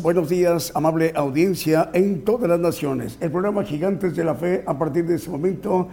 Buenos 0.00 0.28
días, 0.28 0.70
amable 0.76 1.12
audiencia 1.16 1.90
en 1.92 2.24
todas 2.24 2.48
las 2.48 2.60
naciones. 2.60 3.18
El 3.20 3.32
programa 3.32 3.64
Gigantes 3.64 4.14
de 4.14 4.22
la 4.22 4.36
Fe 4.36 4.62
a 4.64 4.78
partir 4.78 5.04
de 5.06 5.16
este 5.16 5.28
momento 5.28 5.88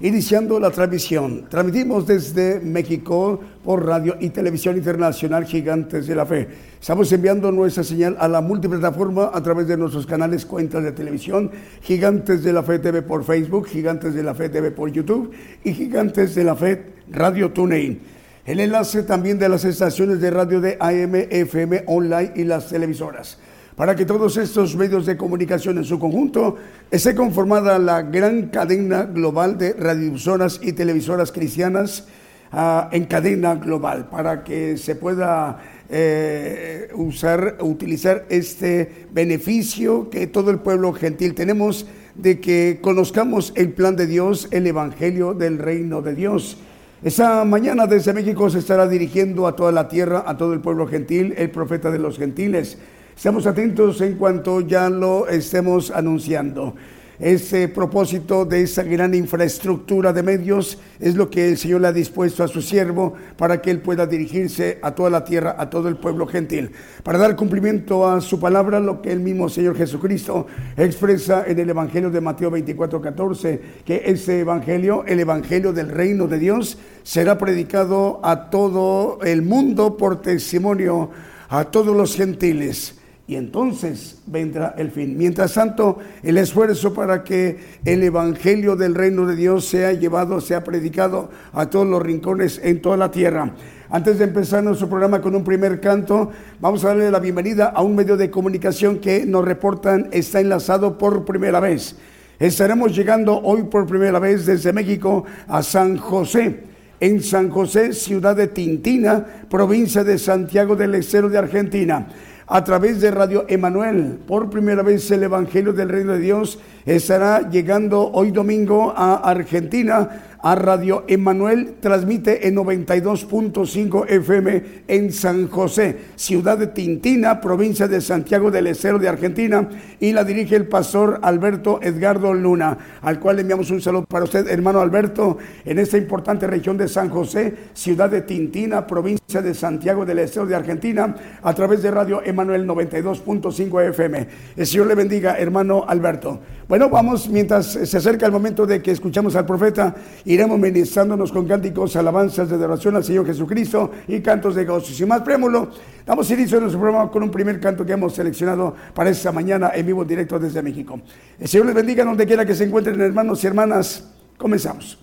iniciando 0.00 0.60
la 0.60 0.70
transmisión. 0.70 1.46
Transmitimos 1.48 2.06
desde 2.06 2.60
México 2.60 3.40
por 3.64 3.84
radio 3.84 4.16
y 4.20 4.30
televisión 4.30 4.76
internacional 4.76 5.44
Gigantes 5.44 6.06
de 6.06 6.14
la 6.14 6.24
Fe. 6.24 6.46
Estamos 6.80 7.10
enviando 7.12 7.50
nuestra 7.50 7.82
señal 7.82 8.16
a 8.20 8.28
la 8.28 8.40
multiplataforma 8.40 9.32
a 9.34 9.42
través 9.42 9.66
de 9.66 9.76
nuestros 9.76 10.06
canales, 10.06 10.46
cuentas 10.46 10.84
de 10.84 10.92
televisión, 10.92 11.50
Gigantes 11.80 12.44
de 12.44 12.52
la 12.52 12.62
Fe 12.62 12.78
TV 12.78 13.02
por 13.02 13.24
Facebook, 13.24 13.66
Gigantes 13.66 14.14
de 14.14 14.22
la 14.22 14.34
Fe 14.34 14.50
TV 14.50 14.70
por 14.70 14.92
YouTube 14.92 15.32
y 15.64 15.72
Gigantes 15.72 16.36
de 16.36 16.44
la 16.44 16.54
Fe 16.54 16.84
Radio 17.10 17.50
TuneIn. 17.50 18.21
El 18.44 18.58
enlace 18.58 19.04
también 19.04 19.38
de 19.38 19.48
las 19.48 19.64
estaciones 19.64 20.20
de 20.20 20.30
radio 20.30 20.60
de 20.60 20.76
AM, 20.80 21.14
FM, 21.14 21.84
online 21.86 22.32
y 22.34 22.44
las 22.44 22.68
televisoras 22.68 23.38
para 23.76 23.96
que 23.96 24.04
todos 24.04 24.36
estos 24.36 24.76
medios 24.76 25.06
de 25.06 25.16
comunicación 25.16 25.78
en 25.78 25.84
su 25.84 25.98
conjunto 25.98 26.56
esté 26.90 27.14
conformada 27.14 27.78
la 27.78 28.02
gran 28.02 28.48
cadena 28.48 29.04
global 29.04 29.56
de 29.56 29.72
radiodifusoras 29.72 30.60
y 30.62 30.72
televisoras 30.72 31.32
cristianas 31.32 32.06
ah, 32.50 32.90
en 32.92 33.06
cadena 33.06 33.54
global, 33.54 34.08
para 34.10 34.44
que 34.44 34.76
se 34.76 34.94
pueda 34.94 35.58
eh, 35.88 36.88
usar, 36.94 37.56
utilizar 37.60 38.26
este 38.28 39.06
beneficio 39.10 40.10
que 40.10 40.26
todo 40.26 40.50
el 40.50 40.58
pueblo 40.58 40.92
gentil 40.92 41.34
tenemos 41.34 41.86
de 42.14 42.40
que 42.40 42.78
conozcamos 42.82 43.54
el 43.56 43.72
plan 43.72 43.96
de 43.96 44.06
Dios, 44.06 44.48
el 44.50 44.66
evangelio 44.66 45.32
del 45.32 45.58
reino 45.58 46.02
de 46.02 46.14
Dios. 46.14 46.58
Esa 47.04 47.44
mañana 47.44 47.88
desde 47.88 48.12
México 48.12 48.48
se 48.48 48.60
estará 48.60 48.86
dirigiendo 48.86 49.48
a 49.48 49.56
toda 49.56 49.72
la 49.72 49.88
tierra, 49.88 50.22
a 50.24 50.36
todo 50.36 50.52
el 50.52 50.60
pueblo 50.60 50.86
gentil, 50.86 51.34
el 51.36 51.50
profeta 51.50 51.90
de 51.90 51.98
los 51.98 52.16
gentiles. 52.16 52.78
Estamos 53.16 53.44
atentos 53.44 54.00
en 54.02 54.14
cuanto 54.14 54.60
ya 54.60 54.88
lo 54.88 55.26
estemos 55.26 55.90
anunciando. 55.90 56.76
Ese 57.22 57.68
propósito 57.68 58.44
de 58.44 58.62
esa 58.62 58.82
gran 58.82 59.14
infraestructura 59.14 60.12
de 60.12 60.24
medios 60.24 60.76
es 60.98 61.14
lo 61.14 61.30
que 61.30 61.48
el 61.48 61.56
Señor 61.56 61.82
le 61.82 61.86
ha 61.86 61.92
dispuesto 61.92 62.42
a 62.42 62.48
su 62.48 62.60
siervo 62.60 63.14
para 63.36 63.62
que 63.62 63.70
él 63.70 63.80
pueda 63.80 64.08
dirigirse 64.08 64.80
a 64.82 64.92
toda 64.92 65.08
la 65.08 65.22
tierra, 65.22 65.54
a 65.56 65.70
todo 65.70 65.86
el 65.88 65.94
pueblo 65.94 66.26
gentil, 66.26 66.72
para 67.04 67.18
dar 67.18 67.36
cumplimiento 67.36 68.08
a 68.08 68.20
su 68.20 68.40
palabra, 68.40 68.80
lo 68.80 69.00
que 69.00 69.12
el 69.12 69.20
mismo 69.20 69.48
Señor 69.48 69.76
Jesucristo 69.76 70.48
expresa 70.76 71.44
en 71.46 71.60
el 71.60 71.70
Evangelio 71.70 72.10
de 72.10 72.20
Mateo 72.20 72.50
24, 72.50 73.00
14, 73.00 73.60
que 73.84 74.02
ese 74.04 74.40
Evangelio, 74.40 75.04
el 75.06 75.20
Evangelio 75.20 75.72
del 75.72 75.90
reino 75.90 76.26
de 76.26 76.40
Dios, 76.40 76.76
será 77.04 77.38
predicado 77.38 78.18
a 78.24 78.50
todo 78.50 79.20
el 79.22 79.42
mundo 79.42 79.96
por 79.96 80.20
testimonio 80.22 81.10
a 81.48 81.66
todos 81.66 81.96
los 81.96 82.16
gentiles 82.16 82.96
y 83.26 83.36
entonces 83.36 84.20
vendrá 84.26 84.74
el 84.76 84.90
fin. 84.90 85.16
Mientras 85.16 85.54
tanto, 85.54 85.98
el 86.22 86.38
esfuerzo 86.38 86.92
para 86.92 87.22
que 87.22 87.56
el 87.84 88.02
Evangelio 88.02 88.74
del 88.74 88.94
reino 88.94 89.26
de 89.26 89.36
Dios 89.36 89.64
sea 89.66 89.92
llevado, 89.92 90.40
sea 90.40 90.64
predicado 90.64 91.30
a 91.52 91.70
todos 91.70 91.86
los 91.86 92.02
rincones 92.02 92.60
en 92.62 92.82
toda 92.82 92.96
la 92.96 93.10
tierra. 93.10 93.54
Antes 93.90 94.18
de 94.18 94.24
empezar 94.24 94.64
nuestro 94.64 94.88
programa 94.88 95.20
con 95.20 95.36
un 95.36 95.44
primer 95.44 95.80
canto, 95.80 96.30
vamos 96.60 96.84
a 96.84 96.88
darle 96.88 97.10
la 97.10 97.20
bienvenida 97.20 97.66
a 97.66 97.82
un 97.82 97.94
medio 97.94 98.16
de 98.16 98.30
comunicación 98.30 98.98
que 98.98 99.24
nos 99.24 99.44
reportan 99.44 100.08
está 100.10 100.40
enlazado 100.40 100.98
por 100.98 101.24
primera 101.24 101.60
vez. 101.60 101.96
Estaremos 102.40 102.96
llegando 102.96 103.38
hoy 103.38 103.62
por 103.64 103.86
primera 103.86 104.18
vez 104.18 104.46
desde 104.46 104.72
México 104.72 105.24
a 105.46 105.62
San 105.62 105.96
José 105.96 106.72
en 106.98 107.20
San 107.20 107.50
José, 107.50 107.92
ciudad 107.94 108.36
de 108.36 108.46
Tintina, 108.46 109.26
provincia 109.50 110.04
de 110.04 110.18
Santiago 110.18 110.76
del 110.76 110.94
Estero 110.94 111.28
de 111.28 111.36
Argentina 111.36 112.06
a 112.52 112.62
través 112.64 113.00
de 113.00 113.10
Radio 113.10 113.46
Emanuel. 113.48 114.18
Por 114.26 114.50
primera 114.50 114.82
vez 114.82 115.10
el 115.10 115.22
Evangelio 115.22 115.72
del 115.72 115.88
Reino 115.88 116.12
de 116.12 116.18
Dios 116.18 116.58
estará 116.84 117.48
llegando 117.48 118.10
hoy 118.12 118.30
domingo 118.30 118.92
a 118.94 119.14
Argentina 119.14 120.31
a 120.42 120.56
Radio 120.56 121.04
Emanuel, 121.06 121.76
transmite 121.80 122.48
en 122.48 122.56
92.5 122.56 124.08
FM 124.08 124.62
en 124.88 125.12
San 125.12 125.46
José, 125.48 125.96
ciudad 126.16 126.58
de 126.58 126.66
Tintina, 126.66 127.40
provincia 127.40 127.86
de 127.86 128.00
Santiago 128.00 128.50
del 128.50 128.66
Estero 128.66 128.98
de 128.98 129.08
Argentina, 129.08 129.68
y 130.00 130.12
la 130.12 130.24
dirige 130.24 130.56
el 130.56 130.66
pastor 130.66 131.20
Alberto 131.22 131.78
Edgardo 131.80 132.34
Luna, 132.34 132.76
al 133.02 133.20
cual 133.20 133.36
le 133.36 133.42
enviamos 133.42 133.70
un 133.70 133.80
saludo 133.80 134.04
para 134.04 134.24
usted, 134.24 134.48
hermano 134.48 134.80
Alberto, 134.80 135.38
en 135.64 135.78
esta 135.78 135.96
importante 135.96 136.48
región 136.48 136.76
de 136.76 136.88
San 136.88 137.08
José, 137.08 137.54
ciudad 137.72 138.10
de 138.10 138.22
Tintina, 138.22 138.84
provincia 138.84 139.40
de 139.40 139.54
Santiago 139.54 140.04
del 140.04 140.18
Estero 140.18 140.46
de 140.46 140.56
Argentina, 140.56 141.14
a 141.40 141.54
través 141.54 141.82
de 141.82 141.90
Radio 141.92 142.20
Emanuel 142.24 142.66
92.5 142.66 143.88
FM. 143.90 144.28
El 144.56 144.66
Señor 144.66 144.88
le 144.88 144.96
bendiga, 144.96 145.38
hermano 145.38 145.84
Alberto. 145.86 146.40
Bueno, 146.68 146.88
vamos, 146.88 147.28
mientras 147.28 147.66
se 147.66 147.96
acerca 147.96 148.26
el 148.26 148.32
momento 148.32 148.66
de 148.66 148.82
que 148.82 148.90
escuchamos 148.90 149.36
al 149.36 149.46
profeta, 149.46 149.94
iremos 150.32 150.58
ministrándonos 150.58 151.30
con 151.30 151.46
cánticos, 151.46 151.96
alabanzas 151.96 152.48
de 152.48 152.54
adoración 152.54 152.96
al 152.96 153.04
Señor 153.04 153.26
Jesucristo 153.26 153.90
y 154.08 154.20
cantos 154.20 154.54
de 154.54 154.64
gozo. 154.64 154.92
Sin 154.92 155.08
más 155.08 155.22
prémulo, 155.22 155.70
damos 156.06 156.30
inicio 156.30 156.58
a 156.58 156.60
nuestro 156.62 156.80
programa 156.80 157.10
con 157.10 157.22
un 157.22 157.30
primer 157.30 157.60
canto 157.60 157.84
que 157.84 157.92
hemos 157.92 158.14
seleccionado 158.14 158.74
para 158.94 159.10
esta 159.10 159.32
mañana 159.32 159.72
en 159.74 159.86
vivo 159.86 160.04
directo 160.04 160.38
desde 160.38 160.62
México. 160.62 161.00
El 161.38 161.48
Señor 161.48 161.66
les 161.66 161.74
bendiga 161.74 162.04
donde 162.04 162.26
quiera 162.26 162.46
que 162.46 162.54
se 162.54 162.64
encuentren, 162.64 163.00
hermanos 163.00 163.42
y 163.44 163.46
hermanas. 163.46 164.08
Comenzamos. 164.38 164.98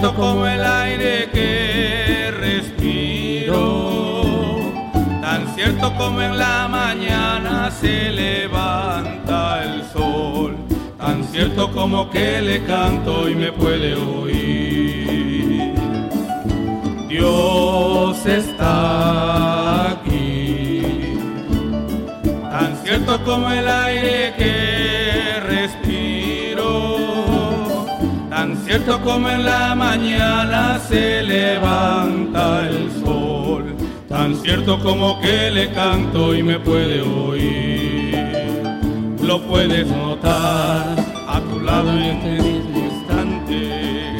Tan 0.00 0.08
cierto 0.08 0.22
como 0.22 0.46
el 0.46 0.64
aire 0.64 1.28
que 1.30 2.30
respiro, 2.40 3.52
tan 5.20 5.54
cierto 5.54 5.94
como 5.94 6.22
en 6.22 6.38
la 6.38 6.66
mañana 6.68 7.70
se 7.70 8.10
levanta 8.10 9.62
el 9.62 9.84
sol. 9.92 10.56
Cierto 11.30 11.70
como 11.70 12.10
que 12.10 12.40
le 12.42 12.64
canto 12.64 13.28
y 13.28 13.34
me 13.34 13.52
puede 13.52 13.94
oír. 13.94 15.74
Dios 17.08 18.26
está 18.26 19.90
aquí, 19.92 20.82
tan 22.50 22.76
cierto 22.82 23.22
como 23.24 23.50
el 23.50 23.68
aire 23.68 24.34
que 24.36 24.69
cierto 28.82 29.04
como 29.04 29.28
en 29.28 29.44
la 29.44 29.74
mañana 29.74 30.78
se 30.88 31.22
levanta 31.22 32.66
el 32.68 32.90
sol, 33.04 33.74
tan 34.08 34.34
cierto 34.36 34.78
como 34.80 35.20
que 35.20 35.50
le 35.50 35.70
canto 35.72 36.34
y 36.34 36.42
me 36.42 36.58
puede 36.58 37.02
oír 37.02 38.00
lo 39.30 39.40
puedes 39.42 39.86
notar 39.86 40.96
a 41.28 41.40
tu 41.40 41.60
lado 41.60 41.92
en 41.92 41.98
este 41.98 42.42
mismo 42.42 42.78
instante. 42.80 44.16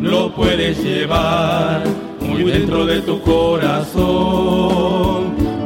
Lo 0.00 0.34
puedes 0.34 0.82
llevar 0.82 1.84
muy 2.20 2.42
dentro 2.42 2.84
de 2.84 3.00
tu 3.02 3.20
corazón. 3.20 4.00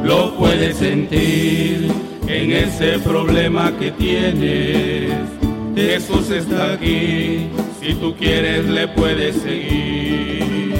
Lo 0.04 0.34
puedes 0.34 0.76
sentir 0.76 1.90
en 2.26 2.52
ese 2.52 2.98
problema 2.98 3.72
que 3.78 3.90
tienes. 3.92 5.43
Jesús 5.76 6.30
está 6.30 6.74
aquí, 6.74 7.50
si 7.80 7.94
tú 7.94 8.14
quieres 8.16 8.64
le 8.66 8.88
puedes 8.88 9.36
seguir. 9.36 10.74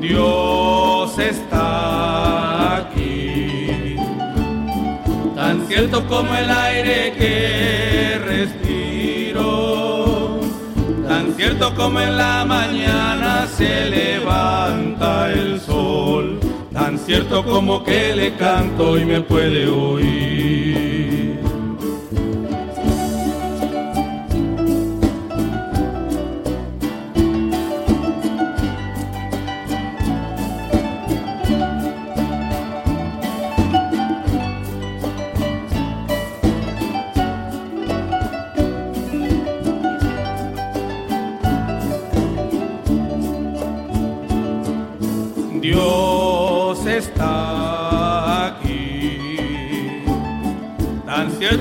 Dios 0.00 1.18
está 1.18 2.76
aquí 2.76 3.04
tan 5.34 5.66
cierto 5.66 6.06
como 6.06 6.34
el 6.34 6.48
aire 6.50 7.12
que 7.18 8.18
respiro, 8.24 9.42
tan 11.06 11.34
cierto 11.34 11.74
como 11.74 12.00
en 12.00 12.16
la 12.16 12.44
mañana 12.44 13.46
se 13.46 13.90
levanta 13.90 15.30
el 15.32 15.60
sol, 15.60 16.40
tan 16.72 16.98
cierto 16.98 17.44
como 17.44 17.84
que 17.84 18.16
le 18.16 18.34
canto 18.36 18.98
y 18.98 19.04
me 19.04 19.20
puede 19.20 19.68
oír. 19.68 21.33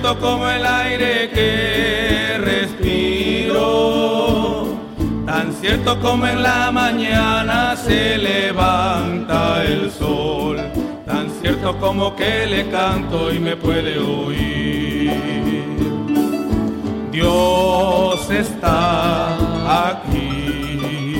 Cierto 0.03 0.19
como 0.19 0.49
el 0.49 0.65
aire 0.65 1.29
que 1.29 2.37
respiro, 2.37 3.55
tan 5.25 5.53
cierto 5.53 5.97
como 6.01 6.27
en 6.27 6.43
la 6.43 6.73
mañana 6.73 7.77
se 7.77 8.17
levanta 8.17 9.63
el 9.63 9.89
sol, 9.89 10.57
tan 11.05 11.29
cierto 11.39 11.77
como 11.79 12.17
que 12.17 12.45
le 12.47 12.69
canto 12.69 13.33
y 13.33 13.39
me 13.39 13.55
puede 13.55 13.97
oír. 13.97 15.13
Dios 17.09 18.29
está 18.29 19.87
aquí. 19.87 21.15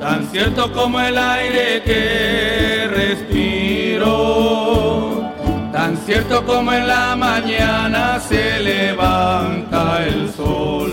Tan 0.00 0.26
cierto 0.26 0.72
como 0.72 0.98
el 0.98 1.16
aire 1.16 1.84
que 1.84 2.88
respiro, 2.88 4.04
tan 5.94 6.06
cierto 6.06 6.44
como 6.44 6.72
en 6.72 6.88
la 6.88 7.14
mañana 7.14 8.18
se 8.18 8.58
levanta 8.58 10.04
el 10.04 10.28
sol, 10.32 10.90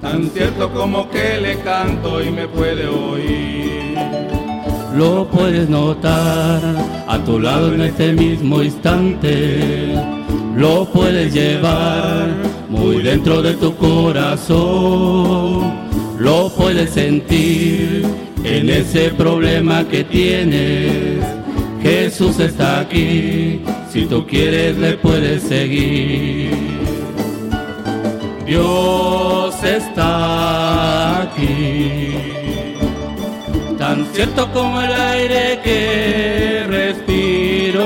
tan 0.00 0.28
cierto 0.30 0.72
como 0.72 1.08
que 1.08 1.40
le 1.40 1.60
canto 1.60 2.20
y 2.20 2.30
me 2.30 2.48
puede 2.48 2.88
oír. 2.88 3.96
Lo 4.96 5.28
puedes 5.28 5.68
notar 5.68 6.60
a 7.06 7.18
tu 7.18 7.38
lado 7.38 7.72
en 7.74 7.82
este 7.82 8.12
mismo 8.12 8.60
instante, 8.60 9.94
lo 10.56 10.84
puedes 10.86 11.32
llevar 11.32 12.26
muy 12.68 13.02
dentro 13.02 13.42
de 13.42 13.54
tu 13.54 13.76
corazón, 13.76 14.58
lo 16.18 16.48
puedes 16.48 16.90
sentir 16.90 18.04
en 18.42 18.68
ese 18.68 19.10
problema 19.10 19.84
que 19.84 20.02
tienes. 20.02 21.24
Jesús 21.82 22.40
está 22.40 22.80
aquí, 22.80 23.62
si 23.90 24.06
tú 24.06 24.26
quieres 24.26 24.78
le 24.78 24.92
puedes 24.96 25.42
seguir. 25.42 26.50
Dios 28.46 29.54
está 29.62 31.22
aquí, 31.22 32.14
tan 33.78 34.06
cierto 34.12 34.50
como 34.52 34.80
el 34.80 34.92
aire 34.92 35.60
que 35.62 36.64
respiro, 36.68 37.84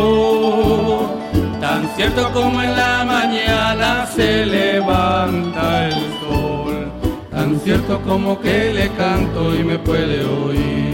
tan 1.61 1.89
cierto 1.97 2.31
como 2.33 2.63
en 2.63 2.77
la 2.77 3.05
mañana 3.05 4.07
se 4.07 4.47
levanta 4.47 5.89
el 5.89 5.95
sol 5.95 6.55
tan 7.45 7.61
cierto 7.61 8.01
como 8.01 8.41
que 8.41 8.73
le 8.73 8.89
canto 8.91 9.55
y 9.55 9.63
me 9.65 9.79
puede 9.79 10.25
oír. 10.25 10.94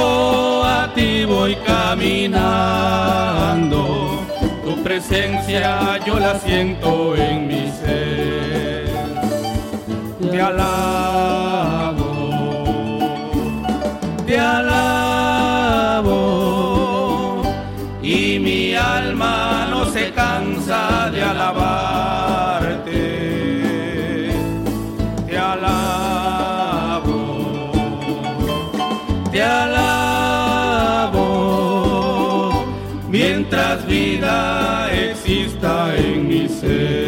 voy 1.41 1.55
caminando, 1.65 2.99
tu 4.63 4.83
presencia 4.83 5.97
yo 6.05 6.19
la 6.19 6.37
siento 6.39 7.15
en 7.15 7.47
mi 7.47 7.71
ser. 7.79 8.85
Te 10.29 10.39
alabo, 10.39 12.11
te 14.27 14.37
alabo, 14.39 14.91
y 18.03 18.37
mi 18.37 18.75
alma 18.75 19.65
no 19.71 19.85
se 19.85 20.11
cansa 20.11 21.09
de 21.09 21.23
alabarte. 21.23 21.90
Exista 34.93 35.95
en 35.95 36.27
mi 36.27 36.47
ser. 36.47 37.00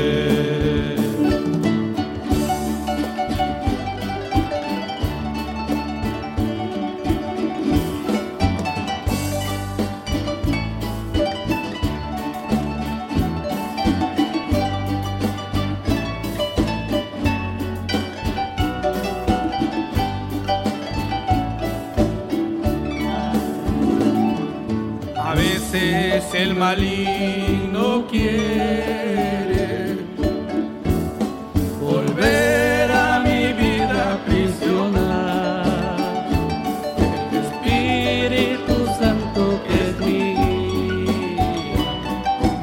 El 26.34 26.56
maligno 26.56 28.08
quiere 28.10 29.98
volver 31.80 32.92
a 32.92 33.20
mi 33.20 33.54
vida 33.54 34.20
prisionar. 34.26 35.64
El 37.32 37.38
Espíritu 37.46 38.86
Santo 39.00 39.62
que 39.68 39.76
es 39.90 40.00
mío 40.00 41.12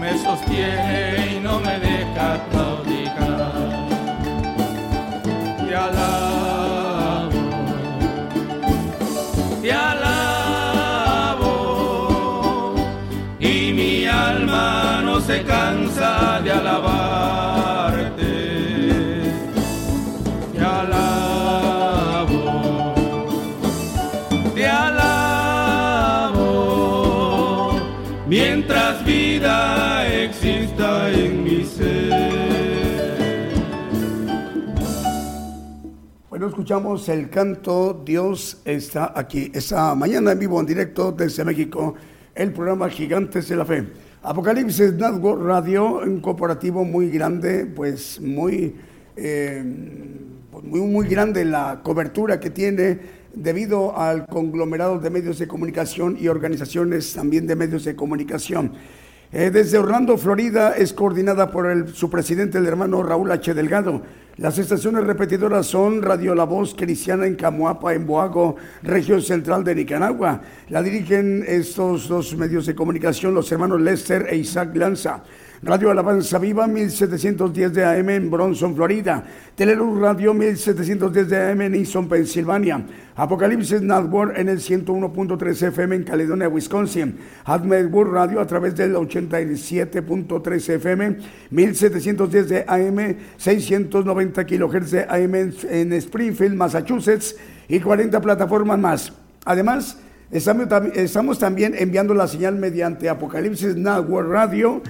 me 0.00 0.18
sostiene 0.18 1.19
escuchamos 36.60 37.08
el 37.08 37.30
canto 37.30 38.02
Dios 38.04 38.60
está 38.66 39.14
aquí. 39.16 39.50
Esta 39.54 39.94
mañana 39.94 40.32
en 40.32 40.38
vivo, 40.38 40.60
en 40.60 40.66
directo 40.66 41.10
desde 41.10 41.42
México, 41.42 41.94
el 42.34 42.52
programa 42.52 42.90
Gigantes 42.90 43.48
de 43.48 43.56
la 43.56 43.64
Fe. 43.64 43.86
Apocalipsis 44.22 44.92
Network 44.92 45.42
Radio, 45.42 46.00
un 46.00 46.20
corporativo 46.20 46.84
muy 46.84 47.08
grande, 47.08 47.64
pues 47.64 48.20
muy, 48.20 48.76
eh, 49.16 49.64
pues 50.50 50.64
muy, 50.64 50.80
muy 50.80 51.08
grande 51.08 51.46
la 51.46 51.80
cobertura 51.82 52.38
que 52.38 52.50
tiene 52.50 52.98
debido 53.32 53.98
al 53.98 54.26
conglomerado 54.26 54.98
de 54.98 55.08
medios 55.08 55.38
de 55.38 55.48
comunicación 55.48 56.18
y 56.20 56.28
organizaciones 56.28 57.14
también 57.14 57.46
de 57.46 57.56
medios 57.56 57.84
de 57.86 57.96
comunicación. 57.96 58.74
Eh, 59.32 59.50
desde 59.50 59.78
Orlando, 59.78 60.18
Florida, 60.18 60.74
es 60.76 60.92
coordinada 60.92 61.50
por 61.50 61.70
el, 61.70 61.88
su 61.94 62.10
presidente, 62.10 62.58
el 62.58 62.66
hermano 62.66 63.02
Raúl 63.02 63.30
H. 63.30 63.54
Delgado. 63.54 64.02
Las 64.36 64.58
estaciones 64.58 65.04
repetidoras 65.04 65.66
son 65.66 66.00
Radio 66.00 66.34
La 66.34 66.44
Voz 66.44 66.74
Cristiana 66.74 67.26
en 67.26 67.34
Camuapa, 67.34 67.92
en 67.92 68.06
Boago, 68.06 68.56
región 68.82 69.20
central 69.20 69.64
de 69.64 69.74
Nicaragua. 69.74 70.40
La 70.68 70.82
dirigen 70.82 71.44
estos 71.46 72.08
dos 72.08 72.34
medios 72.36 72.64
de 72.64 72.74
comunicación, 72.74 73.34
los 73.34 73.50
hermanos 73.52 73.80
Lester 73.80 74.26
e 74.30 74.36
Isaac 74.36 74.74
Lanza. 74.76 75.22
Radio 75.62 75.90
Alabanza 75.90 76.38
Viva 76.38 76.66
1710 76.66 77.74
de 77.74 77.84
AM 77.84 78.08
en 78.08 78.30
Bronson, 78.30 78.74
Florida. 78.74 79.22
Teleluz 79.54 80.00
Radio 80.00 80.32
1710 80.32 81.28
de 81.28 81.50
AM 81.50 81.60
en 81.60 81.74
Easton, 81.74 82.08
Pensilvania. 82.08 82.82
Apocalipsis 83.14 83.82
Network 83.82 84.38
en 84.38 84.48
el 84.48 84.58
101.3 84.58 85.66
FM 85.68 85.96
en 85.96 86.04
Caledonia, 86.04 86.48
Wisconsin. 86.48 87.14
Admetworld 87.44 88.10
Radio 88.10 88.40
a 88.40 88.46
través 88.46 88.74
del 88.74 88.94
87.3 88.94 90.74
FM, 90.76 91.16
1710 91.50 92.48
de 92.48 92.64
AM, 92.66 93.16
690 93.36 94.46
kHz 94.46 94.90
de 94.90 95.02
AM 95.02 95.34
en 95.34 95.92
Springfield, 95.92 96.54
Massachusetts 96.54 97.36
y 97.68 97.80
40 97.80 98.18
plataformas 98.22 98.78
más. 98.78 99.12
Además, 99.44 99.98
Estamos, 100.32 100.68
tam- 100.68 100.92
estamos 100.94 101.38
también 101.40 101.74
enviando 101.76 102.14
la 102.14 102.28
señal 102.28 102.54
mediante 102.54 103.08
Apocalipsis 103.08 103.74
Network 103.74 104.28
Radio 104.30 104.80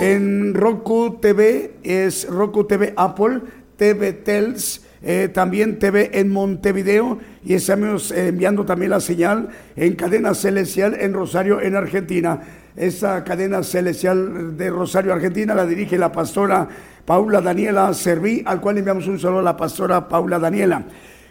en 0.00 0.54
Roku 0.54 1.18
TV, 1.20 1.74
es 1.82 2.26
Roku 2.28 2.64
TV 2.64 2.94
Apple, 2.96 3.40
TV 3.76 4.14
Tels, 4.14 4.82
eh, 5.02 5.28
también 5.32 5.78
TV 5.78 6.18
en 6.18 6.30
Montevideo 6.30 7.18
y 7.44 7.52
estamos 7.54 8.10
enviando 8.10 8.64
también 8.64 8.90
la 8.90 9.00
señal 9.00 9.50
en 9.76 9.94
cadena 9.96 10.32
celestial 10.34 10.96
en 10.98 11.12
Rosario, 11.12 11.60
en 11.60 11.76
Argentina. 11.76 12.40
Esta 12.74 13.22
cadena 13.22 13.62
celestial 13.62 14.56
de 14.56 14.70
Rosario, 14.70 15.12
Argentina, 15.12 15.54
la 15.54 15.66
dirige 15.66 15.98
la 15.98 16.10
pastora 16.12 16.66
Paula 17.04 17.40
Daniela 17.42 17.92
Serví, 17.92 18.42
al 18.46 18.60
cual 18.62 18.78
enviamos 18.78 19.06
un 19.08 19.18
saludo 19.18 19.40
a 19.40 19.42
la 19.42 19.56
pastora 19.56 20.08
Paula 20.08 20.38
Daniela. 20.38 20.84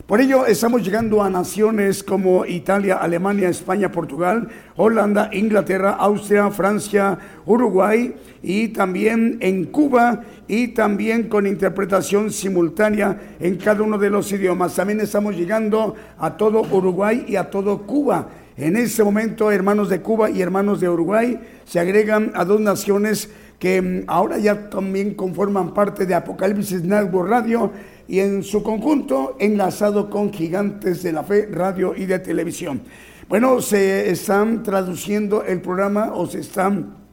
Por 0.08 0.22
ello 0.22 0.46
estamos 0.46 0.84
llegando 0.84 1.24
a 1.24 1.32
naciones 1.32 2.04
como 2.04 2.46
Italia, 2.46 2.98
Alemania, 2.98 3.50
España, 3.50 3.92
Portugal, 3.92 4.50
Holanda, 4.76 5.32
Inglaterra, 5.34 5.94
Austria, 5.94 6.52
Francia, 6.52 7.18
Uruguay 7.48 8.14
y 8.44 8.68
también 8.68 9.40
en 9.42 9.66
Cuba 9.66 10.22
y 10.48 10.68
también 10.68 11.28
con 11.28 11.48
interpretación 11.48 12.32
simultánea 12.32 13.20
en 13.40 13.56
cada 13.56 13.82
uno 13.82 13.98
de 13.98 14.12
los 14.12 14.32
idiomas. 14.32 14.76
También 14.76 15.02
estamos 15.02 15.36
llegando 15.36 15.96
a 16.20 16.38
todo 16.38 16.62
Uruguay 16.62 17.26
y 17.28 17.36
a 17.38 17.50
todo 17.50 17.82
Cuba. 17.88 18.30
En 18.58 18.78
este 18.78 19.04
momento, 19.04 19.50
hermanos 19.50 19.90
de 19.90 20.02
Cuba 20.02 20.30
y 20.30 20.40
hermanos 20.40 20.82
de 20.82 20.88
Uruguay 20.88 21.40
se 21.66 21.80
agregan 21.80 22.32
a 22.36 22.46
dos 22.46 22.62
naciones 22.62 23.32
que 23.58 23.82
mm, 23.82 24.04
ahora 24.06 24.38
ya 24.38 24.70
también 24.70 25.16
conforman 25.16 25.74
parte 25.74 26.06
de 26.06 26.14
Apocalipsis 26.14 26.84
Network 26.84 27.28
Radio 27.28 27.72
y 28.08 28.20
en 28.20 28.44
su 28.44 28.64
conjunto 28.64 29.36
enlazado 29.40 30.10
con 30.10 30.32
Gigantes 30.32 31.04
de 31.04 31.12
la 31.12 31.24
Fe, 31.24 31.48
radio 31.52 31.96
y 31.96 32.06
de 32.06 32.20
televisión. 32.20 32.82
Bueno, 33.28 33.62
se 33.62 34.10
están 34.12 34.62
traduciendo 34.62 35.44
el 35.44 35.62
programa 35.62 36.14
o 36.14 36.28
se 36.28 36.42
están 36.42 37.06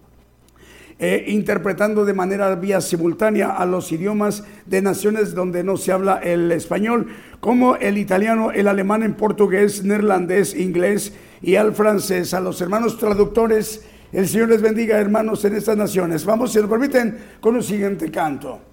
eh, 0.98 1.24
interpretando 1.28 2.04
de 2.04 2.12
manera 2.12 2.54
vía 2.54 2.80
simultánea 2.80 3.50
a 3.50 3.66
los 3.66 3.90
idiomas 3.90 4.44
de 4.66 4.82
naciones 4.82 5.34
donde 5.34 5.64
no 5.64 5.76
se 5.76 5.90
habla 5.90 6.20
el 6.22 6.52
español, 6.52 7.08
como 7.40 7.76
el 7.76 7.98
italiano, 7.98 8.52
el 8.52 8.68
alemán 8.68 9.02
en 9.02 9.14
portugués, 9.14 9.82
neerlandés, 9.82 10.54
inglés 10.54 11.12
y 11.40 11.56
al 11.56 11.74
francés. 11.74 12.34
A 12.34 12.40
los 12.40 12.60
hermanos 12.60 12.98
traductores, 12.98 13.82
el 14.12 14.28
Señor 14.28 14.50
les 14.50 14.62
bendiga, 14.62 14.98
hermanos, 14.98 15.44
en 15.44 15.56
estas 15.56 15.76
naciones. 15.76 16.24
Vamos, 16.24 16.52
si 16.52 16.60
nos 16.60 16.70
permiten, 16.70 17.18
con 17.40 17.56
un 17.56 17.62
siguiente 17.62 18.10
canto. 18.10 18.71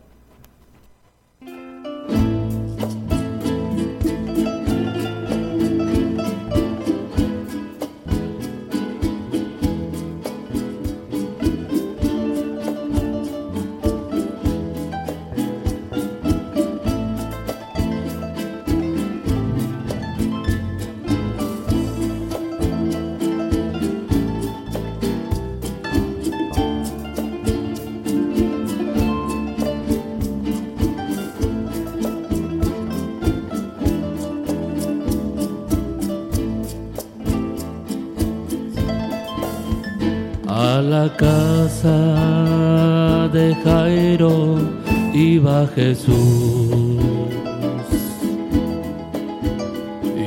La 40.89 41.08
casa 41.15 43.29
de 43.31 43.55
Jairo 43.63 44.58
iba 45.13 45.67
Jesús. 45.75 46.98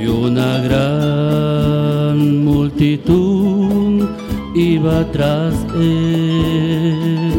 Y 0.00 0.06
una 0.06 0.58
gran 0.58 2.44
multitud 2.44 4.08
iba 4.54 5.04
tras 5.10 5.54
él. 5.74 7.32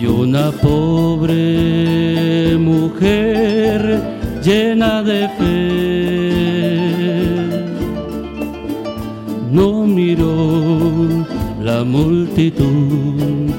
Y 0.00 0.06
una 0.06 0.50
pobre 0.50 2.56
mujer 2.58 4.02
llena 4.42 5.02
de 5.02 5.28
fe 5.38 6.07
no 9.50 9.84
miró 9.84 11.26
la 11.60 11.84
multitud 11.84 13.50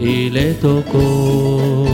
y 0.00 0.30
le 0.30 0.54
tocó. 0.54 1.84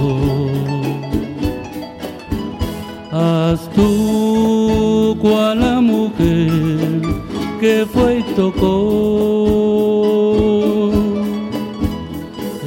Haz 3.12 3.68
tú 3.74 5.16
cual 5.20 5.60
la 5.60 5.80
mujer 5.80 7.02
que 7.60 7.86
fue 7.86 8.18
y 8.18 8.22
tocó 8.34 8.70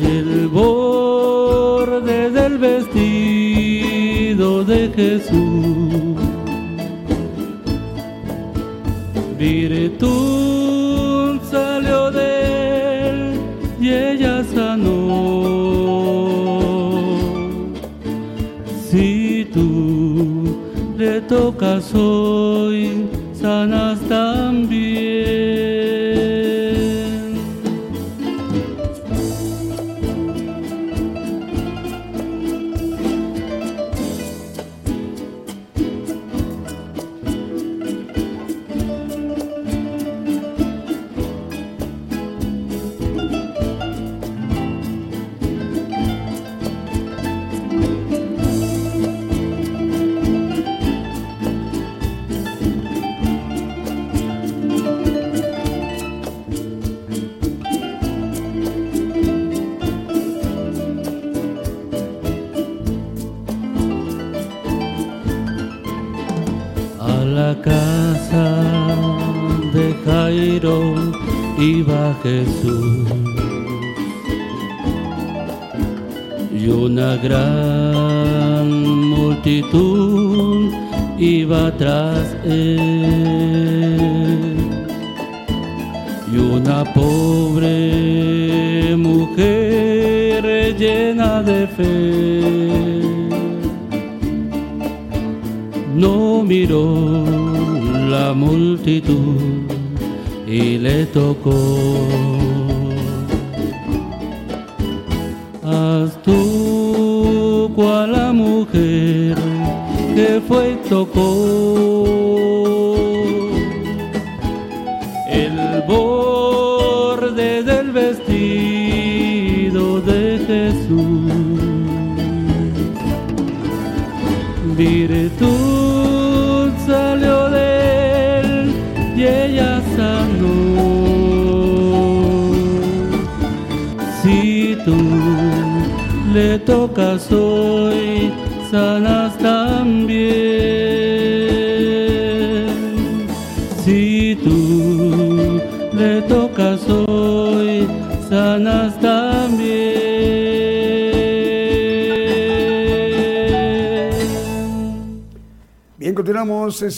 el 0.02 0.48
borde 0.48 2.32
del 2.32 2.58
vestido 2.58 4.64
de 4.64 4.90
Jesús. 4.96 5.77
Tocas 21.58 21.92
hoy 21.96 22.37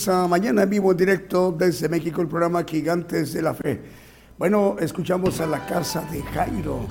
mañana 0.07 0.63
en 0.63 0.69
vivo 0.69 0.91
en 0.91 0.97
directo 0.97 1.51
desde 1.51 1.89
México, 1.89 2.21
el 2.21 2.27
programa 2.27 2.63
Gigantes 2.63 3.33
de 3.33 3.41
la 3.41 3.53
Fe. 3.53 3.81
Bueno, 4.37 4.77
escuchamos 4.79 5.41
a 5.41 5.47
la 5.47 5.65
casa 5.65 6.07
de 6.09 6.21
Jairo. 6.21 6.87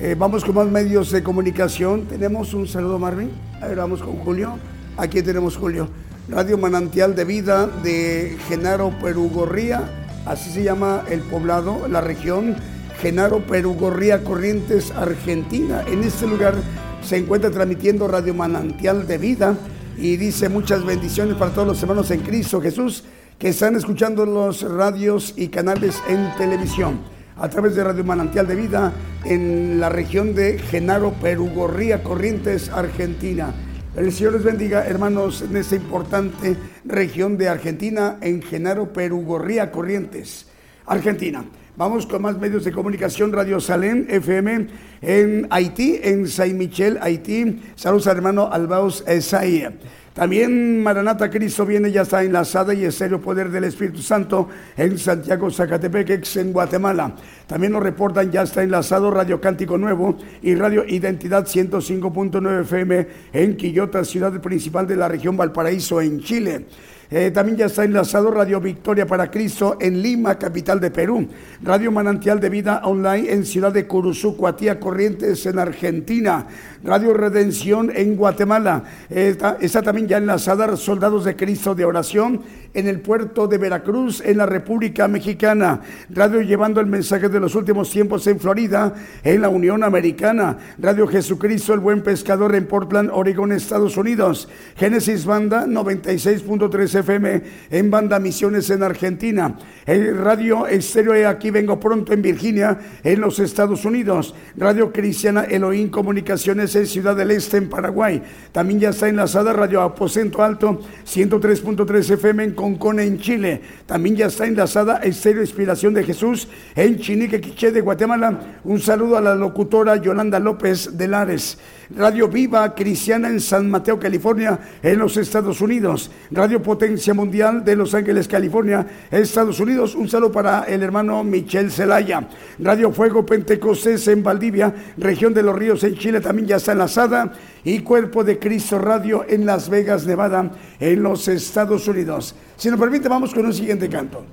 Eh, 0.00 0.14
vamos 0.18 0.44
con 0.44 0.54
más 0.54 0.66
medios 0.66 1.10
de 1.10 1.22
comunicación. 1.22 2.06
Tenemos 2.06 2.54
un 2.54 2.66
saludo, 2.66 2.98
Marvin. 2.98 3.30
A 3.60 3.66
ver, 3.66 3.76
vamos 3.76 4.02
con 4.02 4.16
Julio. 4.18 4.58
Aquí 4.96 5.22
tenemos 5.22 5.56
Julio. 5.56 5.88
Radio 6.28 6.56
Manantial 6.56 7.14
de 7.14 7.24
Vida 7.24 7.66
de 7.66 8.38
Genaro 8.48 8.90
Perugorría. 9.02 9.82
Así 10.24 10.50
se 10.50 10.62
llama 10.62 11.02
el 11.10 11.20
poblado, 11.20 11.86
la 11.88 12.00
región. 12.00 12.56
Genaro 13.00 13.40
Perugorría 13.46 14.24
Corrientes, 14.24 14.92
Argentina. 14.92 15.84
En 15.86 16.02
este 16.04 16.26
lugar 16.26 16.54
se 17.02 17.18
encuentra 17.18 17.50
transmitiendo 17.50 18.08
Radio 18.08 18.32
Manantial 18.32 19.06
de 19.06 19.18
Vida. 19.18 19.56
Y 19.98 20.16
dice 20.16 20.48
muchas 20.48 20.84
bendiciones 20.84 21.36
para 21.36 21.52
todos 21.52 21.68
los 21.68 21.82
hermanos 21.82 22.10
en 22.10 22.20
Cristo 22.20 22.60
Jesús 22.60 23.04
que 23.38 23.48
están 23.48 23.76
escuchando 23.76 24.26
los 24.26 24.62
radios 24.62 25.34
y 25.36 25.48
canales 25.48 26.02
en 26.08 26.34
televisión 26.36 27.00
a 27.36 27.48
través 27.48 27.74
de 27.74 27.84
Radio 27.84 28.04
Manantial 28.04 28.46
de 28.46 28.56
Vida 28.56 28.92
en 29.24 29.78
la 29.78 29.88
región 29.88 30.34
de 30.34 30.58
Genaro, 30.58 31.12
Perugorría, 31.12 32.02
Corrientes, 32.02 32.70
Argentina. 32.70 33.52
El 33.94 34.12
Señor 34.12 34.34
les 34.34 34.44
bendiga, 34.44 34.86
hermanos, 34.86 35.42
en 35.42 35.56
esta 35.56 35.76
importante 35.76 36.56
región 36.84 37.38
de 37.38 37.48
Argentina, 37.48 38.18
en 38.20 38.42
Genaro, 38.42 38.92
Perugorría, 38.92 39.70
Corrientes, 39.70 40.46
Argentina. 40.86 41.44
Vamos 41.76 42.06
con 42.06 42.22
más 42.22 42.38
medios 42.38 42.64
de 42.64 42.72
comunicación, 42.72 43.34
Radio 43.34 43.60
Salén, 43.60 44.06
FM, 44.08 44.66
en 45.02 45.46
Haití, 45.50 46.00
en 46.02 46.26
Saint 46.26 46.56
Michel, 46.56 46.98
Haití. 47.02 47.60
Saludos 47.74 48.06
al 48.06 48.16
hermano 48.16 48.50
Albaus 48.50 49.04
Esaía. 49.06 49.74
También 50.14 50.82
Maranata 50.82 51.28
Cristo 51.28 51.66
viene, 51.66 51.92
ya 51.92 52.00
está 52.00 52.22
enlazada 52.22 52.72
y 52.72 52.90
serio 52.90 53.20
Poder 53.20 53.50
del 53.50 53.64
Espíritu 53.64 54.00
Santo 54.00 54.48
en 54.74 54.96
Santiago, 54.96 55.50
Zacatepec, 55.50 56.26
en 56.36 56.52
Guatemala. 56.54 57.14
También 57.46 57.72
nos 57.72 57.82
reportan, 57.82 58.32
ya 58.32 58.42
está 58.42 58.64
enlazado 58.64 59.08
Radio 59.08 59.40
Cántico 59.40 59.78
Nuevo 59.78 60.16
y 60.42 60.56
Radio 60.56 60.84
Identidad 60.84 61.46
105.9 61.46 62.62
FM 62.62 63.06
en 63.32 63.56
Quillota, 63.56 64.04
ciudad 64.04 64.40
principal 64.40 64.88
de 64.88 64.96
la 64.96 65.06
región 65.06 65.36
Valparaíso, 65.36 66.00
en 66.00 66.20
Chile. 66.20 66.66
Eh, 67.08 67.30
también 67.30 67.56
ya 67.56 67.66
está 67.66 67.84
enlazado 67.84 68.32
Radio 68.32 68.60
Victoria 68.60 69.06
para 69.06 69.30
Cristo 69.30 69.78
en 69.80 70.02
Lima, 70.02 70.38
capital 70.38 70.80
de 70.80 70.90
Perú. 70.90 71.28
Radio 71.62 71.92
Manantial 71.92 72.40
de 72.40 72.50
Vida 72.50 72.80
Online 72.84 73.32
en 73.32 73.44
Ciudad 73.44 73.72
de 73.72 73.86
Curuzú, 73.86 74.36
Cuatía 74.36 74.80
Corrientes 74.80 75.46
en 75.46 75.60
Argentina. 75.60 76.48
Radio 76.82 77.14
Redención 77.14 77.92
en 77.94 78.16
Guatemala. 78.16 78.82
está, 79.08 79.56
está, 79.60 79.82
también 79.82 80.08
ya 80.08 80.18
enlazada 80.18 80.76
Soldados 80.76 81.24
de 81.24 81.36
Cristo 81.36 81.76
de 81.76 81.84
Oración 81.84 82.42
en 82.74 82.88
el 82.88 83.00
puerto 83.00 83.46
de 83.46 83.58
Veracruz, 83.58 84.20
en 84.24 84.38
la 84.38 84.46
República 84.46 85.06
Mexicana. 85.06 85.80
Radio 86.10 86.40
llevando 86.40 86.80
el 86.80 86.86
mensaje 86.86 87.28
de 87.28 87.35
los 87.40 87.54
últimos 87.54 87.90
tiempos 87.90 88.26
en 88.26 88.38
Florida, 88.38 88.94
en 89.22 89.40
la 89.40 89.48
Unión 89.48 89.84
Americana. 89.84 90.58
Radio 90.78 91.06
Jesucristo, 91.06 91.74
el 91.74 91.80
buen 91.80 92.02
pescador 92.02 92.54
en 92.54 92.66
Portland, 92.66 93.10
Oregon, 93.12 93.52
Estados 93.52 93.96
Unidos. 93.96 94.48
Génesis 94.76 95.24
Banda 95.24 95.66
96.3 95.66 97.00
FM 97.00 97.42
en 97.70 97.90
Banda 97.90 98.18
Misiones 98.18 98.70
en 98.70 98.82
Argentina. 98.82 99.56
El 99.84 100.16
Radio 100.18 100.66
Estéreo 100.66 101.28
Aquí 101.28 101.50
Vengo 101.50 101.78
Pronto 101.80 102.12
en 102.12 102.22
Virginia, 102.22 102.78
en 103.02 103.20
los 103.20 103.38
Estados 103.38 103.84
Unidos. 103.84 104.34
Radio 104.56 104.92
Cristiana 104.92 105.44
Elohim 105.44 105.90
Comunicaciones 105.90 106.74
en 106.76 106.86
Ciudad 106.86 107.16
del 107.16 107.30
Este, 107.30 107.58
en 107.58 107.68
Paraguay. 107.68 108.22
También 108.52 108.80
ya 108.80 108.90
está 108.90 109.08
enlazada 109.08 109.52
Radio 109.52 109.82
Aposento 109.82 110.42
Alto 110.42 110.80
103.3 111.06 112.10
FM 112.10 112.44
en 112.44 112.54
Concone, 112.54 113.04
en 113.04 113.18
Chile. 113.18 113.60
También 113.86 114.16
ya 114.16 114.26
está 114.26 114.46
enlazada 114.46 114.98
Estéreo 114.98 115.42
Inspiración 115.42 115.94
de 115.94 116.04
Jesús 116.04 116.48
en 116.74 116.98
De 117.26 117.80
Guatemala. 117.80 118.60
Un 118.62 118.78
saludo 118.78 119.16
a 119.16 119.20
la 119.20 119.34
locutora 119.34 119.96
Yolanda 119.96 120.38
López 120.38 120.96
de 120.96 121.08
Lares. 121.08 121.58
Radio 121.90 122.28
Viva 122.28 122.72
Cristiana 122.72 123.28
en 123.28 123.40
San 123.40 123.68
Mateo, 123.68 123.98
California, 123.98 124.58
en 124.80 124.98
los 124.98 125.16
Estados 125.16 125.60
Unidos. 125.60 126.10
Radio 126.30 126.62
Potencia 126.62 127.14
Mundial 127.14 127.64
de 127.64 127.74
Los 127.74 127.94
Ángeles, 127.94 128.28
California, 128.28 128.86
Estados 129.10 129.58
Unidos. 129.58 129.96
Un 129.96 130.08
saludo 130.08 130.30
para 130.30 130.64
el 130.64 130.84
hermano 130.84 131.24
Michel 131.24 131.72
Zelaya. 131.72 132.28
Radio 132.60 132.92
Fuego 132.92 133.26
Pentecostés 133.26 134.06
en 134.06 134.22
Valdivia, 134.22 134.72
región 134.96 135.34
de 135.34 135.42
los 135.42 135.56
Ríos 135.56 135.82
en 135.82 135.96
Chile, 135.96 136.20
también 136.20 136.46
ya 136.46 136.56
está 136.56 136.72
enlazada. 136.72 137.32
Y 137.64 137.80
Cuerpo 137.80 138.22
de 138.22 138.38
Cristo 138.38 138.78
Radio 138.78 139.24
en 139.28 139.46
Las 139.46 139.68
Vegas, 139.68 140.06
Nevada, 140.06 140.52
en 140.78 141.02
los 141.02 141.26
Estados 141.26 141.88
Unidos. 141.88 142.36
Si 142.56 142.70
nos 142.70 142.78
permite, 142.78 143.08
vamos 143.08 143.34
con 143.34 143.46
un 143.46 143.52
siguiente 143.52 143.88
canto. 143.88 144.24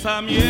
pensamiento. 0.00 0.49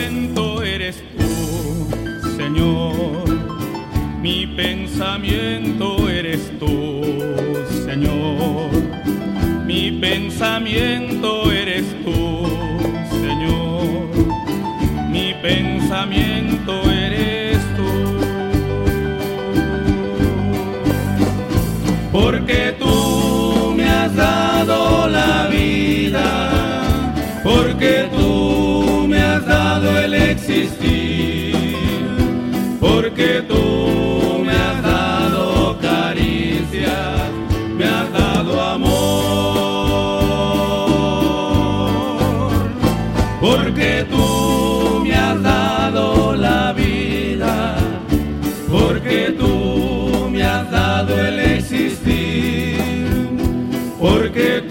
El 51.09 51.39
existir, 51.39 52.77
porque 53.99 54.63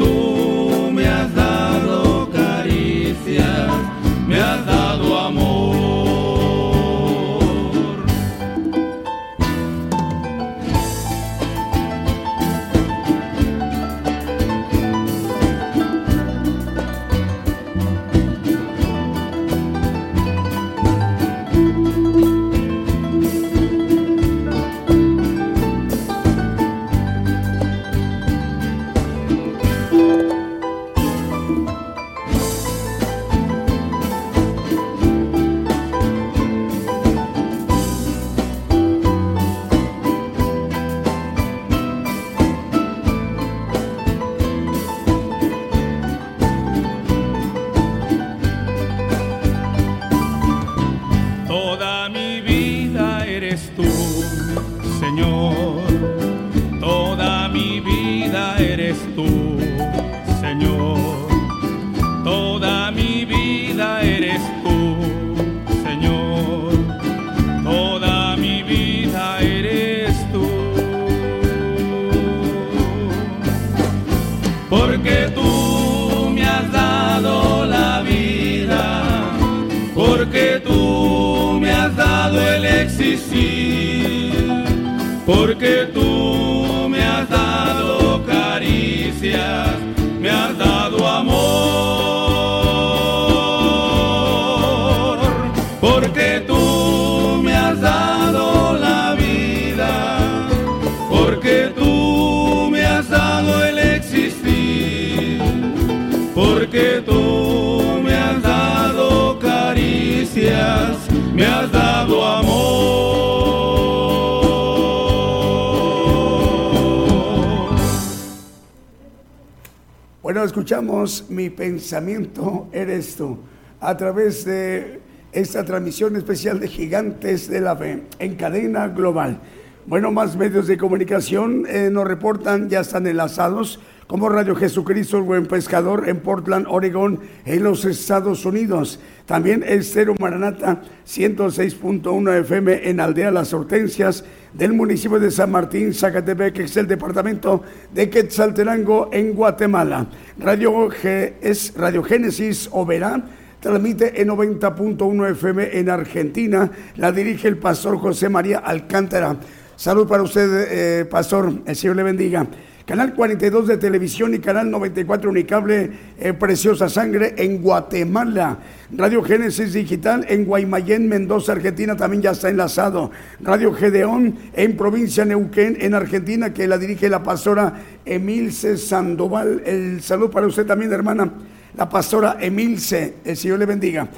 Mi 121.30 121.50
pensamiento 121.50 122.68
eres 122.74 123.16
tú 123.16 123.38
a 123.80 123.96
través 123.96 124.44
de 124.44 125.00
esta 125.32 125.64
transmisión 125.64 126.18
especial 126.18 126.60
de 126.60 126.68
Gigantes 126.68 127.50
de 127.50 127.62
la 127.62 127.76
Fe 127.78 128.04
en 128.20 128.36
cadena 128.36 128.90
global. 128.90 129.40
Bueno, 129.86 130.12
más 130.12 130.36
medios 130.36 130.68
de 130.68 130.78
comunicación 130.78 131.66
eh, 131.70 131.90
nos 131.90 132.06
reportan, 132.06 132.68
ya 132.68 132.82
están 132.82 133.08
enlazados, 133.08 133.80
como 134.10 134.28
Radio 134.28 134.56
Jesucristo, 134.56 135.18
el 135.18 135.24
Buen 135.24 135.46
Pescador, 135.46 136.10
en 136.10 136.22
Portland, 136.22 136.66
Oregón, 136.68 137.20
en 137.46 137.64
los 137.64 137.86
Estados 137.86 138.44
Unidos. 138.44 139.00
También 139.28 139.64
el 139.64 139.84
Cero 139.84 140.16
Maranata, 140.20 140.82
106.1 141.08 142.40
FM 142.40 142.90
en 142.90 143.00
Aldea 143.02 143.30
Las 143.30 143.54
Hortensias, 143.54 144.26
del 144.52 144.74
municipio 144.74 145.20
de 145.20 145.30
San 145.30 145.52
Martín, 145.52 145.94
Zacatepec, 145.94 146.56
que 146.56 146.64
es 146.64 146.76
el 146.78 146.88
departamento 146.88 147.62
de 147.94 148.10
Quetzaltenango, 148.10 149.12
en 149.14 149.36
Guatemala. 149.36 150.08
Radio 150.40 150.90
G, 150.90 151.36
es 151.40 151.76
Radio 151.78 152.02
Génesis 152.02 152.68
Oberá, 152.72 153.24
transmite 153.60 154.20
en 154.20 154.30
90.1 154.30 155.32
FM 155.34 155.78
en 155.78 155.88
Argentina. 155.88 156.72
La 156.96 157.12
dirige 157.12 157.48
el 157.48 157.60
pastor 157.60 158.00
José 158.00 158.28
María 158.28 158.58
Alcántara. 158.58 159.38
Salud 159.76 160.08
para 160.08 160.24
usted, 160.24 160.66
eh, 161.02 161.06
pastor. 161.06 161.54
El 161.64 161.76
Señor 161.76 161.96
le 161.96 162.02
bendiga. 162.02 162.48
Canal 162.90 163.14
42 163.14 163.68
de 163.68 163.78
televisión 163.78 164.34
y 164.34 164.40
Canal 164.40 164.72
94 164.72 165.30
Unicable 165.30 165.92
eh, 166.18 166.34
Preciosa 166.34 166.90
Sangre 166.90 167.36
en 167.38 167.62
Guatemala. 167.62 168.58
Radio 168.98 169.22
Génesis 169.22 169.74
Digital 169.74 170.26
en 170.28 170.44
Guaymallén, 170.44 171.08
Mendoza, 171.08 171.52
Argentina 171.52 171.96
también 171.96 172.24
ya 172.24 172.32
está 172.32 172.50
enlazado. 172.50 173.12
Radio 173.42 173.72
Gedeón 173.76 174.40
en 174.54 174.76
provincia 174.76 175.24
Neuquén, 175.24 175.78
en 175.80 175.94
Argentina, 175.94 176.52
que 176.52 176.68
la 176.68 176.80
dirige 176.80 177.10
la 177.10 177.22
pastora 177.22 177.76
Emilce 178.04 178.76
Sandoval. 178.76 179.62
El 179.68 180.02
salud 180.02 180.32
para 180.32 180.48
usted 180.48 180.66
también, 180.66 180.92
hermana. 180.92 181.32
La 181.78 181.88
pastora 181.88 182.38
Emilce. 182.42 183.18
El 183.24 183.38
Señor 183.38 183.60
le 183.60 183.68
bendiga. 183.68 184.10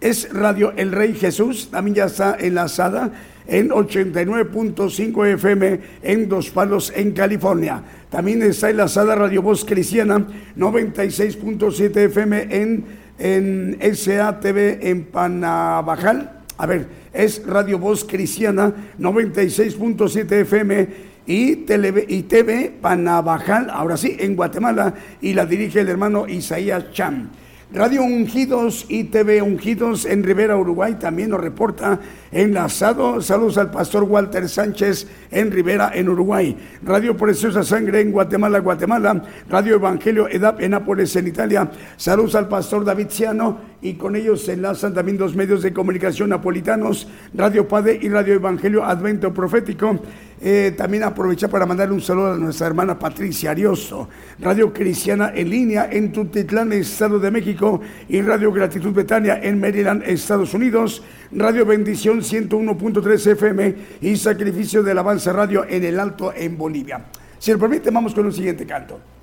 Es 0.00 0.32
Radio 0.32 0.74
El 0.76 0.92
Rey 0.92 1.12
Jesús, 1.14 1.70
también 1.72 1.96
ya 1.96 2.04
está 2.04 2.36
enlazada 2.38 3.10
en 3.46 3.70
89.5 3.70 5.26
FM 5.34 5.80
en 6.02 6.28
Dos 6.28 6.50
Palos, 6.50 6.92
en 6.94 7.12
California. 7.12 7.82
También 8.10 8.42
está 8.42 8.70
enlazada 8.70 9.14
Radio 9.14 9.42
Voz 9.42 9.64
Cristiana, 9.64 10.26
96.7 10.56 11.96
FM 11.96 12.46
en, 12.50 12.84
en 13.18 13.78
SATV 13.94 14.78
en 14.80 15.04
Panabajal. 15.04 16.44
A 16.58 16.66
ver, 16.66 16.88
es 17.12 17.46
Radio 17.46 17.78
Voz 17.78 18.04
Cristiana, 18.04 18.72
96.7 18.98 20.32
FM 20.32 20.88
y, 21.26 21.56
tele, 21.56 22.06
y 22.08 22.22
TV 22.22 22.72
Panabajal, 22.80 23.68
ahora 23.70 23.96
sí, 23.96 24.16
en 24.18 24.36
Guatemala, 24.36 24.94
y 25.20 25.34
la 25.34 25.44
dirige 25.44 25.80
el 25.80 25.88
hermano 25.88 26.26
Isaías 26.26 26.92
Cham. 26.92 27.28
Radio 27.72 28.04
Ungidos 28.04 28.86
y 28.88 29.04
TV 29.04 29.42
Ungidos 29.42 30.04
en 30.04 30.22
Rivera, 30.22 30.56
Uruguay, 30.56 30.94
también 31.00 31.30
nos 31.30 31.40
reporta 31.40 31.98
enlazado. 32.36 33.22
Saludos 33.22 33.56
al 33.56 33.70
pastor 33.70 34.04
Walter 34.04 34.48
Sánchez 34.48 35.06
en 35.30 35.50
Rivera, 35.50 35.90
en 35.94 36.08
Uruguay. 36.08 36.56
Radio 36.82 37.16
Preciosa 37.16 37.62
Sangre 37.62 38.02
en 38.02 38.12
Guatemala, 38.12 38.58
Guatemala. 38.58 39.22
Radio 39.48 39.76
Evangelio 39.76 40.28
EDAP 40.28 40.60
en 40.60 40.72
Nápoles, 40.72 41.16
en 41.16 41.28
Italia. 41.28 41.70
Saludos 41.96 42.34
al 42.34 42.48
pastor 42.48 42.84
David 42.84 43.06
Ciano 43.08 43.58
y 43.80 43.94
con 43.94 44.16
ellos 44.16 44.42
se 44.44 44.52
enlazan 44.52 44.92
también 44.92 45.16
dos 45.16 45.34
medios 45.34 45.62
de 45.62 45.72
comunicación 45.72 46.30
napolitanos, 46.30 47.08
Radio 47.34 47.66
Padre 47.66 47.98
y 48.02 48.08
Radio 48.08 48.34
Evangelio 48.34 48.84
Advento 48.84 49.32
Profético. 49.32 49.98
Eh, 50.38 50.74
también 50.76 51.02
aprovechar 51.02 51.48
para 51.48 51.64
mandarle 51.64 51.94
un 51.94 52.02
saludo 52.02 52.32
a 52.32 52.36
nuestra 52.36 52.66
hermana 52.66 52.98
Patricia 52.98 53.52
Arioso, 53.52 54.08
Radio 54.38 54.70
Cristiana 54.72 55.32
en 55.34 55.48
línea 55.48 55.88
en 55.90 56.12
Tutitlán, 56.12 56.72
Estado 56.74 57.18
de 57.18 57.30
México, 57.30 57.80
y 58.08 58.20
Radio 58.20 58.52
Gratitud 58.52 58.92
Betania 58.92 59.40
en 59.42 59.58
Maryland, 59.58 60.02
Estados 60.04 60.52
Unidos. 60.52 61.02
Radio 61.32 61.66
Bendición 61.66 62.20
101.3 62.20 63.32
FM 63.32 63.74
y 64.00 64.16
Sacrificio 64.16 64.82
del 64.82 64.98
Avance 64.98 65.32
Radio 65.32 65.64
en 65.68 65.84
el 65.84 65.98
Alto 65.98 66.32
en 66.32 66.56
Bolivia. 66.56 67.06
Si 67.38 67.52
lo 67.52 67.58
permite, 67.58 67.90
vamos 67.90 68.14
con 68.14 68.26
un 68.26 68.32
siguiente 68.32 68.64
canto. 68.64 69.15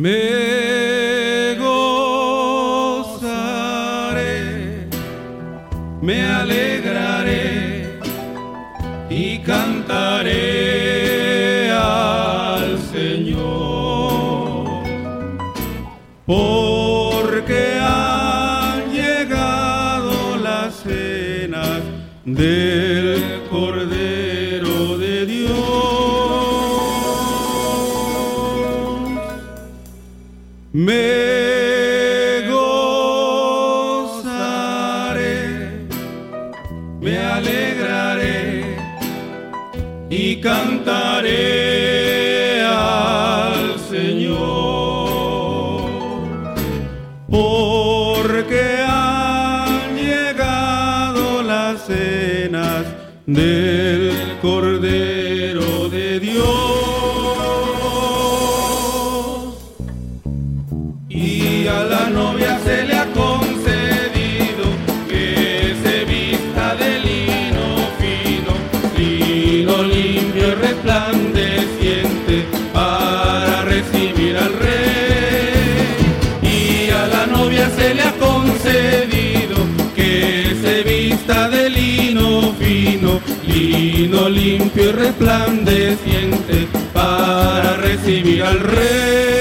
Mais 0.00 0.39
Vino 83.52 84.28
limpio 84.28 84.90
y 84.90 84.92
resplandeciente 84.92 86.68
para 86.92 87.76
recibir 87.78 88.44
al 88.44 88.60
rey. 88.60 89.39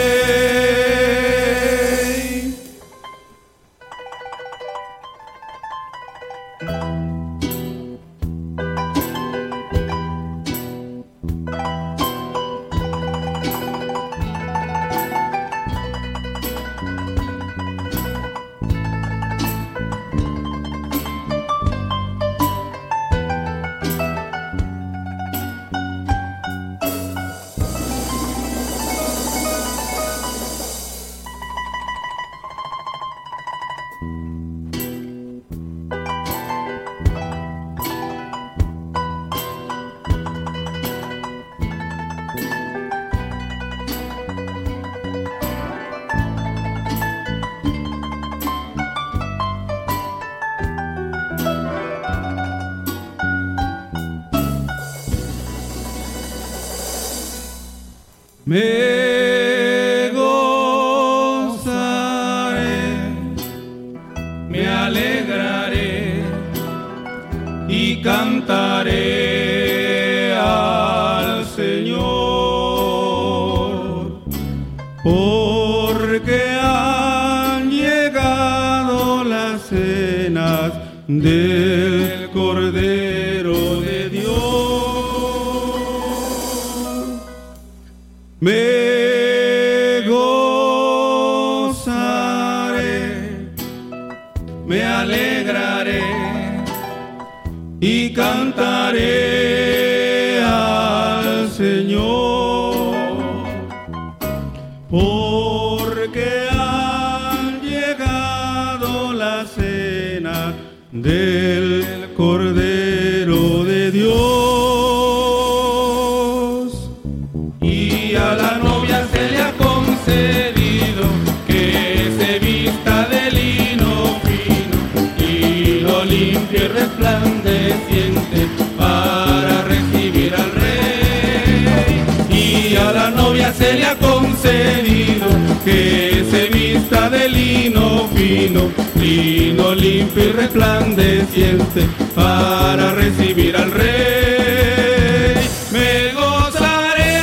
fino, 138.20 138.70
lino 139.00 139.74
limpio 139.74 140.26
y 140.26 140.32
resplandeciente, 140.34 141.88
para 142.14 142.94
recibir 142.94 143.56
al 143.56 143.72
rey. 143.72 145.36
Me 145.72 146.14
gozaré. 146.14 147.20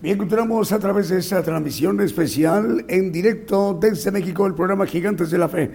Bien, 0.00 0.16
continuamos 0.16 0.72
a 0.72 0.78
través 0.78 1.10
de 1.10 1.18
esta 1.18 1.42
transmisión 1.42 2.00
especial 2.00 2.86
en 2.88 3.12
directo 3.12 3.78
desde 3.78 4.10
México, 4.10 4.46
el 4.46 4.54
programa 4.54 4.86
Gigantes 4.86 5.30
de 5.30 5.36
la 5.36 5.50
Fe. 5.50 5.70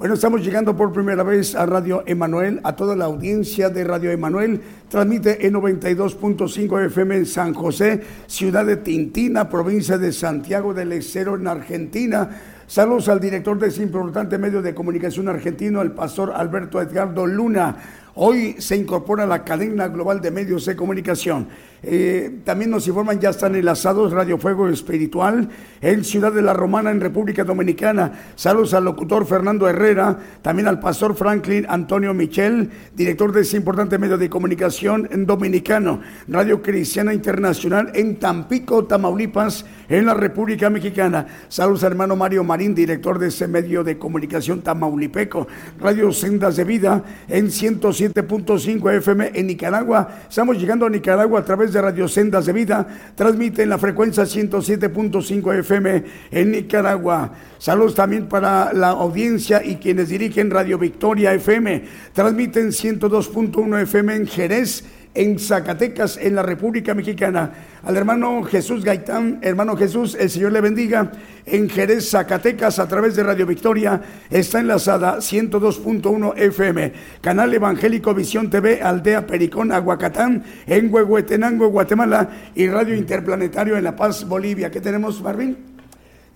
Bueno, 0.00 0.14
estamos 0.14 0.42
llegando 0.42 0.74
por 0.74 0.94
primera 0.94 1.22
vez 1.22 1.54
a 1.54 1.66
Radio 1.66 2.02
Emanuel, 2.06 2.58
a 2.64 2.74
toda 2.74 2.96
la 2.96 3.04
audiencia 3.04 3.68
de 3.68 3.84
Radio 3.84 4.10
Emanuel. 4.10 4.58
Transmite 4.88 5.46
en 5.46 5.52
92.5 5.52 6.86
FM 6.86 7.16
en 7.16 7.26
San 7.26 7.52
José, 7.52 8.00
ciudad 8.26 8.64
de 8.64 8.78
Tintina, 8.78 9.50
provincia 9.50 9.98
de 9.98 10.10
Santiago 10.12 10.72
del 10.72 10.92
Estero, 10.92 11.34
en 11.34 11.46
Argentina. 11.46 12.30
Saludos 12.66 13.10
al 13.10 13.20
director 13.20 13.58
de 13.58 13.68
ese 13.68 13.82
importante 13.82 14.38
medio 14.38 14.62
de 14.62 14.74
comunicación 14.74 15.28
argentino, 15.28 15.82
el 15.82 15.92
pastor 15.92 16.32
Alberto 16.34 16.80
Edgardo 16.80 17.26
Luna. 17.26 17.76
Hoy 18.14 18.56
se 18.58 18.76
incorpora 18.76 19.24
a 19.24 19.26
la 19.26 19.44
cadena 19.44 19.88
global 19.88 20.22
de 20.22 20.30
medios 20.30 20.64
de 20.64 20.76
comunicación. 20.76 21.46
Eh, 21.82 22.40
también 22.44 22.70
nos 22.70 22.86
informan, 22.86 23.18
ya 23.18 23.30
están 23.30 23.54
enlazados 23.54 24.12
Radio 24.12 24.38
Fuego 24.38 24.68
Espiritual 24.68 25.48
en 25.80 26.04
Ciudad 26.04 26.32
de 26.32 26.42
la 26.42 26.52
Romana, 26.52 26.90
en 26.90 27.00
República 27.00 27.44
Dominicana. 27.44 28.12
Saludos 28.36 28.74
al 28.74 28.84
locutor 28.84 29.26
Fernando 29.26 29.68
Herrera, 29.68 30.18
también 30.42 30.68
al 30.68 30.78
pastor 30.78 31.14
Franklin 31.14 31.66
Antonio 31.68 32.12
Michel, 32.12 32.70
director 32.94 33.32
de 33.32 33.42
ese 33.42 33.56
importante 33.56 33.98
medio 33.98 34.18
de 34.18 34.28
comunicación 34.28 35.08
en 35.10 35.24
dominicano. 35.24 36.00
Radio 36.28 36.60
Cristiana 36.62 37.14
Internacional 37.14 37.92
en 37.94 38.18
Tampico, 38.18 38.84
Tamaulipas, 38.84 39.64
en 39.88 40.06
la 40.06 40.14
República 40.14 40.70
Mexicana. 40.70 41.26
Saludos 41.48 41.84
al 41.84 41.92
hermano 41.92 42.14
Mario 42.14 42.44
Marín, 42.44 42.74
director 42.74 43.18
de 43.18 43.28
ese 43.28 43.48
medio 43.48 43.82
de 43.82 43.98
comunicación 43.98 44.62
tamaulipeco. 44.62 45.46
Radio 45.80 46.12
Sendas 46.12 46.56
de 46.56 46.64
Vida 46.64 47.02
en 47.28 47.46
107.5 47.46 48.96
FM 48.98 49.32
en 49.34 49.46
Nicaragua. 49.46 50.08
Estamos 50.28 50.58
llegando 50.58 50.86
a 50.86 50.90
Nicaragua 50.90 51.40
a 51.40 51.44
través 51.44 51.69
de 51.72 51.80
Radio 51.80 52.08
Sendas 52.08 52.46
de 52.46 52.52
Vida, 52.52 52.86
transmite 53.14 53.62
en 53.62 53.68
la 53.68 53.78
frecuencia 53.78 54.24
107.5 54.24 55.58
FM 55.58 56.04
en 56.30 56.50
Nicaragua. 56.50 57.32
Saludos 57.58 57.94
también 57.94 58.28
para 58.28 58.72
la 58.72 58.88
audiencia 58.88 59.64
y 59.64 59.76
quienes 59.76 60.08
dirigen 60.08 60.50
Radio 60.50 60.78
Victoria 60.78 61.34
FM, 61.34 61.84
transmiten 62.12 62.68
102.1 62.68 63.82
FM 63.82 64.14
en 64.14 64.26
Jerez 64.26 64.84
en 65.14 65.38
Zacatecas, 65.38 66.16
en 66.16 66.34
la 66.34 66.42
República 66.42 66.94
Mexicana. 66.94 67.52
Al 67.82 67.96
hermano 67.96 68.42
Jesús 68.42 68.84
Gaitán, 68.84 69.38
hermano 69.42 69.76
Jesús, 69.76 70.16
el 70.18 70.30
Señor 70.30 70.52
le 70.52 70.60
bendiga. 70.60 71.10
En 71.46 71.68
Jerez, 71.68 72.10
Zacatecas, 72.10 72.78
a 72.78 72.86
través 72.86 73.16
de 73.16 73.22
Radio 73.22 73.46
Victoria, 73.46 74.00
está 74.30 74.60
enlazada 74.60 75.16
102.1 75.16 76.34
FM. 76.36 76.92
Canal 77.20 77.52
Evangélico 77.52 78.14
Visión 78.14 78.50
TV, 78.50 78.82
Aldea 78.82 79.26
Pericón, 79.26 79.72
Aguacatán, 79.72 80.44
en 80.66 80.92
Huehuetenango, 80.92 81.68
Guatemala. 81.68 82.28
Y 82.54 82.68
Radio 82.68 82.94
Interplanetario 82.94 83.76
en 83.76 83.84
La 83.84 83.96
Paz, 83.96 84.26
Bolivia. 84.26 84.70
¿Qué 84.70 84.80
tenemos, 84.80 85.20
Marvin? 85.20 85.79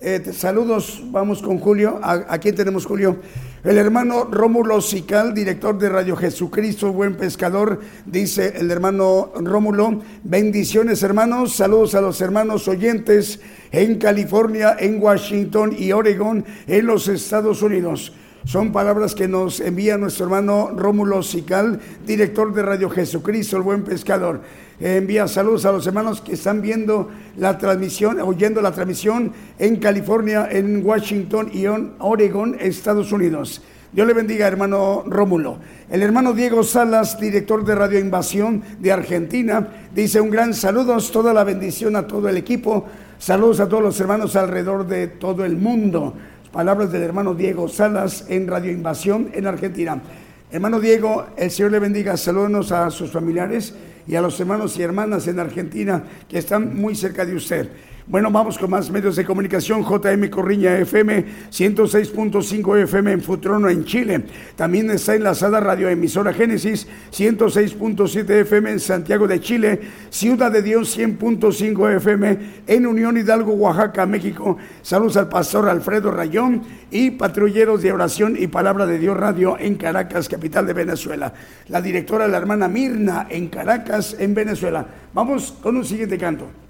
Eh, 0.06 0.22
saludos, 0.34 1.02
vamos 1.06 1.40
con 1.40 1.58
Julio. 1.58 1.98
¿A, 2.02 2.36
quién 2.36 2.54
tenemos, 2.54 2.84
Julio? 2.84 3.16
El 3.64 3.78
hermano 3.78 4.24
Rómulo 4.24 4.82
Sical, 4.82 5.32
director 5.32 5.78
de 5.78 5.88
Radio 5.88 6.14
Jesucristo, 6.14 6.92
buen 6.92 7.16
pescador, 7.16 7.80
dice 8.04 8.52
el 8.58 8.70
hermano 8.70 9.32
Rómulo. 9.34 10.02
Bendiciones, 10.22 11.02
hermanos. 11.02 11.56
Saludos 11.56 11.94
a 11.94 12.02
los 12.02 12.20
hermanos 12.20 12.68
oyentes 12.68 13.40
en 13.72 13.96
California, 13.98 14.76
en 14.78 15.02
Washington 15.02 15.74
y 15.78 15.92
Oregon, 15.92 16.44
en 16.66 16.84
los 16.84 17.08
Estados 17.08 17.62
Unidos. 17.62 18.12
Son 18.44 18.72
palabras 18.72 19.14
que 19.14 19.26
nos 19.26 19.58
envía 19.60 19.96
nuestro 19.96 20.26
hermano 20.26 20.70
Rómulo 20.76 21.22
Sical, 21.22 21.80
director 22.06 22.52
de 22.52 22.60
Radio 22.60 22.90
Jesucristo, 22.90 23.56
el 23.56 23.62
buen 23.62 23.84
pescador 23.84 24.42
envía 24.80 25.28
saludos 25.28 25.64
a 25.64 25.72
los 25.72 25.86
hermanos 25.86 26.20
que 26.20 26.34
están 26.34 26.60
viendo 26.60 27.10
la 27.36 27.58
transmisión, 27.58 28.20
oyendo 28.20 28.60
la 28.60 28.72
transmisión 28.72 29.32
en 29.58 29.76
California, 29.76 30.48
en 30.50 30.84
Washington 30.84 31.50
y 31.52 31.66
en 31.66 31.92
Oregon, 31.98 32.56
Estados 32.58 33.12
Unidos. 33.12 33.62
Dios 33.94 34.08
le 34.08 34.12
bendiga, 34.12 34.48
hermano 34.48 35.04
Rómulo. 35.06 35.58
El 35.88 36.02
hermano 36.02 36.32
Diego 36.32 36.64
Salas, 36.64 37.20
director 37.20 37.64
de 37.64 37.76
Radio 37.76 38.00
Invasión 38.00 38.60
de 38.80 38.90
Argentina, 38.90 39.68
dice 39.94 40.20
un 40.20 40.30
gran 40.30 40.52
saludos, 40.52 41.12
toda 41.12 41.32
la 41.32 41.44
bendición 41.44 41.94
a 41.94 42.04
todo 42.08 42.28
el 42.28 42.36
equipo. 42.36 42.86
Saludos 43.20 43.60
a 43.60 43.68
todos 43.68 43.84
los 43.84 44.00
hermanos 44.00 44.34
alrededor 44.34 44.88
de 44.88 45.06
todo 45.06 45.44
el 45.44 45.56
mundo. 45.56 46.12
Palabras 46.50 46.90
del 46.90 47.02
hermano 47.02 47.34
Diego 47.34 47.68
Salas 47.68 48.24
en 48.28 48.48
Radio 48.48 48.72
Invasión 48.72 49.30
en 49.32 49.46
Argentina. 49.46 50.02
Hermano 50.50 50.80
Diego, 50.80 51.26
el 51.36 51.52
Señor 51.52 51.70
le 51.70 51.78
bendiga. 51.78 52.16
Saludos 52.16 52.72
a 52.72 52.90
sus 52.90 53.12
familiares 53.12 53.74
y 54.06 54.14
a 54.16 54.22
los 54.22 54.38
hermanos 54.38 54.76
y 54.78 54.82
hermanas 54.82 55.26
en 55.28 55.38
Argentina 55.38 56.04
que 56.28 56.38
están 56.38 56.76
muy 56.76 56.94
cerca 56.94 57.24
de 57.24 57.34
usted. 57.34 57.68
Bueno, 58.06 58.30
vamos 58.30 58.58
con 58.58 58.68
más 58.68 58.90
medios 58.90 59.16
de 59.16 59.24
comunicación. 59.24 59.82
JM 59.82 60.28
Corriña 60.28 60.76
FM, 60.76 61.24
106.5 61.50 62.82
FM 62.82 63.12
en 63.12 63.22
Futrono, 63.22 63.70
en 63.70 63.86
Chile. 63.86 64.26
También 64.56 64.90
está 64.90 65.14
enlazada 65.14 65.58
Radio 65.58 65.88
Emisora 65.88 66.34
Génesis, 66.34 66.86
106.7 67.10 68.28
FM 68.42 68.72
en 68.72 68.80
Santiago 68.80 69.26
de 69.26 69.40
Chile. 69.40 69.80
Ciudad 70.10 70.52
de 70.52 70.60
Dios, 70.60 70.98
100.5 70.98 71.96
FM 71.96 72.38
en 72.66 72.86
Unión 72.86 73.16
Hidalgo, 73.16 73.54
Oaxaca, 73.54 74.04
México. 74.04 74.58
Saludos 74.82 75.16
al 75.16 75.30
pastor 75.30 75.66
Alfredo 75.70 76.10
Rayón 76.10 76.62
y 76.90 77.12
patrulleros 77.12 77.80
de 77.80 77.92
oración 77.92 78.36
y 78.38 78.48
palabra 78.48 78.84
de 78.84 78.98
Dios 78.98 79.16
Radio 79.16 79.56
en 79.58 79.76
Caracas, 79.76 80.28
capital 80.28 80.66
de 80.66 80.74
Venezuela. 80.74 81.32
La 81.68 81.80
directora, 81.80 82.28
la 82.28 82.36
hermana 82.36 82.68
Mirna, 82.68 83.28
en 83.30 83.48
Caracas, 83.48 84.14
en 84.18 84.34
Venezuela. 84.34 84.86
Vamos 85.14 85.54
con 85.62 85.78
un 85.78 85.86
siguiente 85.86 86.18
canto. 86.18 86.63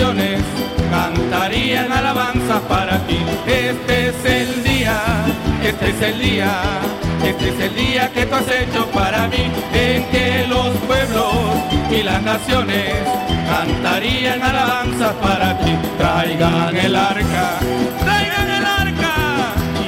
Las 0.00 0.14
naciones 0.14 0.40
cantarían 0.90 1.92
alabanzas 1.92 2.60
para 2.62 2.98
ti. 3.06 3.18
Este 3.46 4.08
es 4.08 4.24
el 4.24 4.64
día, 4.64 4.98
este 5.62 5.90
es 5.90 6.02
el 6.02 6.20
día, 6.20 6.62
este 7.24 7.48
es 7.48 7.60
el 7.60 7.74
día 7.74 8.10
que 8.12 8.26
tú 8.26 8.34
has 8.34 8.48
hecho 8.48 8.86
para 8.92 9.28
mí, 9.28 9.50
en 9.74 10.04
que 10.10 10.46
los 10.48 10.68
pueblos 10.88 11.34
y 11.90 12.02
las 12.02 12.22
naciones 12.22 12.94
cantarían 13.48 14.42
alabanzas 14.42 15.12
para 15.16 15.58
ti. 15.58 15.72
Traigan 15.98 16.76
el 16.76 16.96
arca, 16.96 17.58
traigan 18.02 18.50
el 18.50 18.64
arca 18.64 19.14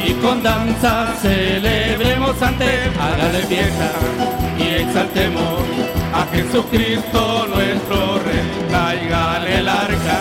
y 0.06 0.12
con 0.14 0.42
danza 0.42 1.14
celebremos 1.22 2.40
ante, 2.42 2.70
hágale 3.00 3.46
fiesta 3.46 3.90
y 4.58 4.82
exaltemos 4.82 5.60
a 6.12 6.26
Jesucristo 6.34 7.46
nuestro. 7.48 8.11
Traigan 8.72 9.46
el 9.48 9.68
arca, 9.68 10.18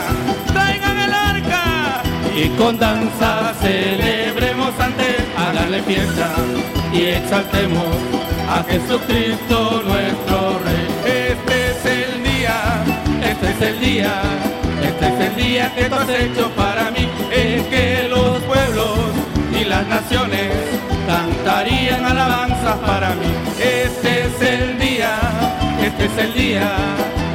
traigan 0.51 0.97
el 0.99 1.13
arca 1.13 2.03
y 2.35 2.49
con 2.57 2.77
danza 2.77 3.53
celebremos 3.61 4.77
ante, 4.77 5.15
háganle 5.37 5.81
fiesta 5.83 6.27
y 6.91 7.01
exaltemos 7.05 7.95
a 8.49 8.61
Jesucristo 8.69 9.81
nuestro 9.85 10.59
Rey. 10.65 11.31
Este 11.31 11.71
es 11.71 11.85
el 11.85 12.23
día, 12.25 12.83
este 13.23 13.51
es 13.51 13.61
el 13.61 13.79
día, 13.79 14.21
este 14.83 15.07
es 15.07 15.19
el 15.29 15.35
día 15.37 15.73
que 15.73 15.85
tú 15.85 15.95
has 15.95 16.09
hecho 16.09 16.49
para 16.49 16.91
mí, 16.91 17.07
es 17.31 17.63
que 17.67 18.07
los 18.09 18.37
pueblos 18.41 18.99
y 19.57 19.63
las 19.63 19.87
naciones 19.87 20.51
cantarían 21.07 22.05
alabanzas 22.05 22.75
para 22.79 23.11
mí. 23.11 23.31
Este 23.57 24.25
es 24.25 24.41
el 24.41 24.77
día, 24.77 25.17
este 25.81 26.05
es 26.05 26.17
el 26.17 26.33
día, 26.33 26.69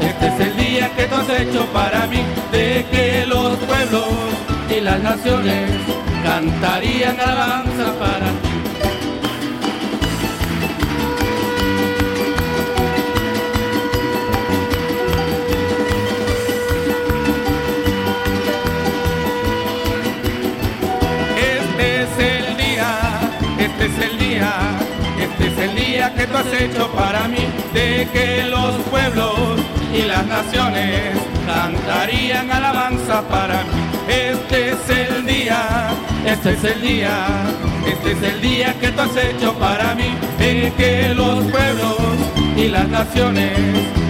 este 0.02 0.26
es 0.26 0.40
el 0.40 0.55
día 0.76 0.94
que 0.94 1.04
tú 1.04 1.14
has 1.14 1.30
hecho 1.40 1.64
para 1.72 2.06
mí, 2.06 2.22
de 2.52 2.84
que 2.90 3.24
los 3.26 3.56
pueblos 3.58 4.08
y 4.68 4.80
las 4.80 5.00
naciones 5.02 5.70
cantarían 6.22 7.18
alabanzas 7.18 7.90
para 7.92 8.26
mí. 8.26 8.45
Que 26.26 26.32
tú 26.32 26.38
has 26.38 26.60
hecho 26.60 26.88
para 26.92 27.28
mí, 27.28 27.46
de 27.72 28.08
que 28.12 28.44
los 28.44 28.74
pueblos 28.90 29.60
y 29.92 30.02
las 30.02 30.26
naciones 30.26 31.16
cantarían 31.46 32.50
alabanza 32.50 33.22
para 33.28 33.62
mí. 33.64 33.70
Este 34.08 34.70
es 34.70 34.90
el 34.90 35.26
día, 35.26 35.88
este 36.24 36.52
es 36.52 36.64
el 36.64 36.80
día, 36.80 37.26
este 37.86 38.12
es 38.12 38.22
el 38.22 38.40
día 38.40 38.74
que 38.80 38.88
tú 38.88 39.00
has 39.00 39.16
hecho 39.16 39.52
para 39.54 39.94
mí, 39.94 40.14
en 40.38 40.72
que 40.74 41.14
los 41.14 41.44
pueblos 41.46 41.96
y 42.56 42.68
las 42.68 42.88
naciones 42.88 43.58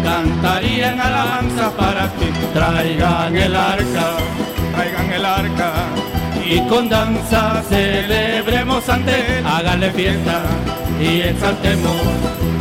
cantarían 0.04 1.00
alabanza 1.00 1.70
para 1.76 2.08
ti. 2.12 2.26
Traigan 2.52 3.36
el 3.36 3.54
arca, 3.54 4.16
traigan 4.74 5.12
el 5.12 5.24
arca 5.24 5.72
y 6.44 6.60
con 6.68 6.88
danza 6.88 7.62
celebremos 7.68 8.88
ante 8.88 9.38
él. 9.38 9.46
Háganle 9.46 9.90
fiesta 9.90 10.42
y 11.00 11.20
exaltemos 11.20 12.00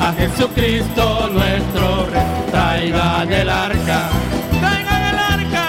a 0.01 0.13
Jesucristo 0.13 1.29
nuestro 1.31 2.05
Rey. 2.07 2.23
Traigan 2.51 3.31
el 3.31 3.49
arca, 3.49 4.09
traigan 4.59 5.03
el 5.13 5.19
arca 5.19 5.67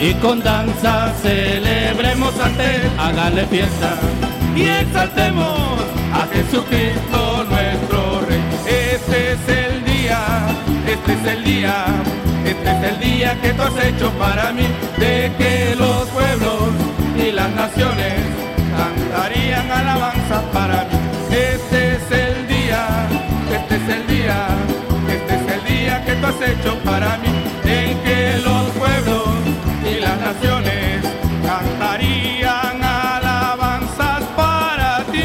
y 0.00 0.14
con 0.14 0.42
danza 0.42 1.12
celebremos 1.22 2.38
ante 2.40 2.76
él. 2.76 2.82
Háganle 2.98 3.46
fiesta 3.46 3.96
y 4.56 4.62
exaltemos 4.62 5.80
a 6.12 6.26
Jesucristo 6.32 7.44
nuestro 7.48 8.20
Rey. 8.28 8.42
Este 8.66 9.32
es 9.32 9.48
el 9.48 9.84
día, 9.84 10.18
este 10.86 11.12
es 11.12 11.36
el 11.36 11.44
día, 11.44 11.86
este 12.44 12.70
es 12.70 12.92
el 12.92 13.00
día 13.00 13.40
que 13.40 13.50
tú 13.54 13.62
has 13.62 13.84
hecho 13.84 14.10
para 14.12 14.52
mí, 14.52 14.66
de 14.98 15.32
que 15.38 15.74
los 15.76 16.08
pueblos 16.08 16.70
y 17.16 17.30
las 17.32 17.50
naciones 17.54 18.14
cantarían 18.76 19.70
alabanza 19.70 20.13
hecho 26.46 26.78
para 26.84 27.16
mí, 27.18 27.28
en 27.64 27.98
que 28.02 28.38
los 28.44 28.70
pueblos 28.72 29.28
y 29.82 30.00
las 30.00 30.20
naciones 30.20 31.04
cantarían 31.42 32.82
alabanzas 32.82 34.22
para 34.36 35.04
ti. 35.10 35.20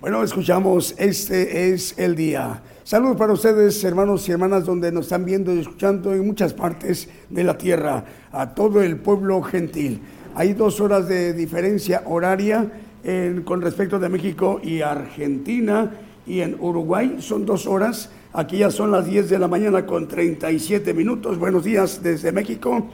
Bueno, 0.00 0.22
escuchamos, 0.22 0.94
este 0.98 1.72
es 1.72 1.98
el 1.98 2.16
día. 2.16 2.62
Saludos 2.84 3.18
para 3.18 3.34
ustedes, 3.34 3.84
hermanos 3.84 4.26
y 4.28 4.32
hermanas, 4.32 4.64
donde 4.64 4.90
nos 4.90 5.04
están 5.04 5.26
viendo 5.26 5.54
y 5.54 5.58
escuchando 5.58 6.14
en 6.14 6.26
muchas 6.26 6.54
partes 6.54 7.06
de 7.28 7.44
la 7.44 7.58
tierra, 7.58 8.02
a 8.32 8.54
todo 8.54 8.82
el 8.82 8.96
pueblo 8.96 9.42
gentil. 9.42 10.00
Hay 10.38 10.52
dos 10.54 10.80
horas 10.80 11.08
de 11.08 11.32
diferencia 11.32 12.04
horaria 12.06 12.70
con 13.44 13.60
respecto 13.60 13.98
de 13.98 14.08
México 14.08 14.60
y 14.62 14.82
Argentina, 14.82 15.90
y 16.28 16.42
en 16.42 16.56
Uruguay 16.60 17.16
son 17.18 17.44
dos 17.44 17.66
horas. 17.66 18.10
Aquí 18.32 18.58
ya 18.58 18.70
son 18.70 18.92
las 18.92 19.04
10 19.06 19.30
de 19.30 19.38
la 19.40 19.48
mañana 19.48 19.84
con 19.84 20.06
37 20.06 20.94
minutos. 20.94 21.40
Buenos 21.40 21.64
días 21.64 22.04
desde 22.04 22.30
México. 22.30 22.86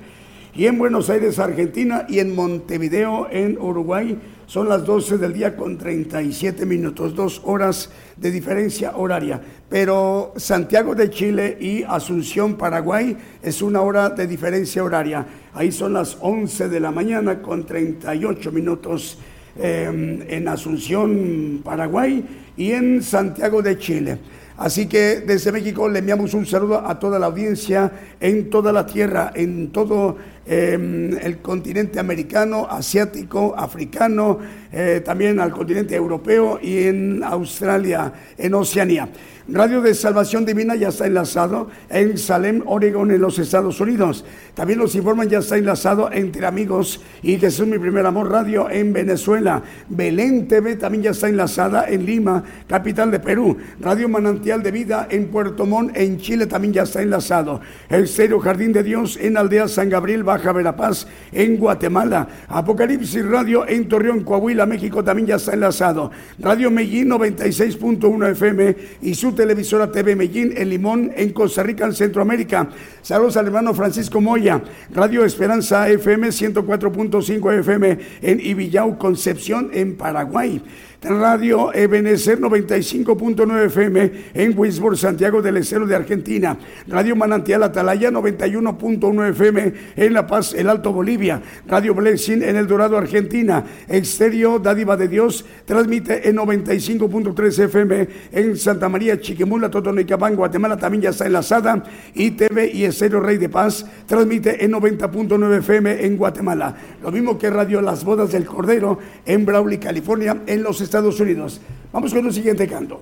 Y 0.55 0.65
en 0.65 0.79
Buenos 0.79 1.11
Aires, 1.11 1.39
Argentina, 1.39 2.07
y 2.09 2.21
en 2.21 2.35
Montevideo, 2.35 3.29
en 3.31 3.59
Uruguay, 3.59 4.19
son 4.47 4.69
las 4.71 4.87
12 4.87 5.19
del 5.19 5.35
día 5.35 5.55
con 5.55 5.77
37 5.77 6.65
minutos, 6.65 7.15
dos 7.15 7.43
horas 7.45 7.91
de 8.17 8.31
diferencia 8.31 8.97
horaria. 8.97 9.41
Pero 9.69 10.33
Santiago 10.37 10.95
de 10.95 11.11
Chile 11.11 11.59
y 11.61 11.83
Asunción, 11.83 12.55
Paraguay, 12.55 13.17
es 13.43 13.61
una 13.61 13.83
hora 13.83 14.09
de 14.11 14.27
diferencia 14.27 14.83
horaria. 14.83 15.27
Ahí 15.55 15.71
son 15.71 15.93
las 15.93 16.19
11 16.21 16.69
de 16.69 16.81
la 16.81 16.91
mañana 16.91 17.41
con 17.41 17.65
38 17.65 18.51
minutos 18.51 19.19
eh, 19.57 20.27
en 20.29 20.49
Asunción, 20.49 21.61
Paraguay, 21.63 22.25
y 22.57 22.73
en 22.73 23.01
Santiago 23.01 23.63
de 23.63 23.79
Chile. 23.79 24.19
Así 24.57 24.87
que 24.89 25.21
desde 25.21 25.53
México 25.53 25.89
le 25.89 26.01
enviamos 26.01 26.35
un 26.35 26.45
saludo 26.45 26.85
a 26.85 26.99
toda 26.99 27.21
la 27.21 27.27
audiencia 27.27 27.93
en 28.19 28.51
toda 28.51 28.73
la 28.73 28.85
tierra, 28.85 29.31
en 29.33 29.71
todo 29.71 30.17
eh, 30.47 31.19
el 31.23 31.39
continente 31.39 31.99
americano, 31.99 32.67
asiático, 32.69 33.55
africano, 33.57 34.39
eh, 34.73 35.03
también 35.05 35.41
al 35.41 35.53
continente 35.53 35.95
europeo 35.95 36.59
y 36.61 36.85
en 36.85 37.23
Australia, 37.23 38.13
en 38.37 38.55
Oceanía. 38.55 39.09
Radio 39.47 39.83
de 39.83 39.93
Salvación 39.93 40.47
Divina 40.47 40.75
ya 40.75 40.89
está 40.89 41.07
enlazado 41.07 41.69
en 41.91 42.17
Salem, 42.17 42.63
Oregon, 42.65 43.11
en 43.11 43.21
los 43.21 43.39
Estados 43.39 43.79
Unidos. 43.79 44.25
También 44.55 44.79
nos 44.79 44.95
informan 44.95 45.29
ya 45.29 45.41
está 45.41 45.59
enlazado 45.59 46.11
entre 46.11 46.47
amigos 46.47 47.03
y 47.23 47.37
Jesús 47.39 47.67
mi 47.67 47.79
primer 47.79 48.07
amor 48.07 48.31
radio 48.31 48.71
en 48.71 48.95
Venezuela. 48.95 49.63
Belén 49.91 50.49
TV 50.49 50.77
también 50.77 51.05
ya 51.05 51.11
está 51.11 51.29
enlazada 51.29 51.85
en 51.89 52.07
Lima, 52.07 52.43
capital 52.67 53.11
de 53.11 53.21
Perú. 53.21 53.59
Radio 53.81 54.09
Manantial 54.09 54.63
de 54.63 54.71
Vida 54.71 55.09
en 55.11 55.27
Puerto 55.29 55.67
Montt, 55.67 55.95
en 55.95 56.17
Chile 56.17 56.47
también 56.47 56.73
ya 56.73 56.85
está 56.85 57.03
enlazado. 57.03 57.61
El 57.91 58.05
Estéreo 58.05 58.41
Jardín 58.41 58.73
de 58.73 58.83
Dios 58.83 59.19
en 59.21 59.37
Aldea 59.37 59.69
San 59.69 59.91
Gabriel, 59.91 60.25
Baja 60.35 60.53
Verapaz, 60.53 61.07
en 61.31 61.57
Guatemala. 61.57 62.27
Apocalipsis 62.49 63.25
Radio 63.25 63.69
en 63.69 63.89
Torreón, 63.89 64.25
Coahuila, 64.25 64.67
México 64.67 65.05
también 65.05 65.29
ya 65.29 65.37
está 65.37 65.53
enlazado. 65.53 66.11
Radio 66.41 66.73
Medellín 66.73 67.11
96.1 67.11 68.33
FM 68.33 68.77
y 69.03 69.15
su 69.15 69.33
televisora 69.33 69.93
TV 69.93 70.17
Medellín 70.17 70.53
en 70.57 70.71
Limón, 70.71 71.13
en 71.15 71.33
Costa 71.33 71.63
Rica, 71.63 71.85
en 71.87 71.93
Centroamérica. 71.93 72.69
Saludos 73.01 73.37
al 73.37 73.47
hermano 73.47 73.75
Francisco 73.75 74.21
Moya. 74.21 74.61
Radio 74.93 75.25
Esperanza 75.25 75.89
FM 75.89 76.29
104.5 76.29 77.59
FM 77.61 77.99
en 78.23 78.41
Ibillau, 78.41 78.99
Concepción, 78.99 79.71
en 79.73 79.97
Paraguay. 79.97 80.61
Radio 81.05 81.71
Ebenecer 81.75 82.41
95.9 82.41 83.67
FM 83.67 84.13
en 84.33 84.59
Wisborne, 84.59 84.97
Santiago 84.97 85.43
del 85.43 85.59
Estero 85.59 85.87
de 85.87 85.95
Argentina. 85.95 86.57
Radio 86.87 87.15
Manantial 87.15 87.63
Atalaya 87.63 88.11
91.1 88.11 89.29
FM 89.31 89.73
en 89.97 90.13
La 90.15 90.27
Paz, 90.27 90.55
el 90.55 90.71
Alto 90.71 90.95
Bolivia. 90.95 91.43
Radio 91.67 91.95
Blessing 91.95 92.43
en 92.43 92.57
El 92.57 92.67
Dorado, 92.67 92.97
Argentina. 92.97 93.65
Exterior 93.87 94.63
Dádiva 94.63 94.97
de 94.97 95.09
Dios 95.09 95.45
transmite 95.67 96.27
en 96.27 96.37
95.3 96.37 97.65
FM 97.65 98.09
en 98.33 98.57
Santa 98.57 98.89
María, 98.89 99.21
Chiquimula, 99.21 99.71
Totonicapán, 99.71 100.37
Guatemala 100.37 100.79
también 100.79 101.03
ya 101.03 101.11
está 101.11 101.27
enlazada. 101.27 101.83
Y 102.15 102.31
TV 102.31 102.71
y 102.73 102.85
Estéreo 102.85 103.21
Rey 103.21 103.37
de 103.37 103.51
Paz 103.51 103.85
transmite 104.07 104.65
en 104.65 104.73
90.9 104.73 105.59
FM 105.59 106.07
en 106.07 106.17
Guatemala. 106.17 106.77
Lo 107.03 107.13
mismo 107.13 107.39
que 107.39 107.51
Radio 107.51 107.83
Las 107.83 108.05
Bodas 108.05 108.33
del 108.33 108.47
Cordero 108.47 108.99
en 109.27 109.45
Brawley, 109.45 109.77
California, 109.77 110.39
en 110.47 110.63
los 110.63 110.81
Estados 110.81 110.94
Unidos. 111.03 111.61
Vamos 111.93 112.15
con 112.15 112.25
un 112.25 112.33
siguiente 112.33 112.69
canto. 112.69 113.01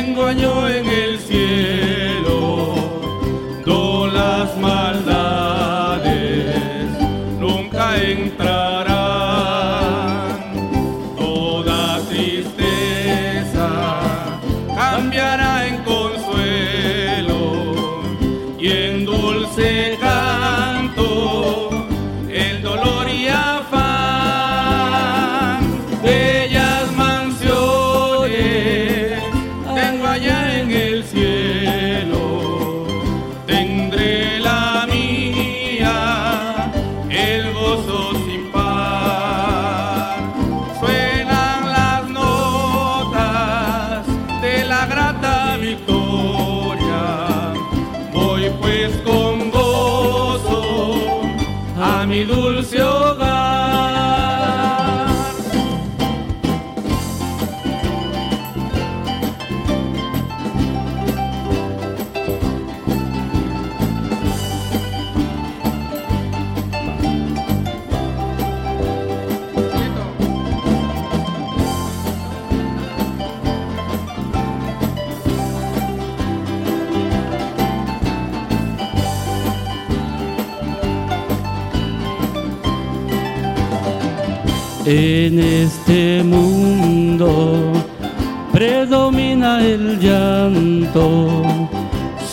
Tengo 0.00 0.32
yo 0.32 0.66
en 0.66 0.86
el 0.86 1.18
cielo, 1.18 1.79
este 85.90 86.22
mundo 86.22 87.72
predomina 88.52 89.60
el 89.60 89.98
llanto, 89.98 91.42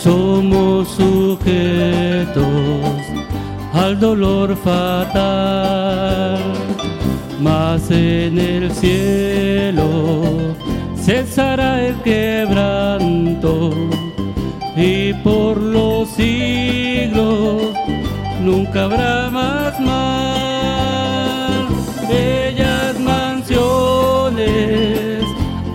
somos 0.00 0.86
sujetos 0.90 2.46
al 3.72 3.98
dolor 3.98 4.54
fatal, 4.56 6.38
mas 7.40 7.90
en 7.90 8.38
el 8.38 8.70
cielo 8.70 10.54
cesará 10.94 11.84
el 11.84 11.96
quebranto 12.02 13.72
y 14.76 15.12
por 15.24 15.60
los 15.60 16.08
siglos 16.10 17.72
nunca 18.40 18.84
habrá 18.84 19.28
más 19.30 19.80
mal. 19.80 20.18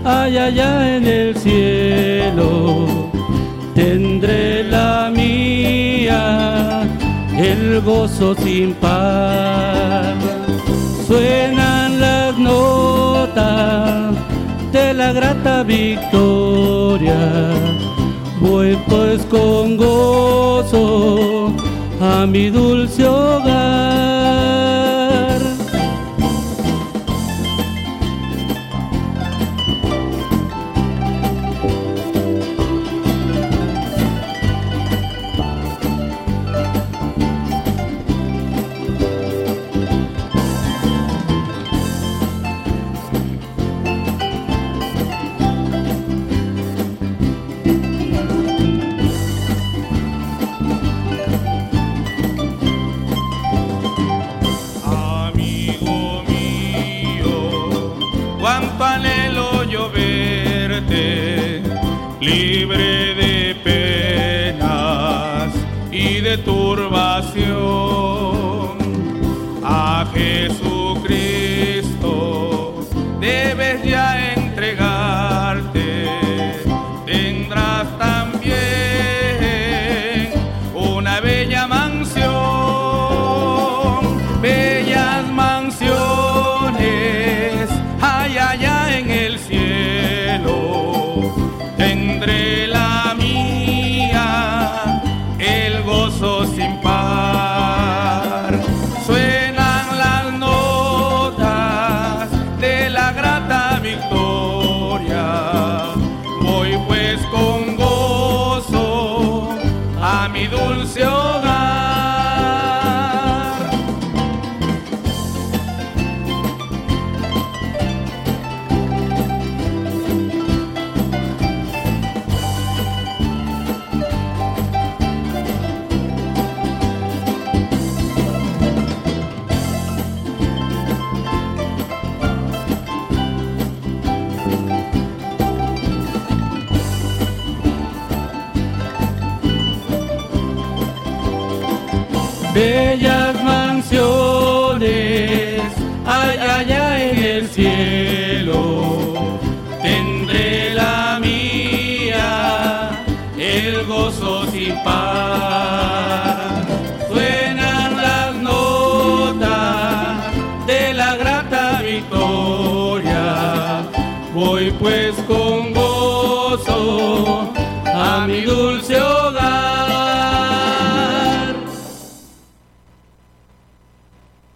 Hay 0.06 0.38
allá 0.38 0.98
en 0.98 1.08
el 1.08 1.36
cielo, 1.38 2.88
tendré 3.74 4.64
la 4.66 5.12
mía, 5.16 6.84
el 7.38 7.82
gozo 7.82 8.36
sin 8.36 8.74
par. 8.74 10.16
Suenan 11.08 12.00
las 12.00 12.38
notas 12.38 14.16
de 14.74 14.94
la 14.94 15.14
grata 15.14 15.64
victoria. 15.64 17.16
Voy 18.42 18.78
pues 18.90 19.22
con 19.28 19.78
gozo 19.78 21.54
a 22.02 22.26
mi 22.26 22.50
dulce 22.50 23.06
hogar. 23.06 23.93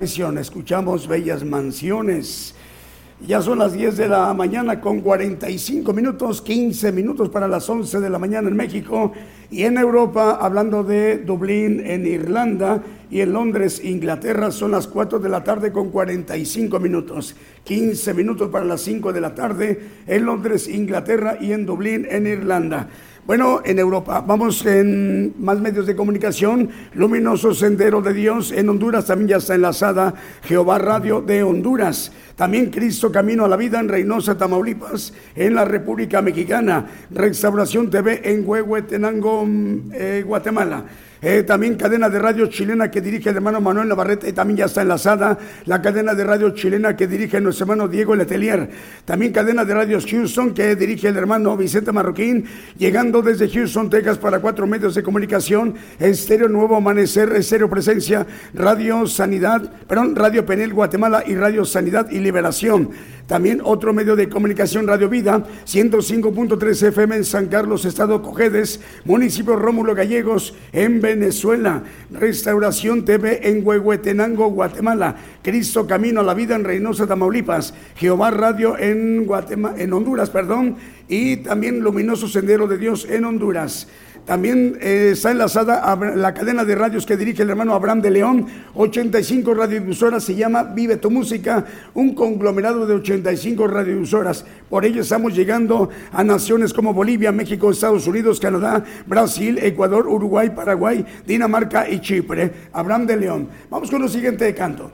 Escuchamos 0.07 1.05
Bellas 1.05 1.43
Mansiones. 1.43 2.55
Ya 3.27 3.41
son 3.41 3.59
las 3.59 3.73
10 3.73 3.97
de 3.97 4.07
la 4.07 4.33
mañana 4.33 4.79
con 4.79 5.01
45 5.01 5.91
minutos, 5.91 6.41
15 6.41 6.93
minutos 6.93 7.27
para 7.27 7.45
las 7.49 7.69
11 7.69 7.99
de 7.99 8.09
la 8.09 8.17
mañana 8.17 8.47
en 8.47 8.55
México 8.55 9.11
y 9.51 9.63
en 9.63 9.77
Europa, 9.77 10.37
hablando 10.39 10.85
de 10.85 11.17
Dublín 11.17 11.81
en 11.85 12.07
Irlanda 12.07 12.81
y 13.11 13.19
en 13.19 13.33
Londres, 13.33 13.81
Inglaterra, 13.83 14.49
son 14.49 14.71
las 14.71 14.87
4 14.87 15.19
de 15.19 15.27
la 15.27 15.43
tarde 15.43 15.73
con 15.73 15.89
45 15.89 16.79
minutos, 16.79 17.35
15 17.65 18.13
minutos 18.13 18.49
para 18.49 18.63
las 18.63 18.79
5 18.79 19.11
de 19.11 19.19
la 19.19 19.35
tarde 19.35 19.79
en 20.07 20.25
Londres, 20.25 20.69
Inglaterra 20.69 21.37
y 21.41 21.51
en 21.51 21.65
Dublín 21.65 22.07
en 22.09 22.27
Irlanda. 22.27 22.87
Bueno, 23.27 23.61
en 23.65 23.77
Europa, 23.77 24.23
vamos 24.25 24.65
en 24.65 25.33
más 25.43 25.59
medios 25.59 25.85
de 25.85 25.97
comunicación. 25.97 26.69
Luminoso 26.93 27.53
Sendero 27.53 28.01
de 28.01 28.13
Dios 28.13 28.53
en 28.53 28.69
Honduras 28.69 29.05
también 29.05 29.27
ya 29.27 29.35
está 29.35 29.53
enlazada 29.53 30.13
Jehová 30.43 30.77
Radio 30.77 31.19
de 31.19 31.43
Honduras. 31.43 32.13
También 32.37 32.69
Cristo 32.69 33.11
Camino 33.11 33.43
a 33.43 33.49
la 33.49 33.57
Vida 33.57 33.81
en 33.81 33.89
Reynosa, 33.89 34.37
Tamaulipas, 34.37 35.13
en 35.35 35.55
la 35.55 35.65
República 35.65 36.21
Mexicana. 36.21 36.85
Restauración 37.11 37.89
TV 37.89 38.21
en 38.23 38.47
Huehuetenango, 38.47 39.45
eh, 39.91 40.23
Guatemala. 40.25 40.85
Eh, 41.21 41.43
también 41.43 41.75
cadena 41.75 42.09
de 42.09 42.19
radio 42.19 42.47
chilena 42.47 42.91
que 42.91 43.01
dirige 43.01 43.29
el 43.29 43.37
hermano 43.37 43.59
Manuel 43.59 43.87
Navarrete 43.87 44.31
también 44.33 44.57
ya 44.57 44.65
está 44.65 44.83
enlazada 44.83 45.37
la 45.65 45.81
cadena 45.81 46.13
de 46.13 46.23
radio 46.23 46.51
chilena 46.51 46.95
que 46.95 47.07
dirige 47.07 47.41
nuestro 47.41 47.63
hermano 47.63 47.87
Diego 47.87 48.15
Letelier. 48.15 48.69
También 49.03 49.31
cadena 49.31 49.65
de 49.65 49.73
radios 49.73 50.05
Houston 50.05 50.53
que 50.53 50.75
dirige 50.75 51.07
el 51.07 51.17
hermano 51.17 51.57
Vicente 51.57 51.91
Marroquín, 51.91 52.45
llegando 52.77 53.21
desde 53.21 53.49
Houston, 53.49 53.89
Texas 53.89 54.17
para 54.17 54.39
cuatro 54.39 54.67
medios 54.67 54.93
de 54.95 55.03
comunicación, 55.03 55.75
Estéreo 55.99 56.47
Nuevo 56.49 56.75
Amanecer, 56.75 57.31
Estéreo 57.35 57.69
Presencia, 57.69 58.25
Radio 58.53 59.07
Sanidad, 59.07 59.71
perdón, 59.87 60.15
Radio 60.15 60.45
Penel 60.45 60.73
Guatemala 60.73 61.23
y 61.25 61.35
Radio 61.35 61.65
Sanidad 61.65 62.09
y 62.11 62.19
Liberación. 62.19 62.91
También 63.27 63.59
otro 63.61 63.93
medio 63.93 64.15
de 64.15 64.29
comunicación, 64.29 64.87
Radio 64.87 65.09
Vida, 65.09 65.43
105.3 65.65 66.81
FM 66.87 67.17
en 67.17 67.25
San 67.25 67.47
Carlos, 67.47 67.83
Estado 67.83 68.21
Cojedes, 68.21 68.79
municipio 69.03 69.57
Rómulo 69.57 69.93
Gallegos, 69.93 70.55
en 70.71 71.01
Venezuela. 71.01 71.83
Restauración 72.09 73.03
TV 73.03 73.49
en 73.49 73.67
Huehuetenango, 73.67 74.49
Guatemala. 74.51 75.17
Cristo 75.43 75.85
Camino 75.85 76.21
a 76.21 76.23
la 76.23 76.33
Vida 76.33 76.55
en 76.55 76.63
Reynosa, 76.63 77.05
Tamaulipas. 77.05 77.73
Jehová 77.97 78.31
Radio 78.31 78.77
en, 78.77 79.27
Guatema- 79.27 79.75
en 79.77 79.91
Honduras, 79.91 80.29
perdón. 80.29 80.77
Y 81.09 81.37
también 81.37 81.81
Luminoso 81.81 82.29
Sendero 82.29 82.65
de 82.65 82.77
Dios 82.77 83.05
en 83.09 83.25
Honduras. 83.25 83.89
También 84.27 84.77
eh, 84.81 85.11
está 85.13 85.31
enlazada 85.31 85.89
a 85.89 85.95
la 85.95 86.33
cadena 86.33 86.65
de 86.65 86.75
radios 86.75 87.05
que 87.05 87.15
dirige 87.15 87.43
el 87.43 87.49
hermano 87.49 87.73
Abraham 87.73 88.01
de 88.01 88.11
León, 88.11 88.45
85 88.75 89.53
radiodifusoras, 89.53 90.21
se 90.21 90.35
llama 90.35 90.63
Vive 90.63 90.97
tu 90.97 91.09
Música, 91.09 91.63
un 91.93 92.13
conglomerado 92.13 92.85
de 92.85 92.95
85 92.95 93.65
radiodifusoras. 93.67 94.43
Por 94.69 94.83
ello 94.83 95.01
estamos 95.01 95.33
llegando 95.33 95.89
a 96.11 96.25
naciones 96.25 96.73
como 96.73 96.93
Bolivia, 96.93 97.31
México, 97.31 97.71
Estados 97.71 98.05
Unidos, 98.05 98.41
Canadá, 98.41 98.83
Brasil, 99.05 99.59
Ecuador, 99.61 100.05
Uruguay, 100.05 100.49
Paraguay, 100.49 101.05
Dinamarca 101.25 101.89
y 101.89 102.01
Chipre. 102.01 102.51
Abraham 102.73 103.07
de 103.07 103.15
León. 103.15 103.47
Vamos 103.69 103.89
con 103.89 104.01
lo 104.01 104.09
siguiente 104.09 104.53
canto. 104.53 104.91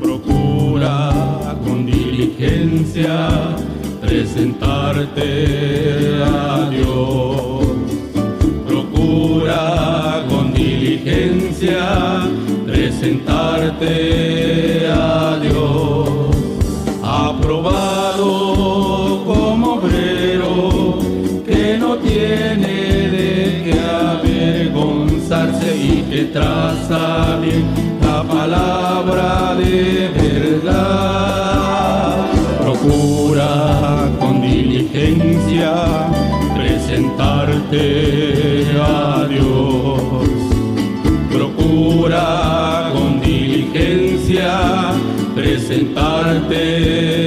Procura 0.00 1.58
con 1.62 1.84
diligencia 1.84 3.54
presentarte 4.08 5.28
a 6.24 6.68
Dios. 6.70 7.66
Procura 8.66 10.24
con 10.30 10.54
diligencia 10.54 12.26
presentarte 12.66 13.92
a 14.88 15.38
Dios. 15.42 16.08
Aprobado 17.02 18.30
como 19.26 19.74
obrero 19.74 20.98
que 21.46 21.76
no 21.78 21.96
tiene 21.98 23.10
de 23.16 23.62
qué 23.64 23.78
avergonzarse 23.78 25.76
y 25.76 26.06
que 26.10 26.24
traza 26.24 27.38
bien 27.42 27.66
la 28.00 28.22
palabra 28.22 29.54
de 29.56 30.17
presentarte 45.68 46.54
a 46.54 47.17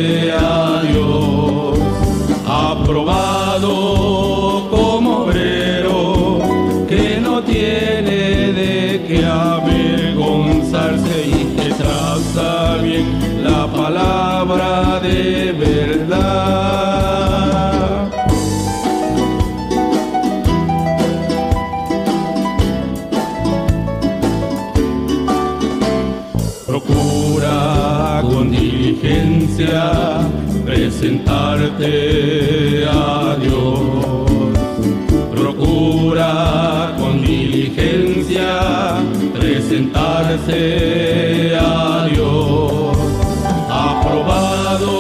presentarte 31.02 32.86
a 32.88 33.36
Dios. 33.42 34.06
Procura 35.32 36.94
con 37.00 37.24
diligencia 37.24 39.02
presentarse 39.34 41.58
a 41.60 42.06
Dios. 42.08 42.96
Aprobado 43.68 44.92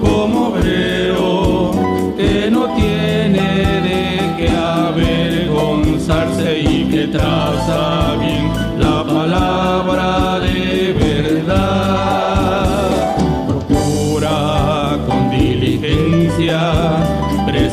como 0.00 0.48
obrero 0.48 1.72
que 2.16 2.50
no 2.50 2.74
tiene 2.74 3.66
de 3.86 4.02
qué 4.38 4.48
avergonzarse 4.48 6.58
y 6.58 6.84
que 6.90 7.06
traza 7.08 8.16
bien 8.18 8.50
la 8.78 9.04
palabra 9.04 10.21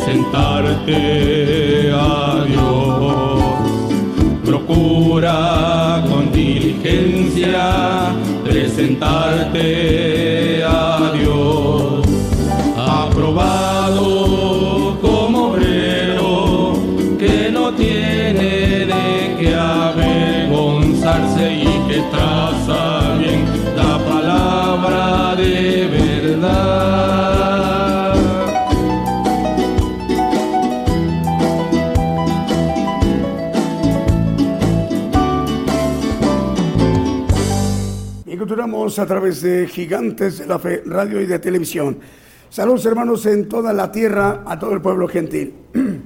presentarte 0.10 1.92
a 1.94 2.44
Dios. 2.48 3.44
Procura 4.44 6.04
con 6.10 6.32
diligencia 6.32 8.16
presentarte 8.44 10.29
a 38.52 39.06
través 39.06 39.44
de 39.44 39.68
Gigantes 39.68 40.40
de 40.40 40.48
la 40.48 40.58
Fe, 40.58 40.82
radio 40.84 41.22
y 41.22 41.28
de 41.28 41.38
televisión. 41.38 42.00
Saludos 42.50 42.84
hermanos 42.88 43.28
en 43.28 43.48
toda 43.48 43.72
la 43.74 43.92
tierra, 43.92 44.44
a 44.44 44.58
todo 44.58 44.74
el 44.74 44.82
pueblo 44.82 45.08
gentil. 45.08 45.54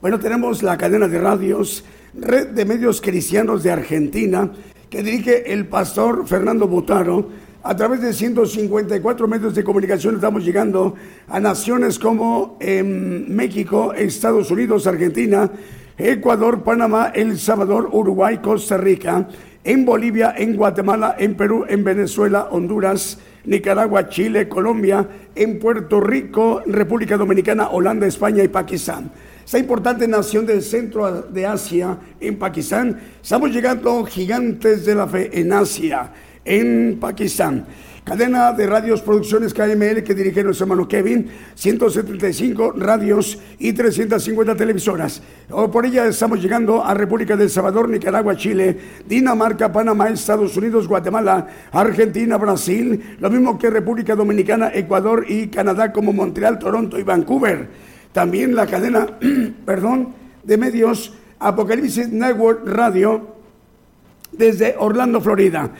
Bueno, 0.00 0.18
tenemos 0.18 0.64
la 0.64 0.76
cadena 0.76 1.06
de 1.06 1.16
radios, 1.20 1.84
Red 2.12 2.48
de 2.48 2.64
Medios 2.64 3.00
Cristianos 3.00 3.62
de 3.62 3.70
Argentina, 3.70 4.50
que 4.90 5.00
dirige 5.00 5.52
el 5.52 5.68
pastor 5.68 6.26
Fernando 6.26 6.66
Butaro. 6.66 7.28
A 7.62 7.76
través 7.76 8.00
de 8.00 8.12
154 8.12 9.28
medios 9.28 9.54
de 9.54 9.62
comunicación 9.62 10.16
estamos 10.16 10.44
llegando 10.44 10.96
a 11.28 11.38
naciones 11.38 12.00
como 12.00 12.56
em, 12.58 13.28
México, 13.28 13.92
Estados 13.92 14.50
Unidos, 14.50 14.88
Argentina, 14.88 15.48
Ecuador, 15.96 16.64
Panamá, 16.64 17.12
El 17.14 17.38
Salvador, 17.38 17.90
Uruguay, 17.92 18.38
Costa 18.38 18.76
Rica, 18.76 19.28
en 19.64 19.84
Bolivia, 19.84 20.34
en 20.36 20.56
Guatemala, 20.56 21.16
en 21.18 21.36
Perú, 21.36 21.64
en 21.68 21.84
Venezuela, 21.84 22.48
Honduras, 22.50 23.18
Nicaragua, 23.44 24.08
Chile, 24.08 24.48
Colombia, 24.48 25.06
en 25.34 25.58
Puerto 25.58 26.00
Rico, 26.00 26.62
República 26.66 27.16
Dominicana, 27.16 27.68
Holanda, 27.68 28.06
España 28.06 28.42
y 28.42 28.48
Pakistán. 28.48 29.10
Esta 29.44 29.58
importante 29.58 30.06
nación 30.06 30.46
del 30.46 30.62
centro 30.62 31.22
de 31.22 31.46
Asia, 31.46 31.98
en 32.20 32.38
Pakistán, 32.38 33.00
estamos 33.20 33.50
llegando 33.50 34.04
gigantes 34.04 34.84
de 34.84 34.94
la 34.94 35.06
fe 35.06 35.30
en 35.32 35.52
Asia, 35.52 36.12
en 36.44 36.98
Pakistán. 37.00 37.66
Cadena 38.04 38.50
de 38.52 38.66
radios 38.66 39.00
Producciones 39.00 39.54
KML 39.54 40.02
que 40.02 40.12
dirige 40.12 40.42
nuestro 40.42 40.64
hermano 40.64 40.88
Kevin, 40.88 41.30
175 41.54 42.72
radios 42.72 43.38
y 43.60 43.72
350 43.72 44.56
televisoras. 44.56 45.22
O 45.50 45.70
por 45.70 45.86
ella 45.86 46.06
estamos 46.06 46.42
llegando 46.42 46.84
a 46.84 46.94
República 46.94 47.36
del 47.36 47.48
Salvador, 47.48 47.88
Nicaragua, 47.88 48.36
Chile, 48.36 48.76
Dinamarca, 49.08 49.72
Panamá, 49.72 50.08
Estados 50.08 50.56
Unidos, 50.56 50.88
Guatemala, 50.88 51.46
Argentina, 51.70 52.38
Brasil, 52.38 53.16
lo 53.20 53.30
mismo 53.30 53.56
que 53.56 53.70
República 53.70 54.16
Dominicana, 54.16 54.72
Ecuador 54.74 55.24
y 55.28 55.46
Canadá 55.46 55.92
como 55.92 56.12
Montreal, 56.12 56.58
Toronto 56.58 56.98
y 56.98 57.04
Vancouver. 57.04 57.68
También 58.12 58.56
la 58.56 58.66
cadena, 58.66 59.06
perdón, 59.64 60.12
de 60.42 60.58
medios 60.58 61.14
Apocalipsis 61.38 62.08
Network 62.08 62.66
Radio 62.66 63.36
desde 64.32 64.74
Orlando, 64.76 65.20
Florida. 65.20 65.70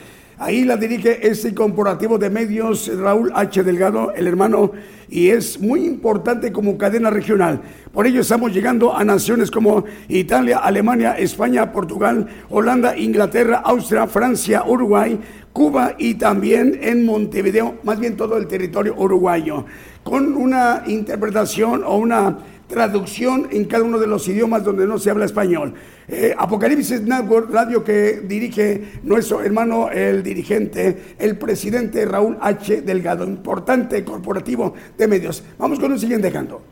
Ahí 0.43 0.65
la 0.65 0.77
dirige 0.77 1.25
este 1.25 1.55
corporativo 1.55 2.19
de 2.19 2.29
medios 2.29 2.91
Raúl 2.99 3.31
H. 3.33 3.63
Delgado, 3.63 4.13
el 4.13 4.27
hermano, 4.27 4.73
y 5.09 5.29
es 5.29 5.61
muy 5.61 5.85
importante 5.85 6.51
como 6.51 6.77
cadena 6.77 7.11
regional. 7.11 7.63
Por 7.93 8.09
ello 8.09 8.23
estamos 8.23 8.53
llegando 8.53 8.93
a 8.93 9.05
naciones 9.05 9.53
como 9.53 9.85
Italia, 10.09 10.59
Alemania, 10.59 11.13
España, 11.13 11.71
Portugal, 11.71 12.27
Holanda, 12.51 12.99
Inglaterra, 12.99 13.63
Austria, 13.65 14.09
Francia, 14.09 14.65
Uruguay, 14.67 15.17
Cuba 15.53 15.95
y 15.97 16.15
también 16.15 16.77
en 16.83 17.07
Montevideo, 17.07 17.77
más 17.85 18.01
bien 18.01 18.17
todo 18.17 18.37
el 18.37 18.49
territorio 18.49 18.97
uruguayo, 18.97 19.65
con 20.03 20.37
una 20.37 20.83
interpretación 20.89 21.85
o 21.87 21.99
una 21.99 22.39
traducción 22.73 23.49
en 23.53 23.67
cada 23.67 23.85
uno 23.85 23.99
de 23.99 24.07
los 24.07 24.27
idiomas 24.27 24.65
donde 24.65 24.87
no 24.87 24.99
se 24.99 25.11
habla 25.11 25.27
español. 25.27 25.75
Eh, 26.09 26.35
Apocalipsis 26.37 27.03
Network, 27.03 27.51
radio 27.53 27.85
que 27.85 28.23
dirige 28.25 29.01
nuestro 29.03 29.43
hermano, 29.43 29.91
el 29.91 30.23
dirigente, 30.23 31.15
el 31.19 31.37
presidente 31.37 32.05
Raúl 32.07 32.39
H. 32.41 32.81
Delgado, 32.83 33.25
importante 33.25 34.03
corporativo 34.03 34.75
de 34.97 35.07
medios. 35.07 35.45
Vamos 35.59 35.79
con 35.79 35.93
un 35.93 35.99
siguiente 35.99 36.33
canto. 36.33 36.63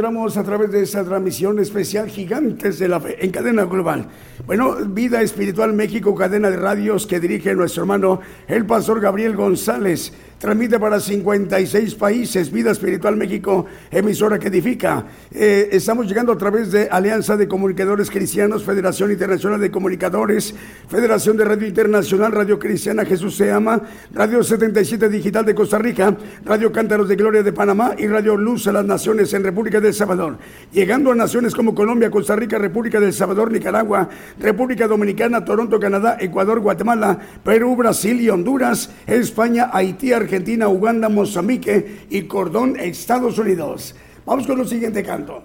A 0.00 0.42
través 0.42 0.70
de 0.70 0.82
esta 0.82 1.04
transmisión 1.04 1.58
especial 1.58 2.08
Gigantes 2.08 2.78
de 2.78 2.88
la 2.88 3.00
Fe 3.00 3.22
en 3.22 3.30
cadena 3.30 3.64
global. 3.64 4.08
Bueno, 4.46 4.76
Vida 4.86 5.20
Espiritual 5.20 5.74
México, 5.74 6.14
cadena 6.14 6.48
de 6.48 6.56
radios 6.56 7.06
que 7.06 7.20
dirige 7.20 7.54
nuestro 7.54 7.82
hermano 7.82 8.18
el 8.48 8.64
pastor 8.64 8.98
Gabriel 8.98 9.36
González. 9.36 10.10
Transmite 10.38 10.80
para 10.80 11.00
56 11.00 11.96
países, 11.96 12.50
Vida 12.50 12.70
Espiritual 12.70 13.14
México, 13.14 13.66
emisora 13.90 14.38
que 14.38 14.48
edifica. 14.48 15.04
Eh, 15.42 15.74
estamos 15.74 16.06
llegando 16.06 16.32
a 16.32 16.36
través 16.36 16.70
de 16.70 16.90
Alianza 16.90 17.34
de 17.34 17.48
Comunicadores 17.48 18.10
Cristianos, 18.10 18.62
Federación 18.62 19.10
Internacional 19.10 19.58
de 19.58 19.70
Comunicadores, 19.70 20.54
Federación 20.86 21.38
de 21.38 21.46
Radio 21.46 21.66
Internacional, 21.66 22.30
Radio 22.30 22.58
Cristiana 22.58 23.06
Jesús 23.06 23.36
se 23.36 23.50
ama, 23.50 23.80
Radio 24.12 24.42
77 24.42 25.08
Digital 25.08 25.46
de 25.46 25.54
Costa 25.54 25.78
Rica, 25.78 26.14
Radio 26.44 26.70
Cántaros 26.70 27.08
de 27.08 27.16
Gloria 27.16 27.42
de 27.42 27.54
Panamá 27.54 27.94
y 27.96 28.06
Radio 28.06 28.36
Luz 28.36 28.66
a 28.66 28.72
las 28.72 28.84
Naciones 28.84 29.32
en 29.32 29.42
República 29.42 29.80
del 29.80 29.94
Salvador. 29.94 30.36
Llegando 30.72 31.10
a 31.10 31.14
naciones 31.14 31.54
como 31.54 31.74
Colombia, 31.74 32.10
Costa 32.10 32.36
Rica, 32.36 32.58
República 32.58 33.00
del 33.00 33.14
Salvador, 33.14 33.50
Nicaragua, 33.50 34.10
República 34.38 34.86
Dominicana, 34.86 35.42
Toronto, 35.42 35.80
Canadá, 35.80 36.18
Ecuador, 36.20 36.60
Guatemala, 36.60 37.18
Perú, 37.42 37.76
Brasil 37.76 38.20
y 38.20 38.28
Honduras, 38.28 38.90
España, 39.06 39.70
Haití, 39.72 40.12
Argentina. 40.12 40.68
Uganda, 40.68 41.08
Mozambique 41.08 42.00
y 42.10 42.24
Cordón, 42.24 42.78
Estados 42.78 43.38
Unidos. 43.38 43.94
Vamos 44.30 44.46
con 44.46 44.60
el 44.60 44.68
siguiente 44.68 45.02
canto. 45.02 45.42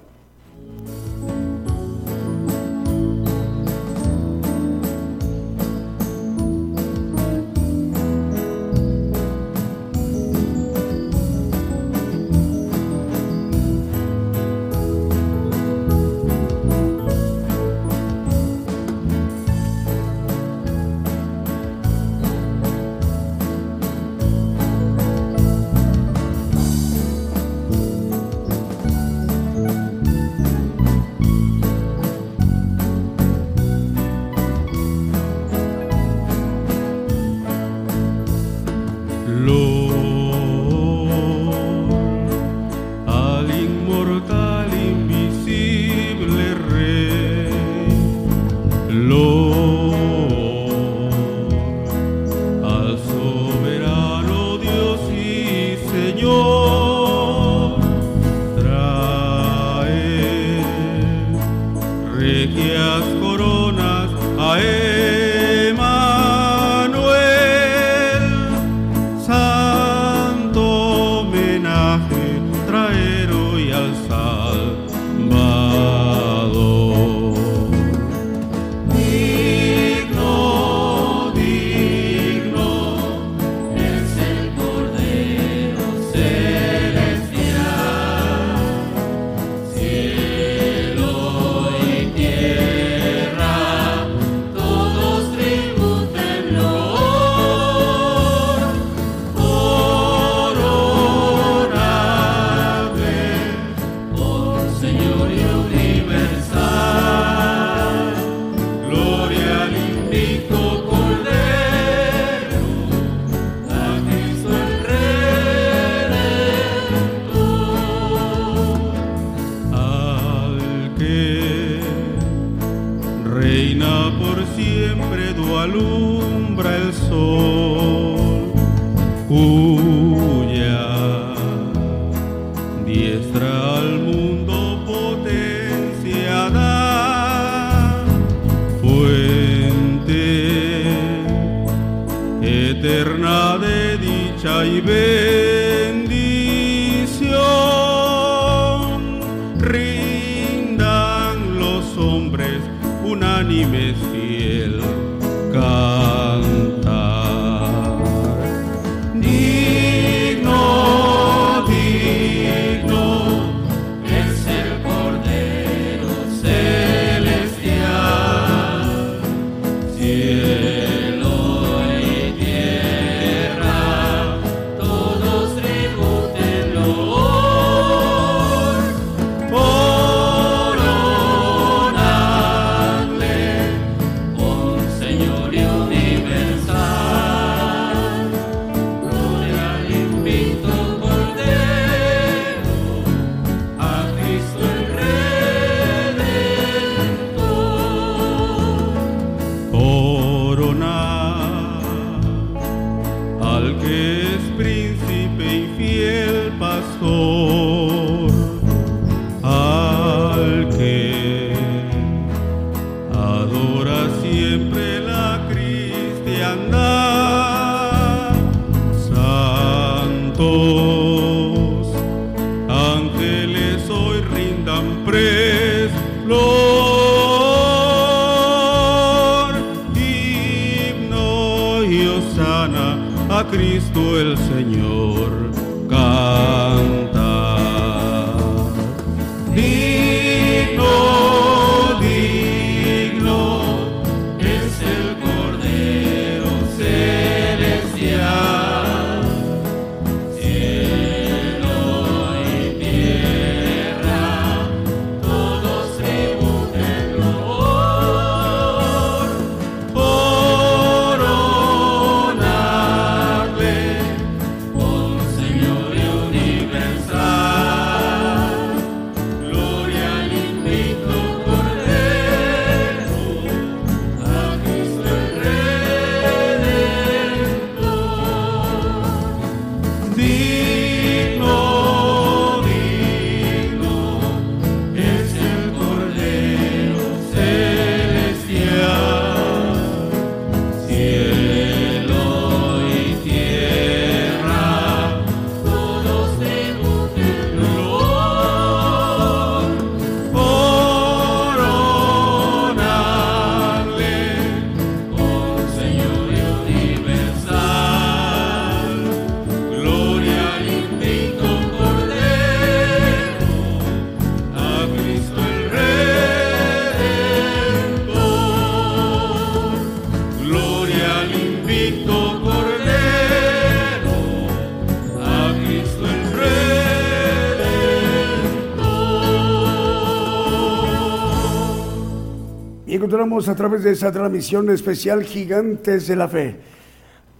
A 333.25 333.55
través 333.55 333.83
de 333.83 333.91
esa 333.91 334.11
transmisión 334.11 334.69
especial 334.69 335.23
Gigantes 335.23 336.07
de 336.07 336.15
la 336.15 336.27
Fe. 336.27 336.55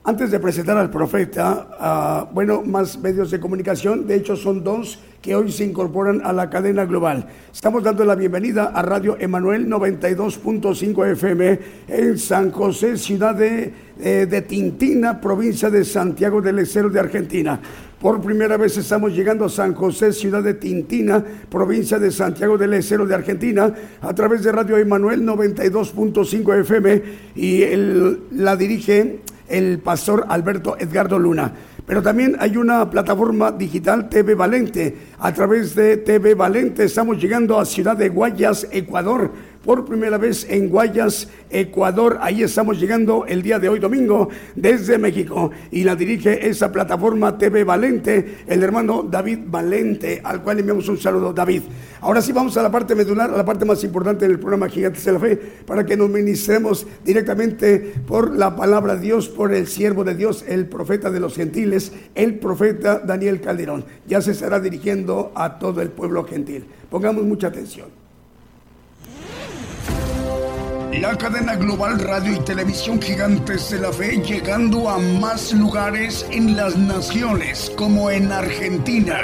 Antes 0.03 0.31
de 0.31 0.39
presentar 0.39 0.75
al 0.77 0.89
profeta, 0.89 1.64
ah, 1.79 2.27
bueno, 2.33 2.61
más 2.63 2.97
medios 2.99 3.31
de 3.31 3.39
comunicación, 3.39 4.07
de 4.07 4.15
hecho 4.15 4.35
son 4.35 4.63
dos 4.63 4.99
que 5.21 5.35
hoy 5.35 5.51
se 5.51 5.63
incorporan 5.65 6.21
a 6.23 6.31
la 6.33 6.49
cadena 6.51 6.85
global. 6.85 7.27
Estamos 7.51 7.83
dando 7.83 8.05
la 8.05 8.13
bienvenida 8.15 8.65
a 8.65 8.81
Radio 8.83 9.17
Emanuel 9.19 9.67
92.5 9.67 11.11
FM 11.13 11.59
en 11.87 12.17
San 12.19 12.51
José, 12.51 12.95
ciudad 12.97 13.33
de, 13.33 13.73
eh, 13.99 14.27
de 14.29 14.41
Tintina, 14.43 15.19
provincia 15.19 15.69
de 15.71 15.83
Santiago 15.83 16.41
del 16.41 16.59
Estero 16.59 16.89
de 16.89 16.99
Argentina. 16.99 17.59
Por 17.99 18.21
primera 18.21 18.55
vez 18.57 18.77
estamos 18.77 19.13
llegando 19.13 19.45
a 19.45 19.49
San 19.49 19.73
José, 19.73 20.13
ciudad 20.13 20.43
de 20.43 20.53
Tintina, 20.53 21.23
provincia 21.49 21.97
de 21.97 22.11
Santiago 22.11 22.55
del 22.55 22.73
Estero 22.75 23.07
de 23.07 23.15
Argentina, 23.15 23.73
a 24.01 24.13
través 24.13 24.43
de 24.43 24.51
Radio 24.51 24.77
Emanuel 24.77 25.23
92.5 25.25 26.53
FM 26.53 27.01
y 27.35 27.63
el- 27.63 28.19
la 28.31 28.55
dirige 28.55 29.21
el 29.47 29.79
pastor 29.79 30.25
Alberto 30.29 30.77
Edgardo 30.79 31.19
Luna. 31.19 31.51
Pero 31.85 32.01
también 32.01 32.35
hay 32.39 32.57
una 32.57 32.89
plataforma 32.89 33.51
digital 33.51 34.09
TV 34.09 34.33
Valente. 34.33 34.97
A 35.19 35.31
través 35.33 35.75
de 35.75 35.97
TV 35.97 36.33
Valente 36.33 36.85
estamos 36.85 37.21
llegando 37.21 37.59
a 37.59 37.65
Ciudad 37.65 37.95
de 37.95 38.09
Guayas, 38.09 38.67
Ecuador. 38.71 39.31
Por 39.65 39.83
primera 39.83 40.19
vez 40.19 40.45
en 40.47 40.69
Guayas, 40.69 41.27
Ecuador. 41.49 42.19
Ahí 42.21 42.43
estamos 42.43 42.79
llegando 42.79 43.25
el 43.25 43.41
día 43.41 43.57
de 43.57 43.67
hoy, 43.67 43.79
domingo, 43.79 44.29
desde 44.53 44.99
México. 44.99 45.49
Y 45.71 45.83
la 45.83 45.95
dirige 45.95 46.47
esa 46.47 46.71
plataforma 46.71 47.35
TV 47.35 47.63
Valente, 47.63 48.43
el 48.45 48.61
hermano 48.61 49.01
David 49.01 49.39
Valente, 49.47 50.21
al 50.23 50.43
cual 50.43 50.59
enviamos 50.59 50.87
un 50.87 50.99
saludo, 50.99 51.33
David. 51.33 51.63
Ahora 52.01 52.21
sí 52.21 52.31
vamos 52.31 52.55
a 52.57 52.61
la 52.61 52.69
parte 52.69 52.93
medular, 52.93 53.31
a 53.31 53.37
la 53.37 53.43
parte 53.43 53.65
más 53.65 53.83
importante 53.83 54.27
del 54.27 54.37
programa 54.37 54.69
Gigantes 54.69 55.03
de 55.03 55.11
la 55.13 55.19
Fe, 55.19 55.35
para 55.65 55.83
que 55.83 55.97
nos 55.97 56.11
ministremos 56.11 56.85
directamente 57.03 57.95
por 58.05 58.35
la 58.35 58.55
palabra 58.55 58.93
de 58.95 59.01
Dios, 59.01 59.29
por 59.29 59.51
el 59.51 59.65
siervo 59.65 60.03
de 60.03 60.13
Dios, 60.13 60.45
el 60.47 60.67
profeta 60.67 61.09
de 61.09 61.19
los 61.19 61.33
gentiles, 61.33 61.91
el 62.13 62.37
profeta 62.37 62.99
Daniel 62.99 63.41
Calderón. 63.41 63.83
Ya 64.05 64.21
se 64.21 64.33
estará 64.33 64.59
dirigiendo 64.59 65.31
a 65.33 65.57
todo 65.57 65.81
el 65.81 65.89
pueblo 65.89 66.23
gentil. 66.23 66.65
Pongamos 66.91 67.23
mucha 67.23 67.47
atención. 67.47 68.04
La 71.01 71.17
cadena 71.17 71.55
global 71.55 71.99
radio 71.99 72.33
y 72.33 72.39
televisión 72.39 73.01
gigantes 73.01 73.69
de 73.69 73.79
la 73.79 73.91
fe 73.91 74.17
llegando 74.21 74.89
a 74.89 74.97
más 74.97 75.51
lugares 75.51 76.25
en 76.31 76.55
las 76.55 76.77
naciones 76.77 77.71
como 77.75 78.09
en 78.09 78.31
Argentina, 78.31 79.17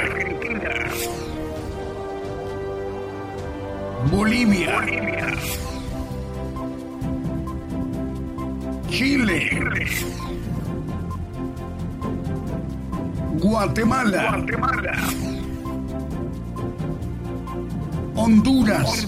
Bolivia, 4.11 4.81
Chile, 8.89 9.49
Guatemala, 13.39 14.43
Honduras. 18.15 19.07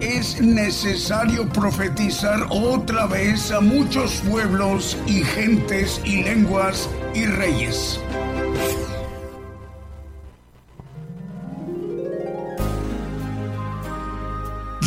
es 0.00 0.40
necesario 0.40 1.48
profetizar 1.48 2.46
otra 2.50 3.06
vez 3.06 3.50
a 3.50 3.60
muchos 3.60 4.22
pueblos 4.28 4.96
y 5.06 5.22
gentes 5.22 6.00
y 6.04 6.22
lenguas 6.22 6.88
y 7.14 7.26
reyes. 7.26 8.00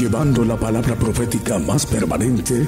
llevando 0.03 0.43
la 0.43 0.57
palabra 0.57 0.95
profética 0.95 1.57
más 1.59 1.85
permanente 1.85 2.67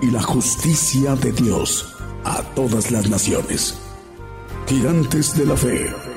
y 0.00 0.10
la 0.12 0.22
justicia 0.22 1.16
de 1.16 1.32
Dios 1.32 1.96
a 2.24 2.40
todas 2.54 2.92
las 2.92 3.10
naciones. 3.10 3.76
Gigantes 4.68 5.36
de 5.36 5.46
la 5.46 5.56
fe. 5.56 6.07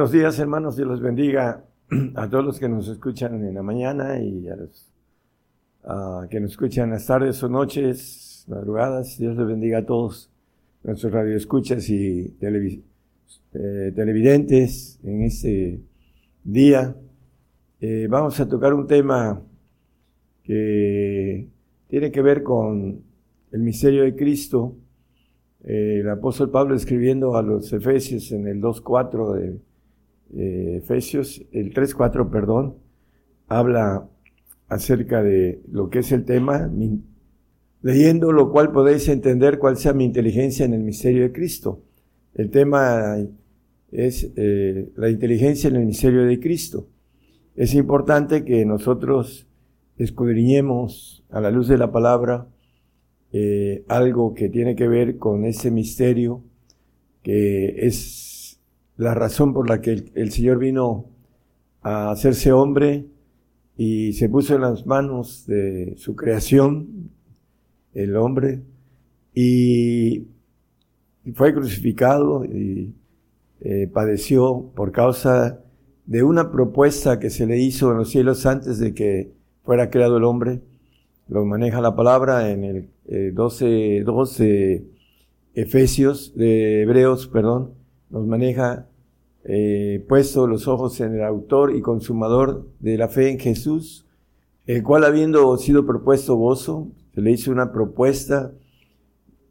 Buenos 0.00 0.12
días, 0.12 0.38
hermanos. 0.38 0.76
Dios 0.76 0.88
los 0.88 1.02
bendiga 1.02 1.62
a 2.14 2.30
todos 2.30 2.42
los 2.42 2.58
que 2.58 2.70
nos 2.70 2.88
escuchan 2.88 3.34
en 3.46 3.54
la 3.54 3.62
mañana 3.62 4.18
y 4.18 4.48
a 4.48 4.56
los 4.56 4.90
ah, 5.84 6.26
que 6.30 6.40
nos 6.40 6.52
escuchan 6.52 6.88
las 6.88 7.04
tardes 7.04 7.42
o 7.42 7.50
noches, 7.50 8.46
madrugadas. 8.48 9.18
Dios 9.18 9.36
les 9.36 9.46
bendiga 9.46 9.80
a 9.80 9.84
todos 9.84 10.30
nuestros 10.84 11.12
radioescuchas 11.12 11.86
y 11.90 12.34
eh, 12.40 13.92
televidentes 13.94 14.98
en 15.04 15.20
este 15.20 15.82
día. 16.44 16.96
Eh, 17.78 18.06
vamos 18.08 18.40
a 18.40 18.48
tocar 18.48 18.72
un 18.72 18.86
tema 18.86 19.42
que 20.42 21.46
tiene 21.88 22.10
que 22.10 22.22
ver 22.22 22.42
con 22.42 23.02
el 23.52 23.60
misterio 23.60 24.04
de 24.04 24.16
Cristo. 24.16 24.76
Eh, 25.62 25.98
el 26.00 26.08
apóstol 26.08 26.50
Pablo 26.50 26.74
escribiendo 26.74 27.36
a 27.36 27.42
los 27.42 27.70
Efesios 27.70 28.32
en 28.32 28.48
el 28.48 28.62
2.4 28.62 29.34
de 29.34 29.69
eh, 30.36 30.80
Efesios, 30.82 31.42
el 31.52 31.72
3.4, 31.74 32.30
perdón, 32.30 32.76
habla 33.48 34.08
acerca 34.68 35.22
de 35.22 35.60
lo 35.70 35.90
que 35.90 36.00
es 36.00 36.12
el 36.12 36.24
tema, 36.24 36.70
leyendo 37.82 38.32
lo 38.32 38.52
cual 38.52 38.70
podéis 38.70 39.08
entender 39.08 39.58
cuál 39.58 39.76
sea 39.76 39.92
mi 39.92 40.04
inteligencia 40.04 40.64
en 40.64 40.74
el 40.74 40.80
misterio 40.82 41.22
de 41.22 41.32
Cristo. 41.32 41.82
El 42.34 42.50
tema 42.50 43.18
es 43.90 44.30
eh, 44.36 44.88
la 44.96 45.10
inteligencia 45.10 45.68
en 45.68 45.76
el 45.76 45.86
misterio 45.86 46.24
de 46.24 46.38
Cristo. 46.38 46.86
Es 47.56 47.74
importante 47.74 48.44
que 48.44 48.64
nosotros 48.64 49.48
escudriñemos 49.98 51.24
a 51.30 51.40
la 51.40 51.50
luz 51.50 51.68
de 51.68 51.78
la 51.78 51.90
palabra 51.90 52.46
eh, 53.32 53.84
algo 53.88 54.34
que 54.34 54.48
tiene 54.48 54.74
que 54.76 54.88
ver 54.88 55.18
con 55.18 55.44
ese 55.44 55.70
misterio 55.70 56.42
que 57.22 57.86
es 57.86 58.29
la 59.00 59.14
razón 59.14 59.54
por 59.54 59.66
la 59.66 59.80
que 59.80 60.10
el, 60.14 60.30
Señor 60.30 60.58
vino 60.58 61.06
a 61.80 62.10
hacerse 62.10 62.52
hombre 62.52 63.06
y 63.74 64.12
se 64.12 64.28
puso 64.28 64.56
en 64.56 64.60
las 64.60 64.86
manos 64.86 65.46
de 65.46 65.94
su 65.96 66.14
creación, 66.14 67.08
el 67.94 68.14
hombre, 68.14 68.60
y 69.34 70.26
fue 71.34 71.54
crucificado 71.54 72.44
y 72.44 72.92
eh, 73.62 73.88
padeció 73.90 74.70
por 74.74 74.92
causa 74.92 75.60
de 76.04 76.22
una 76.22 76.52
propuesta 76.52 77.18
que 77.18 77.30
se 77.30 77.46
le 77.46 77.58
hizo 77.58 77.92
en 77.92 77.96
los 77.96 78.10
cielos 78.10 78.44
antes 78.44 78.78
de 78.78 78.92
que 78.92 79.32
fuera 79.64 79.88
creado 79.88 80.18
el 80.18 80.24
hombre. 80.24 80.60
Lo 81.26 81.46
maneja 81.46 81.80
la 81.80 81.96
palabra 81.96 82.50
en 82.50 82.64
el 82.64 82.90
eh, 83.06 83.30
12, 83.32 84.02
12 84.04 84.84
Efesios, 85.54 86.34
de 86.36 86.82
Hebreos, 86.82 87.28
perdón, 87.28 87.80
nos 88.10 88.26
maneja 88.26 88.89
eh, 89.44 90.04
puesto 90.08 90.46
los 90.46 90.68
ojos 90.68 91.00
en 91.00 91.14
el 91.14 91.22
autor 91.22 91.74
y 91.74 91.80
consumador 91.80 92.68
de 92.78 92.98
la 92.98 93.08
fe 93.08 93.30
en 93.30 93.38
Jesús, 93.38 94.06
el 94.66 94.82
cual 94.82 95.04
habiendo 95.04 95.56
sido 95.56 95.86
propuesto 95.86 96.36
gozo, 96.36 96.88
se 97.14 97.20
le 97.20 97.32
hizo 97.32 97.50
una 97.50 97.72
propuesta 97.72 98.52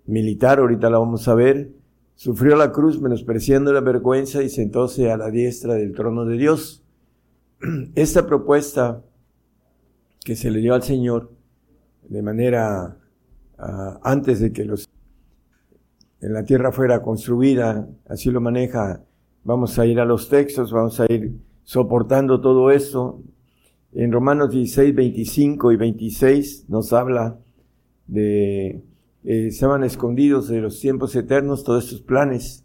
militar, 0.05 0.59
ahorita 0.59 0.89
la 0.89 0.99
vamos 0.99 1.27
a 1.27 1.35
ver, 1.35 1.71
sufrió 2.15 2.55
la 2.55 2.71
cruz 2.71 3.01
menospreciando 3.01 3.73
la 3.73 3.81
vergüenza 3.81 4.43
y 4.43 4.49
sentóse 4.49 5.11
a 5.11 5.17
la 5.17 5.29
diestra 5.31 5.73
del 5.73 5.93
trono 5.93 6.25
de 6.25 6.37
Dios. 6.37 6.83
Esta 7.95 8.25
propuesta 8.25 9.03
que 10.23 10.35
se 10.35 10.51
le 10.51 10.59
dio 10.59 10.73
al 10.73 10.83
Señor 10.83 11.31
de 12.07 12.21
manera 12.21 12.97
ah, 13.57 13.99
antes 14.03 14.39
de 14.39 14.51
que 14.51 14.65
los, 14.65 14.87
en 16.21 16.33
la 16.33 16.43
tierra 16.43 16.71
fuera 16.71 17.01
construida, 17.01 17.87
así 18.07 18.31
lo 18.31 18.41
maneja. 18.41 19.03
Vamos 19.49 19.79
a 19.79 19.87
ir 19.87 19.99
a 19.99 20.05
los 20.05 20.29
textos, 20.29 20.71
vamos 20.71 20.99
a 20.99 21.11
ir 21.11 21.39
soportando 21.63 22.39
todo 22.39 22.69
eso. 22.69 23.23
En 23.93 24.11
Romanos 24.11 24.51
16, 24.51 24.93
25 24.93 25.71
y 25.71 25.75
26 25.75 26.65
nos 26.69 26.93
habla 26.93 27.39
de 28.05 28.83
eh, 29.23 29.49
van 29.63 29.83
escondidos 29.83 30.49
de 30.49 30.61
los 30.61 30.79
tiempos 30.79 31.15
eternos 31.15 31.63
todos 31.63 31.85
estos 31.85 32.01
planes, 32.01 32.63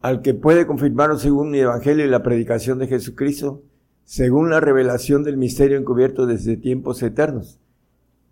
al 0.00 0.20
que 0.20 0.34
puede 0.34 0.66
confirmarlo 0.66 1.16
según 1.16 1.52
mi 1.52 1.60
evangelio 1.60 2.04
y 2.04 2.08
la 2.08 2.24
predicación 2.24 2.80
de 2.80 2.88
Jesucristo, 2.88 3.62
según 4.02 4.50
la 4.50 4.58
revelación 4.58 5.22
del 5.22 5.36
misterio 5.36 5.78
encubierto 5.78 6.26
desde 6.26 6.56
tiempos 6.56 7.04
eternos. 7.04 7.60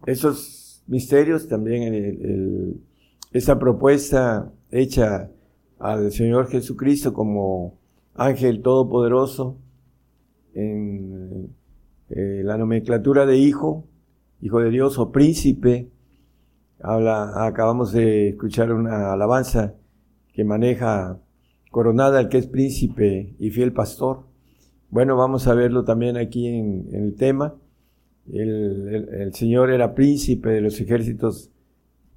Esos 0.05 0.83
misterios 0.89 1.47
también, 1.47 2.83
esa 3.31 3.57
propuesta 3.61 4.53
hecha 4.73 5.31
al 5.79 6.11
Señor 6.13 6.49
Jesucristo 6.49 7.13
como 7.13 7.79
ángel 8.15 8.63
todopoderoso, 8.63 9.57
en 10.55 11.55
eh, 12.11 12.43
la 12.45 12.57
nomenclatura 12.57 13.27
de 13.27 13.37
hijo, 13.37 13.85
hijo 14.41 14.61
de 14.61 14.71
Dios 14.71 14.99
o 14.99 15.13
príncipe, 15.13 15.91
Habla, 16.81 17.45
acabamos 17.45 17.91
de 17.91 18.29
escuchar 18.29 18.73
una 18.73 19.13
alabanza 19.13 19.75
que 20.33 20.45
maneja 20.45 21.21
Coronada, 21.73 22.21
el 22.21 22.29
que 22.29 22.39
es 22.39 22.47
príncipe 22.47 23.35
y 23.39 23.51
fiel 23.51 23.73
pastor. 23.73 24.27
Bueno, 24.89 25.17
vamos 25.17 25.49
a 25.49 25.55
verlo 25.55 25.85
también 25.85 26.17
aquí 26.17 26.47
en, 26.47 26.89
el 26.93 27.17
tema. 27.17 27.57
El, 28.33 29.31
Señor 29.35 29.71
era 29.71 29.95
príncipe 29.95 30.51
de 30.51 30.61
los 30.61 30.81
ejércitos 30.81 31.51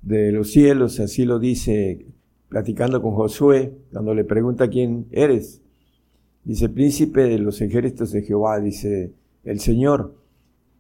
de 0.04 0.32
los 0.32 0.52
cielos, 0.52 1.00
así 1.00 1.26
lo 1.26 1.40
dice 1.40 2.06
platicando 2.52 3.02
con 3.02 3.16
Josué, 3.16 3.74
cuando 3.94 4.14
le 4.14 4.26
pregunta 4.26 4.70
quién 4.70 5.08
eres. 5.12 5.62
Dice, 6.44 6.68
príncipe 6.68 7.22
de 7.22 7.40
los 7.40 7.62
ejércitos 7.62 8.12
de 8.12 8.24
Jehová, 8.24 8.60
dice 8.60 9.14
el 9.46 9.62
Señor. 9.62 10.16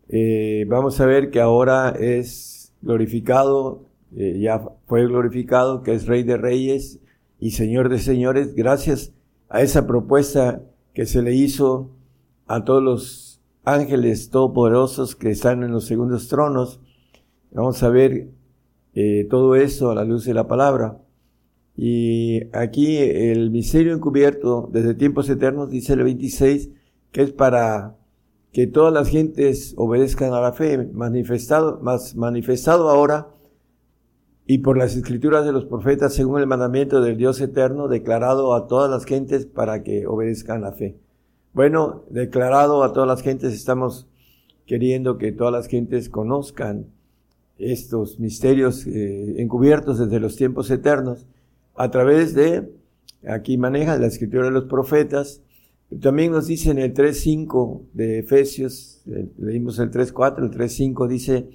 Eh, 0.10 0.66
vamos 0.68 1.00
a 1.00 1.06
ver 1.06 1.32
que 1.32 1.40
ahora 1.40 1.96
es 1.98 2.74
glorificado, 2.82 3.86
eh, 4.18 4.38
ya 4.42 4.62
fue 4.86 5.06
glorificado, 5.08 5.82
que 5.82 5.94
es 5.94 6.08
Rey 6.08 6.24
de 6.24 6.36
Reyes 6.36 7.00
y 7.40 7.52
Señor 7.52 7.88
de 7.88 8.00
Señores, 8.00 8.54
gracias 8.54 9.14
a 9.48 9.62
esa 9.62 9.88
propuesta 9.88 10.62
que 10.94 11.06
se 11.06 11.22
le 11.22 11.34
hizo 11.34 11.90
a 12.48 12.66
todos 12.66 12.84
los 12.84 13.42
ángeles 13.64 14.30
todopoderosos 14.30 15.16
que 15.16 15.32
están 15.32 15.64
en 15.64 15.72
los 15.72 15.86
segundos 15.86 16.28
tronos. 16.28 16.82
Vamos 17.54 17.82
a 17.82 17.88
ver 17.88 18.28
eh, 18.94 19.26
todo 19.30 19.56
eso 19.56 19.90
a 19.90 19.96
la 19.96 20.04
luz 20.04 20.26
de 20.26 20.34
la 20.34 20.50
palabra. 20.50 20.98
Y 21.76 22.44
aquí 22.56 22.98
el 22.98 23.50
misterio 23.52 23.94
encubierto 23.94 24.70
desde 24.72 24.94
tiempos 24.94 25.30
eternos, 25.30 25.70
dice 25.70 25.94
el 25.94 26.04
26, 26.04 26.70
que 27.12 27.22
es 27.24 27.32
para 27.32 27.96
que 28.52 28.68
todas 28.68 28.94
las 28.94 29.10
gentes 29.10 29.74
obedezcan 29.78 30.34
a 30.34 30.42
la 30.42 30.52
fe, 30.52 30.90
manifestado, 30.94 31.80
más 31.82 32.16
manifestado 32.16 32.90
ahora 32.90 33.30
y 34.46 34.58
por 34.58 34.78
las 34.78 34.96
escrituras 34.96 35.46
de 35.46 35.54
los 35.54 35.66
profetas 35.66 36.14
según 36.14 36.40
el 36.42 36.48
mandamiento 36.48 37.02
del 37.02 37.18
Dios 37.18 37.40
eterno, 37.40 37.88
declarado 37.88 38.54
a 38.54 38.68
todas 38.68 38.90
las 38.90 39.06
gentes 39.06 39.46
para 39.46 39.84
que 39.84 40.06
obedezcan 40.06 40.62
la 40.62 40.74
fe. 40.74 40.98
Bueno, 41.54 42.04
declarado 42.10 42.84
a 42.84 42.92
todas 42.92 43.08
las 43.08 43.22
gentes, 43.22 43.54
estamos 43.54 44.08
queriendo 44.66 45.18
que 45.18 45.32
todas 45.32 45.54
las 45.54 45.68
gentes 45.68 46.10
conozcan 46.10 46.88
estos 47.58 48.20
misterios 48.20 48.86
eh, 48.88 49.42
encubiertos 49.42 50.00
desde 50.00 50.20
los 50.20 50.36
tiempos 50.36 50.70
eternos 50.72 51.28
a 51.76 51.92
través 51.92 52.34
de, 52.34 52.72
aquí 53.28 53.58
maneja 53.58 53.98
la 53.98 54.08
escritura 54.08 54.46
de 54.46 54.52
los 54.52 54.66
profetas, 54.66 55.42
también 56.00 56.32
nos 56.32 56.48
dice 56.48 56.72
en 56.72 56.80
el 56.80 56.94
3.5 56.94 57.82
de 57.94 58.20
Efesios, 58.20 59.02
eh, 59.08 59.28
leímos 59.38 59.78
el 59.80 59.92
3.4, 59.92 60.44
el 60.44 60.52
3.5 60.52 61.08
dice 61.08 61.50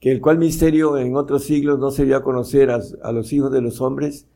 que 0.00 0.10
el 0.10 0.20
cual 0.20 0.38
misterio 0.38 0.98
en 0.98 1.14
otros 1.14 1.44
siglos 1.44 1.78
no 1.78 1.90
se 1.90 2.04
dio 2.04 2.16
a 2.16 2.22
conocer 2.22 2.70
a, 2.70 2.80
a, 3.02 3.12
los 3.12 3.32
hijos 3.32 3.52
de 3.52 3.60
los 3.60 3.80
hombres, 3.80 4.26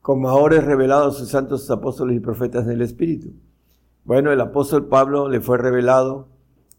como 0.00 0.28
ahora 0.28 0.58
es 0.58 0.64
revelado 0.64 1.08
a 1.08 1.12
sus 1.12 1.28
santos 1.30 1.68
apóstoles 1.70 2.16
y 2.16 2.20
profetas 2.20 2.66
del 2.66 2.82
Espíritu. 2.82 3.32
Bueno, 4.04 4.30
el 4.32 4.40
apóstol 4.40 4.86
Pablo 4.86 5.28
le 5.28 5.40
fue 5.40 5.58
revelado 5.58 6.28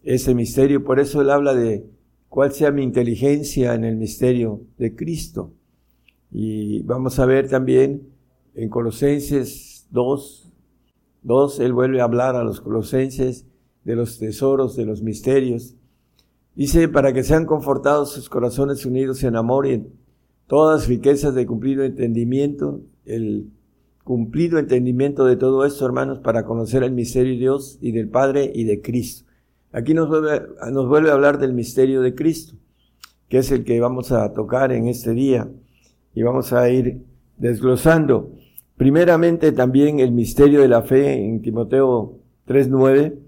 ese 0.04 0.34
misterio, 0.34 0.84
por 0.84 1.00
eso 1.00 1.20
él 1.20 1.30
habla 1.30 1.52
de 1.52 1.84
cuál 2.28 2.52
sea 2.52 2.70
mi 2.70 2.82
inteligencia 2.82 3.74
en 3.74 3.84
el 3.84 3.96
misterio 3.96 4.60
de 4.78 4.94
Cristo. 4.94 5.52
Y 6.30 6.82
vamos 6.82 7.18
a 7.18 7.26
ver 7.26 7.48
también 7.48 8.08
en 8.54 8.68
Colosenses 8.68 9.86
2, 9.90 10.46
Dos, 11.26 11.58
él 11.58 11.72
vuelve 11.72 12.00
a 12.00 12.04
hablar 12.04 12.36
a 12.36 12.44
los 12.44 12.60
colosenses 12.60 13.46
de 13.82 13.96
los 13.96 14.20
tesoros, 14.20 14.76
de 14.76 14.86
los 14.86 15.02
misterios. 15.02 15.74
Dice, 16.54 16.88
para 16.88 17.12
que 17.12 17.24
sean 17.24 17.46
confortados 17.46 18.12
sus 18.12 18.28
corazones 18.28 18.86
unidos 18.86 19.24
en 19.24 19.34
amor 19.34 19.66
y 19.66 19.72
en 19.72 19.92
todas 20.46 20.86
riquezas 20.86 21.34
de 21.34 21.44
cumplido 21.44 21.82
entendimiento, 21.82 22.80
el 23.04 23.50
cumplido 24.04 24.60
entendimiento 24.60 25.24
de 25.24 25.34
todo 25.34 25.64
esto, 25.64 25.84
hermanos, 25.84 26.20
para 26.20 26.44
conocer 26.44 26.84
el 26.84 26.92
misterio 26.92 27.32
de 27.32 27.38
Dios 27.40 27.78
y 27.80 27.90
del 27.90 28.08
Padre 28.08 28.52
y 28.54 28.62
de 28.62 28.80
Cristo. 28.80 29.28
Aquí 29.72 29.94
nos 29.94 30.08
vuelve, 30.08 30.42
nos 30.70 30.86
vuelve 30.86 31.10
a 31.10 31.14
hablar 31.14 31.38
del 31.38 31.54
misterio 31.54 32.02
de 32.02 32.14
Cristo, 32.14 32.54
que 33.28 33.38
es 33.38 33.50
el 33.50 33.64
que 33.64 33.80
vamos 33.80 34.12
a 34.12 34.32
tocar 34.32 34.70
en 34.70 34.86
este 34.86 35.10
día 35.10 35.50
y 36.16 36.22
vamos 36.22 36.52
a 36.54 36.68
ir 36.70 37.04
desglosando. 37.36 38.32
Primeramente 38.76 39.52
también 39.52 40.00
el 40.00 40.12
misterio 40.12 40.62
de 40.62 40.68
la 40.68 40.82
fe 40.82 41.12
en 41.12 41.42
Timoteo 41.42 42.18
3.9 42.48 43.18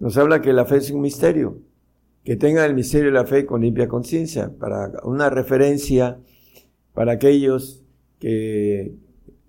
nos 0.00 0.16
habla 0.16 0.40
que 0.40 0.54
la 0.54 0.64
fe 0.64 0.78
es 0.78 0.90
un 0.90 1.02
misterio, 1.02 1.58
que 2.24 2.36
tenga 2.36 2.64
el 2.64 2.74
misterio 2.74 3.08
de 3.08 3.12
la 3.12 3.26
fe 3.26 3.44
con 3.44 3.60
limpia 3.60 3.86
conciencia, 3.86 4.50
para 4.58 4.90
una 5.04 5.28
referencia 5.28 6.18
para 6.94 7.12
aquellos 7.12 7.84
que 8.18 8.94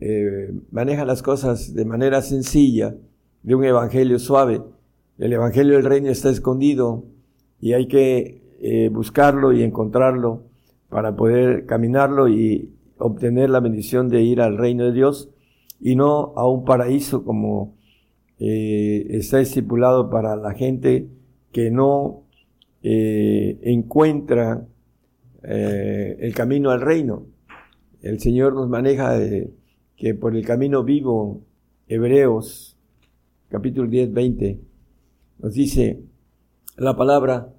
eh, 0.02 0.54
manejan 0.72 1.08
las 1.08 1.24
cosas 1.24 1.74
de 1.74 1.86
manera 1.86 2.22
sencilla, 2.22 2.96
de 3.44 3.56
un 3.56 3.64
evangelio 3.64 4.20
suave. 4.20 4.62
El 5.18 5.32
evangelio 5.32 5.76
del 5.76 5.86
reino 5.86 6.10
está 6.10 6.30
escondido 6.30 7.06
y 7.62 7.74
hay 7.74 7.88
que 7.88 8.42
eh, 8.60 8.90
buscarlo 8.90 9.54
y 9.54 9.64
encontrarlo 9.64 10.44
para 10.90 11.16
poder 11.16 11.66
caminarlo 11.66 12.28
y 12.28 12.70
obtener 12.98 13.50
la 13.50 13.60
bendición 13.60 14.10
de 14.10 14.22
ir 14.22 14.42
al 14.42 14.58
reino 14.58 14.86
de 14.86 14.94
Dios 14.94 15.30
y 15.80 15.96
no 15.96 16.34
a 16.36 16.48
un 16.48 16.66
paraíso 16.66 17.24
como 17.24 17.76
eh, 18.40 19.06
está 19.10 19.40
estipulado 19.42 20.10
para 20.10 20.36
la 20.36 20.54
gente 20.54 21.10
que 21.52 21.72
no 21.72 22.24
eh, 22.82 23.60
encuentra 23.64 24.68
eh, 25.44 26.18
el 26.20 26.34
camino 26.34 26.72
al 26.72 26.82
reino. 26.82 27.26
El 28.02 28.20
Señor 28.20 28.54
nos 28.54 28.70
maneja 28.70 29.18
que 29.96 30.14
por 30.16 30.36
el 30.36 30.46
camino 30.46 30.84
vivo, 30.84 31.42
Hebreos 31.88 32.74
capítulo 33.54 33.88
10, 33.88 34.14
20, 34.14 34.60
nos 35.38 35.54
dice 35.54 36.02
la 36.76 36.98
palabra, 36.98 37.54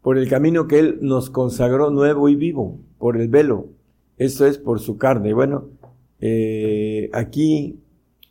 por 0.00 0.16
el 0.16 0.30
camino 0.30 0.66
que 0.66 0.78
Él 0.78 0.98
nos 1.02 1.28
consagró 1.28 1.90
nuevo 1.90 2.30
y 2.30 2.36
vivo, 2.36 2.80
por 2.96 3.20
el 3.20 3.28
velo, 3.28 3.68
esto 4.16 4.46
es 4.46 4.58
por 4.58 4.80
su 4.80 4.98
carne. 4.98 5.32
Bueno, 5.32 5.70
eh, 6.20 7.10
aquí 7.12 7.80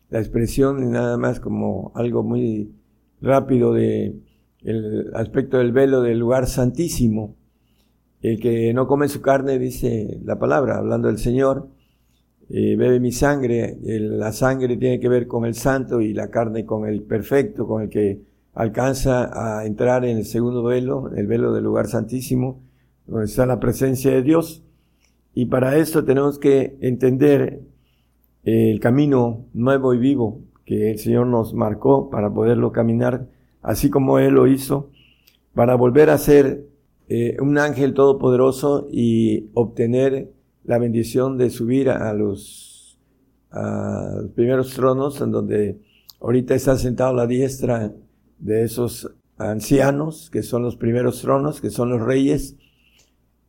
la 0.10 0.20
expresión 0.20 0.92
nada 0.92 1.18
más 1.18 1.40
como 1.40 1.92
algo 1.96 2.24
muy 2.24 2.72
rápido 3.22 3.74
de 3.74 4.16
el 4.64 5.12
aspecto 5.14 5.58
del 5.58 5.72
velo 5.72 6.02
del 6.02 6.20
lugar 6.20 6.48
santísimo. 6.48 7.36
El 8.22 8.40
que 8.40 8.74
no 8.74 8.88
come 8.88 9.10
su 9.10 9.22
carne, 9.22 9.60
dice 9.60 10.22
la 10.24 10.40
palabra, 10.40 10.78
hablando 10.78 11.10
del 11.10 11.18
Señor, 11.18 11.68
eh, 12.50 12.76
bebe 12.78 13.00
mi 13.00 13.12
sangre. 13.12 13.78
la 13.82 14.32
sangre 14.32 14.78
tiene 14.78 15.00
que 15.00 15.10
ver 15.10 15.28
con 15.28 15.46
el 15.46 15.56
santo 15.56 16.00
y 16.00 16.14
la 16.14 16.30
carne 16.30 16.66
con 16.66 16.88
el 16.88 17.04
perfecto, 17.04 17.68
con 17.68 17.84
el 17.84 17.90
que 17.90 18.22
alcanza 18.54 19.32
a 19.34 19.66
entrar 19.66 20.06
en 20.06 20.18
el 20.18 20.26
segundo 20.26 20.64
velo, 20.64 21.12
el 21.16 21.28
velo 21.28 21.54
del 21.54 21.64
lugar 21.64 21.88
santísimo, 21.88 22.62
donde 23.08 23.26
está 23.26 23.46
la 23.46 23.60
presencia 23.60 24.12
de 24.12 24.22
Dios. 24.22 24.64
Y 25.34 25.46
para 25.48 25.78
esto 25.78 26.06
tenemos 26.06 26.38
que 26.38 26.78
entender 26.82 27.62
el 28.44 28.80
camino 28.80 29.46
nuevo 29.54 29.94
y 29.94 29.98
vivo 29.98 30.42
que 30.66 30.92
el 30.92 31.00
Señor 31.00 31.28
nos 31.28 31.54
marcó 31.54 32.10
para 32.10 32.34
poderlo 32.34 32.72
caminar, 32.72 33.28
así 33.62 33.90
como 33.90 34.20
Él 34.20 34.34
lo 34.36 34.48
hizo, 34.48 34.90
para 35.54 35.76
volver 35.76 36.10
a 36.10 36.18
ser 36.18 36.68
eh, 37.10 37.38
un 37.42 37.58
ángel 37.58 37.94
todopoderoso 37.94 38.88
y 38.92 39.50
obtener 39.54 40.32
la 40.64 40.78
bendición 40.78 41.38
de 41.38 41.50
subir 41.50 41.90
a 41.90 42.14
los, 42.14 42.98
a 43.52 44.20
los 44.22 44.32
primeros 44.32 44.74
tronos, 44.74 45.20
en 45.22 45.32
donde 45.32 45.80
ahorita 46.22 46.56
está 46.56 46.78
sentado 46.78 47.14
la 47.14 47.28
diestra 47.28 47.94
de 48.40 48.64
esos 48.64 49.14
ancianos, 49.38 50.30
que 50.30 50.44
son 50.44 50.64
los 50.64 50.78
primeros 50.78 51.22
tronos, 51.22 51.60
que 51.60 51.70
son 51.70 51.90
los 51.90 52.02
reyes, 52.02 52.56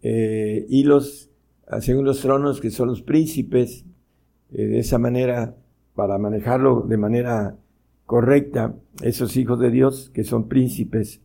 eh, 0.03 0.67
y 0.69 0.83
los 0.83 1.31
según 1.81 2.05
los 2.05 2.21
tronos 2.21 2.61
que 2.61 2.71
son 2.71 2.89
los 2.89 3.03
príncipes, 3.03 3.85
eh, 4.53 4.67
de 4.67 4.79
esa 4.79 4.99
manera, 4.99 5.57
para 5.95 6.19
manejarlo 6.19 6.83
de 6.83 6.97
manera 6.97 7.57
correcta, 8.07 8.75
esos 9.03 9.37
hijos 9.37 9.59
de 9.59 9.71
Dios 9.71 10.11
que 10.13 10.25
son 10.25 10.49
príncipes, 10.49 11.21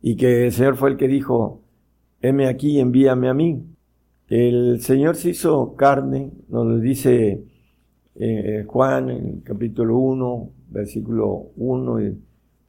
y 0.00 0.16
que 0.16 0.46
el 0.46 0.52
Señor 0.52 0.76
fue 0.76 0.90
el 0.90 0.96
que 0.96 1.08
dijo, 1.08 1.62
heme 2.20 2.46
aquí, 2.46 2.78
envíame 2.78 3.28
a 3.28 3.34
mí. 3.34 3.64
El 4.28 4.80
Señor 4.80 5.16
se 5.16 5.30
hizo 5.30 5.74
carne, 5.76 6.32
nos 6.48 6.66
lo 6.66 6.78
dice 6.78 7.44
eh, 8.14 8.64
Juan 8.66 9.10
en 9.10 9.40
capítulo 9.40 9.98
1, 9.98 10.50
versículo 10.70 11.50
1 11.56 12.00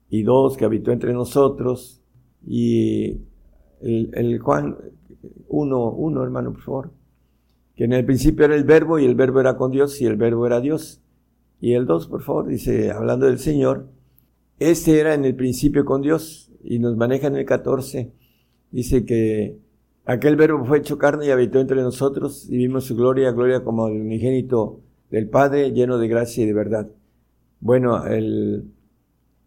y, 0.09 0.23
2, 0.23 0.57
que 0.57 0.65
habitó 0.65 0.91
entre 0.91 1.13
nosotros, 1.13 2.01
y 2.45 3.21
el, 3.81 4.11
el 4.13 4.39
Juan 4.39 4.75
1, 5.47 5.91
1, 5.91 6.23
hermano, 6.23 6.51
por 6.51 6.61
favor 6.61 7.02
que 7.75 7.85
en 7.85 7.93
el 7.93 8.05
principio 8.05 8.45
era 8.45 8.55
el 8.55 8.63
verbo 8.63 8.99
y 8.99 9.05
el 9.05 9.15
verbo 9.15 9.39
era 9.39 9.55
con 9.55 9.71
Dios 9.71 9.99
y 10.01 10.05
el 10.05 10.15
verbo 10.15 10.45
era 10.45 10.61
Dios. 10.61 11.01
Y 11.59 11.73
el 11.73 11.85
2, 11.85 12.07
por 12.07 12.21
favor, 12.21 12.47
dice, 12.47 12.91
hablando 12.91 13.25
del 13.25 13.39
Señor, 13.39 13.87
este 14.59 14.99
era 14.99 15.13
en 15.13 15.25
el 15.25 15.35
principio 15.35 15.85
con 15.85 16.01
Dios 16.01 16.51
y 16.63 16.79
nos 16.79 16.95
maneja 16.95 17.27
en 17.27 17.35
el 17.35 17.45
14, 17.45 18.11
dice 18.71 19.05
que 19.05 19.57
aquel 20.05 20.35
verbo 20.35 20.65
fue 20.65 20.79
hecho 20.79 20.97
carne 20.97 21.25
y 21.25 21.31
habitó 21.31 21.59
entre 21.59 21.81
nosotros 21.81 22.47
y 22.49 22.57
vimos 22.57 22.85
su 22.85 22.95
gloria, 22.95 23.31
gloria 23.31 23.63
como 23.63 23.87
el 23.87 24.01
unigénito 24.01 24.81
del 25.09 25.29
Padre, 25.29 25.71
lleno 25.71 25.97
de 25.97 26.07
gracia 26.07 26.43
y 26.43 26.47
de 26.47 26.53
verdad. 26.53 26.89
Bueno, 27.59 28.05
el, 28.07 28.65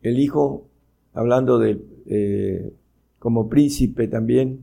el 0.03 0.19
Hijo, 0.19 0.69
hablando 1.12 1.59
de, 1.59 1.78
eh, 2.07 2.73
como 3.19 3.48
príncipe 3.48 4.09
también 4.09 4.61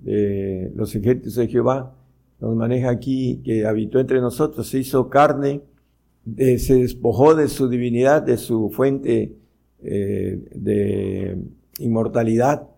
de 0.00 0.72
los 0.74 0.94
ejércitos 0.94 1.36
de 1.36 1.48
Jehová, 1.48 1.94
nos 2.42 2.56
maneja 2.56 2.90
aquí, 2.90 3.40
que 3.44 3.66
habitó 3.66 4.00
entre 4.00 4.20
nosotros, 4.20 4.66
se 4.66 4.80
hizo 4.80 5.08
carne, 5.08 5.62
se 6.36 6.74
despojó 6.74 7.36
de 7.36 7.46
su 7.46 7.68
divinidad, 7.68 8.20
de 8.20 8.36
su 8.36 8.68
fuente 8.70 9.36
eh, 9.80 10.42
de 10.52 11.38
inmortalidad 11.78 12.68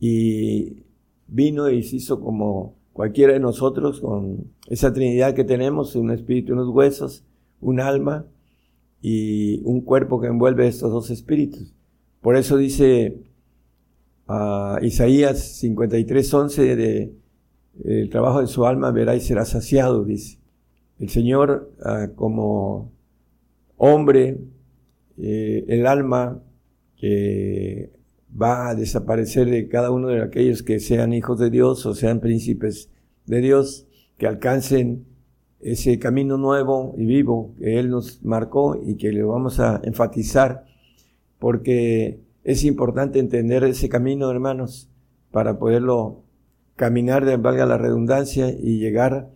y 0.00 0.82
vino 1.28 1.70
y 1.70 1.84
se 1.84 1.96
hizo 1.96 2.20
como 2.20 2.74
cualquiera 2.92 3.32
de 3.32 3.38
nosotros 3.38 4.00
con 4.00 4.50
esa 4.68 4.92
trinidad 4.92 5.34
que 5.34 5.44
tenemos, 5.44 5.94
un 5.94 6.10
espíritu, 6.10 6.54
unos 6.54 6.68
huesos, 6.70 7.22
un 7.60 7.78
alma 7.78 8.26
y 9.00 9.62
un 9.62 9.82
cuerpo 9.82 10.20
que 10.20 10.26
envuelve 10.26 10.66
estos 10.66 10.90
dos 10.90 11.10
espíritus. 11.10 11.72
Por 12.20 12.36
eso 12.36 12.56
dice 12.56 13.22
a 14.26 14.80
Isaías 14.82 15.58
53, 15.58 16.34
11 16.34 16.76
de 16.76 17.25
el 17.84 18.10
trabajo 18.10 18.40
de 18.40 18.46
su 18.46 18.66
alma 18.66 18.90
verá 18.90 19.14
y 19.14 19.20
será 19.20 19.44
saciado, 19.44 20.04
dice. 20.04 20.38
El 20.98 21.10
Señor 21.10 21.72
ah, 21.84 22.08
como 22.14 22.90
hombre, 23.76 24.38
eh, 25.18 25.64
el 25.68 25.86
alma 25.86 26.42
que 26.96 27.90
va 28.40 28.68
a 28.68 28.74
desaparecer 28.74 29.48
de 29.50 29.68
cada 29.68 29.90
uno 29.90 30.08
de 30.08 30.22
aquellos 30.22 30.62
que 30.62 30.80
sean 30.80 31.12
hijos 31.12 31.38
de 31.38 31.50
Dios 31.50 31.84
o 31.86 31.94
sean 31.94 32.20
príncipes 32.20 32.90
de 33.26 33.40
Dios, 33.40 33.86
que 34.18 34.26
alcancen 34.26 35.04
ese 35.60 35.98
camino 35.98 36.38
nuevo 36.38 36.94
y 36.96 37.04
vivo 37.04 37.54
que 37.58 37.78
Él 37.78 37.90
nos 37.90 38.22
marcó 38.22 38.80
y 38.82 38.96
que 38.96 39.12
le 39.12 39.22
vamos 39.22 39.60
a 39.60 39.80
enfatizar, 39.84 40.64
porque 41.38 42.20
es 42.44 42.64
importante 42.64 43.18
entender 43.18 43.64
ese 43.64 43.88
camino, 43.88 44.30
hermanos, 44.30 44.88
para 45.30 45.58
poderlo 45.58 46.22
caminar, 46.76 47.24
de, 47.24 47.36
valga 47.36 47.66
la 47.66 47.78
redundancia, 47.78 48.50
y 48.50 48.78
llegar 48.78 49.30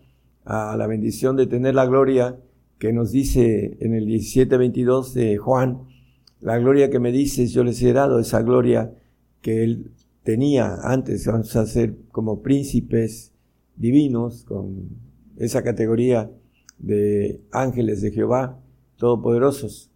a 0.44 0.76
la 0.76 0.86
bendición 0.86 1.36
de 1.36 1.46
tener 1.46 1.74
la 1.74 1.86
gloria 1.86 2.38
que 2.78 2.92
nos 2.92 3.10
dice 3.10 3.76
en 3.80 3.94
el 3.94 4.06
17:22 4.06 5.12
de 5.12 5.36
Juan, 5.36 5.82
la 6.40 6.58
gloria 6.58 6.88
que 6.90 6.98
me 6.98 7.12
dices, 7.12 7.52
yo 7.52 7.64
les 7.64 7.82
he 7.82 7.92
dado 7.92 8.18
esa 8.18 8.42
gloria 8.42 8.94
que 9.42 9.62
él 9.62 9.92
tenía 10.22 10.76
antes, 10.82 11.26
vamos 11.26 11.54
a 11.56 11.66
ser 11.66 11.96
como 12.10 12.42
príncipes 12.42 13.32
divinos, 13.76 14.44
con 14.44 14.88
esa 15.36 15.62
categoría 15.62 16.30
de 16.78 17.42
ángeles 17.52 18.02
de 18.02 18.10
Jehová, 18.10 18.58
todopoderosos. 18.96 19.90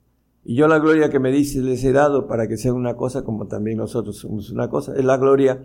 Y 0.45 0.57
yo 0.57 0.69
la 0.69 0.79
gloria 0.79 1.09
que 1.09 1.19
me 1.19 1.33
dices 1.33 1.63
les 1.63 1.83
he 1.85 1.93
dado 1.93 2.27
para 2.27 2.47
que 2.49 2.59
sean 2.59 2.75
una 2.75 2.97
cosa 2.97 3.25
como 3.25 3.47
también 3.47 3.79
nosotros 3.79 4.19
somos 4.19 4.51
una 4.51 4.69
cosa. 4.69 4.95
Es 4.97 5.05
la 5.05 5.17
gloria 5.17 5.63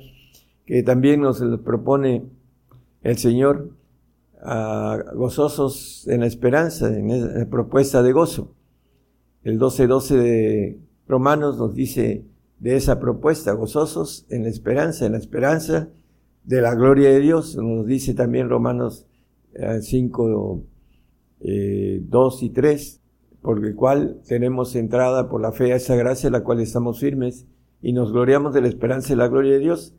que 0.69 0.83
también 0.83 1.21
nos 1.21 1.43
propone 1.65 2.29
el 3.01 3.17
Señor, 3.17 3.71
gozosos 5.15 6.07
en 6.07 6.19
la 6.19 6.27
esperanza, 6.27 6.95
en 6.95 7.39
la 7.39 7.49
propuesta 7.49 8.03
de 8.03 8.11
gozo. 8.11 8.53
El 9.41 9.59
12.12 9.59 10.15
de 10.15 10.79
Romanos 11.07 11.57
nos 11.57 11.73
dice 11.73 12.23
de 12.59 12.75
esa 12.75 12.99
propuesta, 12.99 13.53
gozosos 13.53 14.27
en 14.29 14.43
la 14.43 14.49
esperanza, 14.49 15.07
en 15.07 15.13
la 15.13 15.17
esperanza 15.17 15.89
de 16.43 16.61
la 16.61 16.75
gloria 16.75 17.09
de 17.09 17.19
Dios. 17.19 17.55
Nos 17.55 17.87
dice 17.87 18.13
también 18.13 18.47
Romanos 18.47 19.07
5, 19.81 20.61
eh, 21.39 21.99
2 22.03 22.41
eh, 22.43 22.45
y 22.45 22.49
3, 22.51 23.01
por 23.41 23.65
el 23.65 23.73
cual 23.73 24.21
tenemos 24.27 24.75
entrada 24.75 25.29
por 25.29 25.41
la 25.41 25.51
fe 25.51 25.73
a 25.73 25.77
esa 25.77 25.95
gracia, 25.95 26.27
en 26.27 26.33
la 26.33 26.43
cual 26.43 26.59
estamos 26.59 26.99
firmes 26.99 27.47
y 27.81 27.91
nos 27.93 28.11
gloriamos 28.11 28.53
de 28.53 28.61
la 28.61 28.67
esperanza 28.67 29.13
y 29.13 29.15
la 29.15 29.29
gloria 29.29 29.53
de 29.53 29.59
Dios 29.59 29.95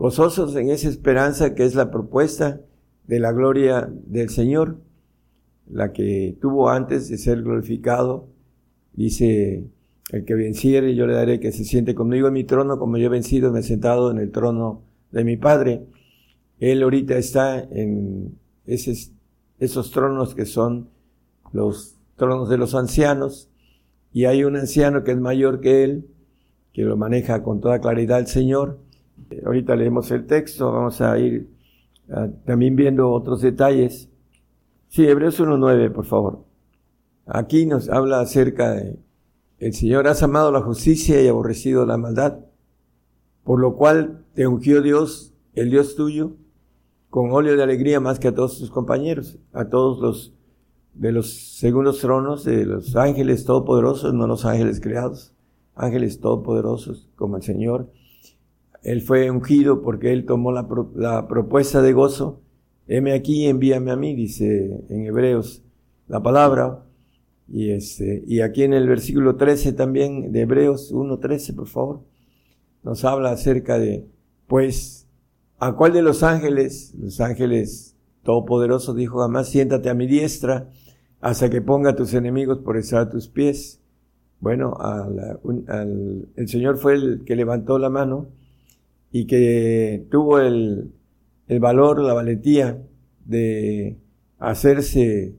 gozosos 0.00 0.56
en 0.56 0.70
esa 0.70 0.88
esperanza 0.88 1.54
que 1.54 1.62
es 1.62 1.74
la 1.74 1.90
propuesta 1.90 2.62
de 3.06 3.20
la 3.20 3.32
gloria 3.32 3.86
del 4.06 4.30
Señor, 4.30 4.78
la 5.70 5.92
que 5.92 6.38
tuvo 6.40 6.70
antes 6.70 7.10
de 7.10 7.18
ser 7.18 7.42
glorificado. 7.42 8.26
Dice, 8.94 9.62
el 10.10 10.24
que 10.24 10.34
venciere, 10.34 10.94
yo 10.94 11.06
le 11.06 11.12
daré 11.12 11.38
que 11.38 11.52
se 11.52 11.64
siente 11.64 11.94
conmigo 11.94 12.28
en 12.28 12.32
mi 12.32 12.44
trono, 12.44 12.78
como 12.78 12.96
yo 12.96 13.06
he 13.06 13.10
vencido, 13.10 13.52
me 13.52 13.60
he 13.60 13.62
sentado 13.62 14.10
en 14.10 14.16
el 14.16 14.30
trono 14.30 14.84
de 15.10 15.22
mi 15.22 15.36
Padre. 15.36 15.84
Él 16.60 16.82
ahorita 16.82 17.18
está 17.18 17.60
en 17.60 18.38
esos 18.64 19.90
tronos 19.90 20.34
que 20.34 20.46
son 20.46 20.88
los 21.52 21.96
tronos 22.16 22.48
de 22.48 22.56
los 22.56 22.74
ancianos, 22.74 23.50
y 24.14 24.24
hay 24.24 24.44
un 24.44 24.56
anciano 24.56 25.04
que 25.04 25.10
es 25.10 25.20
mayor 25.20 25.60
que 25.60 25.84
él, 25.84 26.06
que 26.72 26.84
lo 26.84 26.96
maneja 26.96 27.42
con 27.42 27.60
toda 27.60 27.82
claridad 27.82 28.18
el 28.18 28.28
Señor, 28.28 28.78
Ahorita 29.44 29.76
leemos 29.76 30.10
el 30.10 30.26
texto, 30.26 30.72
vamos 30.72 31.00
a 31.00 31.18
ir 31.18 31.50
también 32.44 32.76
viendo 32.76 33.10
otros 33.10 33.40
detalles. 33.42 34.08
Sí, 34.88 35.06
Hebreos 35.06 35.40
1.9, 35.40 35.92
por 35.92 36.04
favor. 36.04 36.44
Aquí 37.26 37.66
nos 37.66 37.88
habla 37.88 38.20
acerca 38.20 38.72
de, 38.72 38.98
el 39.58 39.72
Señor 39.74 40.08
has 40.08 40.22
amado 40.22 40.50
la 40.50 40.62
justicia 40.62 41.22
y 41.22 41.28
aborrecido 41.28 41.86
la 41.86 41.96
maldad, 41.96 42.40
por 43.44 43.60
lo 43.60 43.76
cual 43.76 44.24
te 44.34 44.46
ungió 44.46 44.82
Dios, 44.82 45.32
el 45.54 45.70
Dios 45.70 45.94
tuyo, 45.94 46.32
con 47.08 47.30
óleo 47.32 47.56
de 47.56 47.62
alegría 47.62 48.00
más 48.00 48.18
que 48.18 48.28
a 48.28 48.34
todos 48.34 48.58
tus 48.58 48.70
compañeros, 48.70 49.38
a 49.52 49.68
todos 49.68 50.00
los 50.00 50.34
de 50.94 51.12
los 51.12 51.56
segundos 51.58 52.00
tronos, 52.00 52.44
de 52.44 52.64
los 52.64 52.96
ángeles 52.96 53.44
todopoderosos, 53.44 54.12
no 54.12 54.26
los 54.26 54.44
ángeles 54.44 54.80
creados, 54.80 55.32
ángeles 55.74 56.20
todopoderosos 56.20 57.08
como 57.16 57.36
el 57.36 57.42
Señor, 57.42 57.90
él 58.82 59.02
fue 59.02 59.30
ungido 59.30 59.82
porque 59.82 60.12
él 60.12 60.24
tomó 60.24 60.52
la, 60.52 61.28
propuesta 61.28 61.82
de 61.82 61.92
gozo. 61.92 62.40
Heme 62.86 63.12
aquí, 63.12 63.46
envíame 63.46 63.90
a 63.90 63.96
mí, 63.96 64.14
dice 64.14 64.84
en 64.88 65.04
Hebreos 65.04 65.62
la 66.08 66.22
palabra. 66.22 66.84
Y, 67.46 67.70
este, 67.70 68.22
y 68.26 68.40
aquí 68.40 68.62
en 68.62 68.72
el 68.72 68.88
versículo 68.88 69.36
13 69.36 69.72
también 69.72 70.32
de 70.32 70.42
Hebreos 70.42 70.92
1.13, 70.94 71.54
por 71.54 71.66
favor, 71.66 72.00
nos 72.82 73.04
habla 73.04 73.32
acerca 73.32 73.78
de, 73.78 74.06
pues, 74.46 75.08
¿a 75.58 75.72
cuál 75.72 75.92
de 75.92 76.02
los 76.02 76.22
ángeles, 76.22 76.94
los 76.98 77.20
ángeles 77.20 77.96
todopoderosos 78.22 78.94
dijo 78.96 79.18
jamás, 79.18 79.48
siéntate 79.48 79.90
a 79.90 79.94
mi 79.94 80.06
diestra 80.06 80.70
hasta 81.20 81.50
que 81.50 81.60
ponga 81.60 81.90
a 81.90 81.96
tus 81.96 82.14
enemigos 82.14 82.58
por 82.58 82.76
estar 82.76 83.10
tus 83.10 83.28
pies? 83.28 83.80
Bueno, 84.38 84.78
el 86.36 86.48
Señor 86.48 86.78
fue 86.78 86.94
el 86.94 87.24
que 87.26 87.36
levantó 87.36 87.78
la 87.78 87.90
mano 87.90 88.28
y 89.12 89.26
que 89.26 90.06
tuvo 90.10 90.38
el, 90.38 90.92
el 91.48 91.60
valor, 91.60 92.00
la 92.00 92.14
valentía 92.14 92.82
de 93.24 93.98
hacerse 94.38 95.34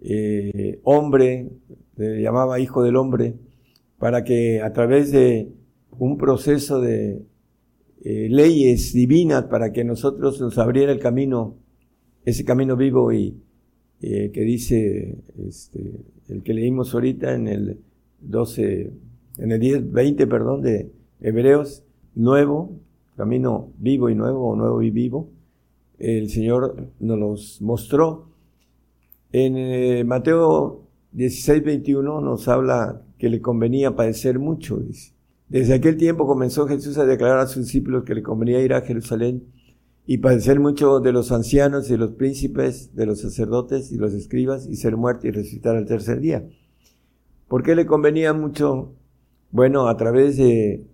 eh, 0.00 0.80
hombre, 0.82 1.50
le 1.96 2.22
llamaba 2.22 2.60
hijo 2.60 2.82
del 2.82 2.96
hombre, 2.96 3.34
para 3.98 4.24
que 4.24 4.60
a 4.60 4.72
través 4.72 5.12
de 5.12 5.50
un 5.98 6.18
proceso 6.18 6.80
de 6.80 7.22
eh, 8.02 8.28
leyes 8.30 8.92
divinas, 8.92 9.44
para 9.44 9.72
que 9.72 9.84
nosotros 9.84 10.40
nos 10.40 10.58
abriera 10.58 10.92
el 10.92 10.98
camino, 10.98 11.56
ese 12.24 12.44
camino 12.44 12.76
vivo 12.76 13.12
y 13.12 13.40
eh, 14.02 14.30
que 14.32 14.42
dice 14.42 15.16
este, 15.38 16.04
el 16.28 16.42
que 16.42 16.52
leímos 16.52 16.92
ahorita 16.92 17.34
en 17.34 17.48
el 17.48 17.80
12, 18.20 18.92
en 19.38 19.52
el 19.52 19.60
10, 19.60 19.90
20, 19.92 20.26
perdón, 20.26 20.60
de 20.60 20.90
Hebreos, 21.20 21.84
nuevo, 22.14 22.78
camino 23.16 23.72
vivo 23.78 24.10
y 24.10 24.14
nuevo, 24.14 24.50
o 24.50 24.56
nuevo 24.56 24.82
y 24.82 24.90
vivo, 24.90 25.30
el 25.98 26.30
Señor 26.30 26.88
nos 27.00 27.18
los 27.18 27.62
mostró. 27.62 28.28
En 29.32 29.56
eh, 29.56 30.04
Mateo 30.04 30.82
16, 31.12 31.64
21 31.64 32.20
nos 32.20 32.48
habla 32.48 33.02
que 33.18 33.28
le 33.28 33.40
convenía 33.40 33.96
padecer 33.96 34.38
mucho. 34.38 34.80
Desde 35.48 35.74
aquel 35.74 35.96
tiempo 35.96 36.26
comenzó 36.26 36.66
Jesús 36.66 36.98
a 36.98 37.04
declarar 37.04 37.38
a 37.38 37.46
sus 37.46 37.66
discípulos 37.66 38.04
que 38.04 38.14
le 38.14 38.22
convenía 38.22 38.60
ir 38.60 38.74
a 38.74 38.82
Jerusalén 38.82 39.44
y 40.06 40.18
padecer 40.18 40.60
mucho 40.60 41.00
de 41.00 41.12
los 41.12 41.32
ancianos 41.32 41.88
y 41.88 41.92
de 41.92 41.98
los 41.98 42.10
príncipes, 42.10 42.94
de 42.94 43.06
los 43.06 43.20
sacerdotes 43.20 43.90
y 43.92 43.96
los 43.96 44.12
escribas, 44.12 44.66
y 44.66 44.76
ser 44.76 44.96
muerto 44.96 45.26
y 45.26 45.30
resucitar 45.30 45.76
al 45.76 45.86
tercer 45.86 46.20
día. 46.20 46.46
¿Por 47.48 47.62
qué 47.62 47.74
le 47.74 47.86
convenía 47.86 48.32
mucho? 48.32 48.92
Bueno, 49.50 49.88
a 49.88 49.96
través 49.96 50.36
de 50.36 50.86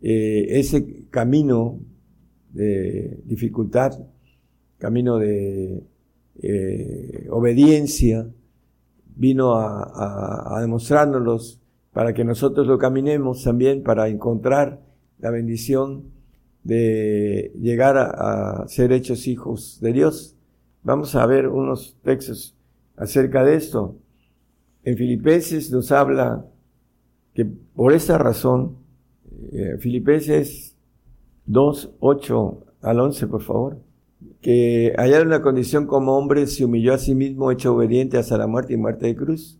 eh, 0.00 0.46
ese 0.50 1.06
camino 1.10 1.80
de 2.52 3.20
dificultad, 3.24 3.92
camino 4.78 5.18
de 5.18 5.82
eh, 6.40 7.26
obediencia, 7.30 8.26
vino 9.16 9.54
a, 9.54 9.82
a, 9.82 10.66
para 11.92 12.14
que 12.14 12.24
nosotros 12.24 12.66
lo 12.66 12.78
caminemos 12.78 13.42
también 13.42 13.82
para 13.82 14.08
encontrar 14.08 14.80
la 15.18 15.30
bendición 15.30 16.04
de 16.62 17.52
llegar 17.60 17.96
a, 17.96 18.66
ser 18.68 18.92
hechos 18.92 19.26
hijos 19.26 19.80
de 19.80 19.92
Dios. 19.92 20.36
Vamos 20.82 21.14
a 21.16 21.26
ver 21.26 21.48
unos 21.48 21.96
textos 22.02 22.56
acerca 22.96 23.44
de 23.44 23.56
esto. 23.56 23.96
En 24.84 24.96
Filipenses 24.96 25.72
nos 25.72 25.90
habla 25.90 26.46
que 27.34 27.44
por 27.44 27.92
esta 27.92 28.18
razón, 28.18 28.76
eh, 29.52 29.76
Filipenses 29.78 30.76
2, 31.46 31.90
8 32.00 32.64
al 32.82 33.00
11, 33.00 33.26
por 33.26 33.42
favor, 33.42 33.78
que 34.40 34.94
en 34.96 35.26
una 35.26 35.42
condición 35.42 35.86
como 35.86 36.16
hombre 36.16 36.46
se 36.46 36.64
humilló 36.64 36.94
a 36.94 36.98
sí 36.98 37.14
mismo, 37.14 37.50
hecho 37.50 37.74
obediente 37.74 38.18
hasta 38.18 38.38
la 38.38 38.46
muerte 38.46 38.74
y 38.74 38.76
muerte 38.76 39.06
de 39.06 39.16
cruz. 39.16 39.58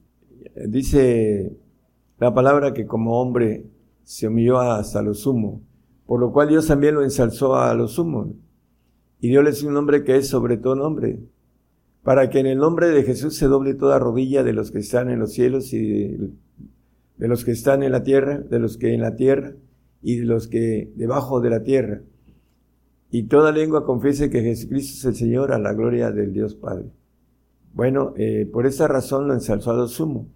Dice 0.66 1.56
la 2.18 2.34
palabra 2.34 2.74
que 2.74 2.86
como 2.86 3.20
hombre 3.20 3.64
se 4.04 4.28
humilló 4.28 4.58
hasta 4.58 5.02
lo 5.02 5.14
sumo 5.14 5.62
por 6.08 6.20
lo 6.20 6.32
cual 6.32 6.48
Dios 6.48 6.66
también 6.66 6.94
lo 6.94 7.04
ensalzó 7.04 7.56
a 7.56 7.74
los 7.74 7.92
sumos 7.92 8.28
y 9.20 9.28
dióles 9.28 9.62
un 9.62 9.74
nombre 9.74 10.04
que 10.04 10.16
es 10.16 10.26
sobre 10.26 10.56
todo 10.56 10.74
nombre, 10.74 11.20
para 12.02 12.30
que 12.30 12.38
en 12.38 12.46
el 12.46 12.56
nombre 12.56 12.88
de 12.88 13.02
Jesús 13.02 13.36
se 13.36 13.44
doble 13.44 13.74
toda 13.74 13.98
rodilla 13.98 14.42
de 14.42 14.54
los 14.54 14.70
que 14.70 14.78
están 14.78 15.10
en 15.10 15.18
los 15.18 15.34
cielos 15.34 15.70
y 15.74 15.86
de, 15.86 17.28
los 17.28 17.44
que 17.44 17.50
están 17.50 17.82
en 17.82 17.92
la 17.92 18.04
tierra, 18.04 18.38
de 18.38 18.58
los 18.58 18.78
que 18.78 18.94
en 18.94 19.02
la 19.02 19.16
tierra 19.16 19.52
y 20.02 20.18
los 20.18 20.48
que 20.48 20.92
debajo 20.94 21.40
de 21.40 21.50
la 21.50 21.62
tierra, 21.62 22.02
y 23.10 23.24
toda 23.24 23.52
lengua 23.52 23.86
confiese 23.86 24.30
que 24.30 24.42
Jesucristo 24.42 24.98
es 24.98 25.04
el 25.04 25.14
Señor 25.16 25.52
a 25.52 25.58
la 25.58 25.72
gloria 25.72 26.10
del 26.12 26.32
Dios 26.32 26.54
Padre. 26.54 26.90
Bueno, 27.72 28.12
eh, 28.16 28.48
por 28.52 28.66
esa 28.66 28.86
razón 28.86 29.28
lo 29.28 29.34
ensalzó 29.34 29.70
a 29.70 29.76
los 29.76 29.92
sumos, 29.92 30.26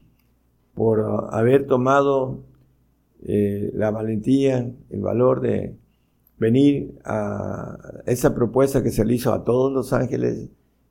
por 0.74 1.28
haber 1.30 1.66
tomado 1.66 2.44
eh, 3.24 3.70
la 3.74 3.90
valentía, 3.90 4.70
el 4.90 5.00
valor 5.00 5.40
de 5.40 5.76
venir 6.38 6.98
a 7.04 7.78
esa 8.06 8.34
propuesta 8.34 8.82
que 8.82 8.90
se 8.90 9.04
le 9.04 9.14
hizo 9.14 9.32
a 9.32 9.44
todos 9.44 9.72
los 9.72 9.92
ángeles 9.92 10.48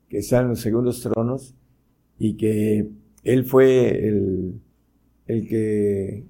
que 0.08 0.20
están 0.20 0.44
en 0.44 0.50
los 0.50 0.62
segundos 0.62 1.02
tronos 1.02 1.56
y 2.18 2.38
que 2.38 2.90
él 3.24 3.46
fue 3.46 4.08
el, 4.08 4.62
el 5.28 5.48
que 5.48 6.26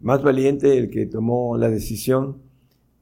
más 0.00 0.22
valiente, 0.22 0.78
el 0.78 0.90
que 0.90 1.06
tomó 1.06 1.56
la 1.56 1.68
decisión 1.68 2.38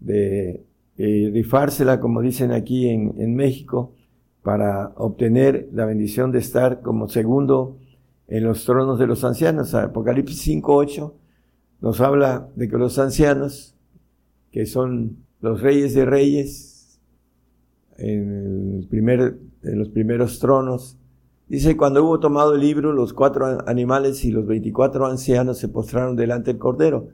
de 0.00 0.64
eh, 0.98 1.30
rifársela, 1.32 2.00
como 2.00 2.22
dicen 2.22 2.52
aquí 2.52 2.88
en, 2.88 3.34
México, 3.34 3.94
para 4.42 4.92
obtener 4.96 5.68
la 5.72 5.84
bendición 5.84 6.32
de 6.32 6.38
estar 6.38 6.80
como 6.80 7.08
segundo 7.08 7.78
en 8.28 8.44
los 8.44 8.64
tronos 8.64 8.98
de 8.98 9.06
los 9.06 9.24
ancianos. 9.24 9.74
Apocalipsis 9.74 10.46
5.8 10.48 11.12
nos 11.80 12.00
habla 12.00 12.48
de 12.56 12.68
que 12.68 12.78
los 12.78 12.98
ancianos, 12.98 13.74
que 14.50 14.66
son 14.66 15.18
los 15.40 15.60
reyes 15.60 15.94
de 15.94 16.04
reyes, 16.04 17.00
en 17.98 18.86
los 19.62 19.88
primeros 19.88 20.38
tronos, 20.38 20.98
dice, 21.48 21.76
cuando 21.76 22.04
hubo 22.04 22.20
tomado 22.20 22.54
el 22.54 22.60
libro, 22.60 22.92
los 22.92 23.12
cuatro 23.12 23.66
animales 23.68 24.24
y 24.24 24.30
los 24.30 24.46
veinticuatro 24.46 25.06
ancianos 25.06 25.58
se 25.58 25.68
postraron 25.68 26.16
delante 26.16 26.52
del 26.52 26.58
Cordero, 26.58 27.08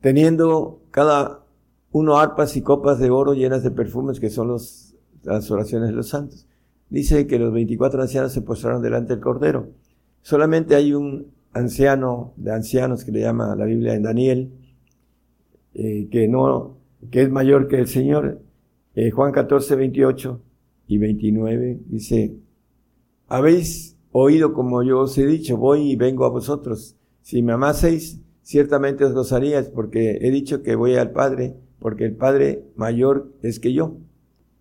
teniendo 0.00 0.80
cada 0.90 1.44
uno 1.92 2.18
arpas 2.18 2.56
y 2.56 2.62
copas 2.62 2.98
de 2.98 3.10
oro 3.10 3.34
llenas 3.34 3.62
de 3.62 3.70
perfumes, 3.70 4.20
que 4.20 4.30
son 4.30 4.48
las 4.48 5.50
oraciones 5.50 5.88
de 5.88 5.94
los 5.94 6.08
santos. 6.08 6.46
Dice 6.88 7.26
que 7.26 7.38
los 7.38 7.52
veinticuatro 7.52 8.02
ancianos 8.02 8.32
se 8.32 8.42
postraron 8.42 8.82
delante 8.82 9.14
del 9.14 9.22
Cordero. 9.22 9.68
Solamente 10.22 10.74
hay 10.74 10.92
un 10.92 11.32
anciano 11.52 12.32
de 12.36 12.52
ancianos 12.52 13.04
que 13.04 13.12
le 13.12 13.20
llama 13.20 13.54
la 13.56 13.64
Biblia 13.64 13.94
en 13.94 14.02
Daniel, 14.02 14.52
eh, 15.74 16.08
que 16.10 16.28
no, 16.28 16.76
que 17.10 17.22
es 17.22 17.30
mayor 17.30 17.68
que 17.68 17.76
el 17.76 17.86
Señor. 17.86 18.40
Eh, 18.94 19.10
Juan 19.10 19.32
14, 19.32 19.76
28 19.76 20.40
y 20.88 20.98
29 20.98 21.80
dice, 21.86 22.34
habéis 23.30 23.96
oído 24.12 24.52
como 24.52 24.82
yo 24.82 25.00
os 25.00 25.16
he 25.16 25.24
dicho, 25.24 25.56
voy 25.56 25.92
y 25.92 25.96
vengo 25.96 26.26
a 26.26 26.28
vosotros. 26.30 26.96
Si 27.22 27.42
me 27.42 27.52
amaseis, 27.52 28.20
ciertamente 28.42 29.04
os 29.04 29.14
gozaríais, 29.14 29.70
porque 29.70 30.18
he 30.20 30.30
dicho 30.30 30.62
que 30.62 30.74
voy 30.74 30.96
al 30.96 31.12
Padre, 31.12 31.56
porque 31.78 32.04
el 32.04 32.16
Padre 32.16 32.64
mayor 32.76 33.32
es 33.42 33.58
que 33.58 33.72
yo. 33.72 33.96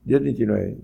10, 0.05 0.23
29. 0.23 0.77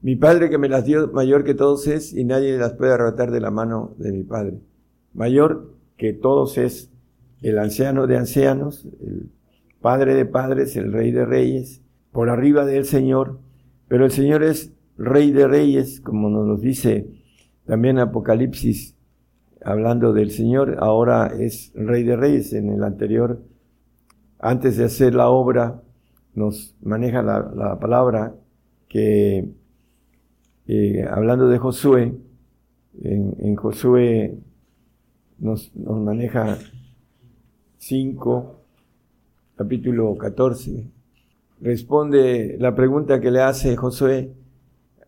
Mi 0.00 0.16
Padre 0.16 0.48
que 0.48 0.56
me 0.56 0.70
las 0.70 0.86
dio 0.86 1.08
mayor 1.12 1.44
que 1.44 1.52
todos 1.52 1.86
es, 1.86 2.14
y 2.14 2.24
nadie 2.24 2.56
las 2.56 2.72
puede 2.72 2.92
arrebatar 2.94 3.30
de 3.30 3.40
la 3.40 3.50
mano 3.50 3.94
de 3.98 4.12
mi 4.12 4.22
Padre 4.22 4.62
mayor 5.14 5.74
que 5.96 6.12
todos 6.12 6.58
es 6.58 6.90
el 7.42 7.58
anciano 7.58 8.06
de 8.06 8.16
ancianos, 8.16 8.86
el 9.00 9.30
padre 9.80 10.14
de 10.14 10.24
padres, 10.24 10.76
el 10.76 10.92
rey 10.92 11.10
de 11.10 11.24
reyes, 11.24 11.82
por 12.12 12.30
arriba 12.30 12.64
del 12.64 12.84
Señor, 12.84 13.40
pero 13.88 14.04
el 14.04 14.10
Señor 14.10 14.42
es 14.42 14.72
rey 14.96 15.32
de 15.32 15.48
reyes, 15.48 16.00
como 16.00 16.30
nos 16.30 16.46
lo 16.46 16.56
dice 16.56 17.06
también 17.66 17.98
Apocalipsis, 17.98 18.96
hablando 19.64 20.12
del 20.12 20.30
Señor, 20.30 20.76
ahora 20.80 21.28
es 21.38 21.72
rey 21.74 22.02
de 22.02 22.16
reyes, 22.16 22.52
en 22.52 22.70
el 22.70 22.82
anterior, 22.84 23.42
antes 24.38 24.76
de 24.76 24.84
hacer 24.84 25.14
la 25.14 25.28
obra, 25.28 25.82
nos 26.34 26.74
maneja 26.82 27.22
la, 27.22 27.78
palabra 27.78 28.34
que, 28.88 29.48
eh, 30.66 31.06
hablando 31.10 31.48
de 31.48 31.58
Josué, 31.58 32.14
en, 33.02 33.36
en 33.38 33.56
Josué 33.56 34.38
nos, 35.42 35.74
maneja 35.74 36.56
5, 37.78 38.56
capítulo 39.56 40.16
14. 40.16 40.88
Responde 41.60 42.56
la 42.60 42.76
pregunta 42.76 43.20
que 43.20 43.32
le 43.32 43.40
hace 43.40 43.76
Josué 43.76 44.32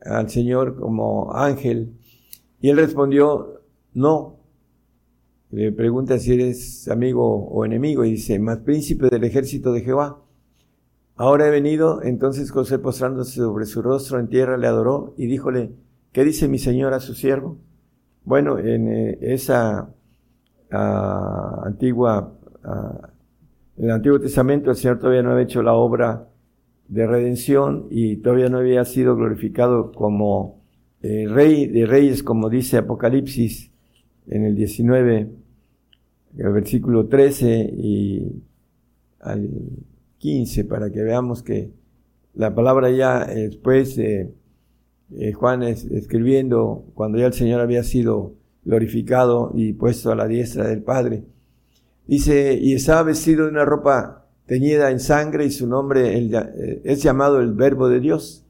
al 0.05 0.28
Señor 0.28 0.76
como 0.76 1.32
ángel. 1.32 1.94
Y 2.64 2.70
él 2.70 2.78
respondió, 2.78 3.60
no. 3.92 4.38
Le 5.50 5.70
pregunta 5.70 6.18
si 6.18 6.32
eres 6.32 6.88
amigo 6.88 7.46
o 7.46 7.66
enemigo 7.66 8.06
y 8.06 8.12
dice, 8.12 8.38
más 8.38 8.60
príncipe 8.60 9.10
del 9.10 9.22
ejército 9.24 9.70
de 9.74 9.82
Jehová. 9.82 10.22
Ahora 11.14 11.46
he 11.46 11.50
venido, 11.50 12.02
entonces 12.02 12.50
José 12.50 12.78
postrándose 12.78 13.34
sobre 13.34 13.66
su 13.66 13.82
rostro 13.82 14.18
en 14.18 14.28
tierra 14.28 14.56
le 14.56 14.66
adoró 14.66 15.12
y 15.18 15.26
díjole, 15.26 15.72
¿qué 16.12 16.24
dice 16.24 16.48
mi 16.48 16.58
señor 16.58 16.94
a 16.94 17.00
su 17.00 17.12
siervo? 17.12 17.58
Bueno, 18.24 18.58
en 18.58 18.88
eh, 18.88 19.18
esa 19.20 19.90
antigua, 20.70 22.32
en 23.76 23.84
el 23.84 23.90
Antiguo 23.90 24.18
Testamento 24.20 24.70
el 24.70 24.76
Señor 24.76 25.00
todavía 25.00 25.22
no 25.22 25.32
había 25.32 25.44
hecho 25.44 25.62
la 25.62 25.74
obra 25.74 26.28
de 26.88 27.06
redención 27.06 27.88
y 27.90 28.16
todavía 28.22 28.48
no 28.48 28.56
había 28.56 28.86
sido 28.86 29.16
glorificado 29.16 29.92
como 29.92 30.63
eh, 31.05 31.26
rey 31.28 31.66
de 31.66 31.85
reyes, 31.85 32.22
como 32.22 32.48
dice 32.48 32.78
Apocalipsis 32.78 33.70
en 34.26 34.44
el 34.47 34.56
19, 34.56 35.28
el 36.39 36.52
versículo 36.52 37.06
13 37.06 37.74
y 37.76 38.43
al 39.20 39.51
15, 40.18 40.64
para 40.64 40.90
que 40.90 41.02
veamos 41.02 41.43
que 41.43 41.70
la 42.35 42.55
palabra 42.55 42.90
ya 42.90 43.26
después 43.26 43.97
de 43.97 44.32
Juan 45.35 45.62
escribiendo, 45.62 46.86
cuando 46.94 47.18
ya 47.18 47.26
el 47.26 47.35
Señor 47.35 47.60
había 47.60 47.85
sido 47.85 48.32
glorificado 48.64 49.52
y 49.55 49.74
puesto 49.74 50.10
a 50.10 50.16
la 50.16 50.26
diestra 50.26 50.66
del 50.66 50.82
Padre. 50.82 51.24
Dice, 52.06 52.59
y 52.60 52.74
estaba 52.74 53.02
vestido 53.02 53.44
de 53.44 53.51
una 53.51 53.64
ropa 53.64 54.26
teñida 54.47 54.90
en 54.90 55.01
sangre 55.01 55.47
y 55.47 55.51
su 55.51 55.66
nombre 55.66 56.18
eh, 56.18 56.81
es 56.85 57.02
llamado 57.02 57.40
el 57.40 57.52
Verbo 57.52 57.89
de 57.89 58.01
Dios. 58.01 58.43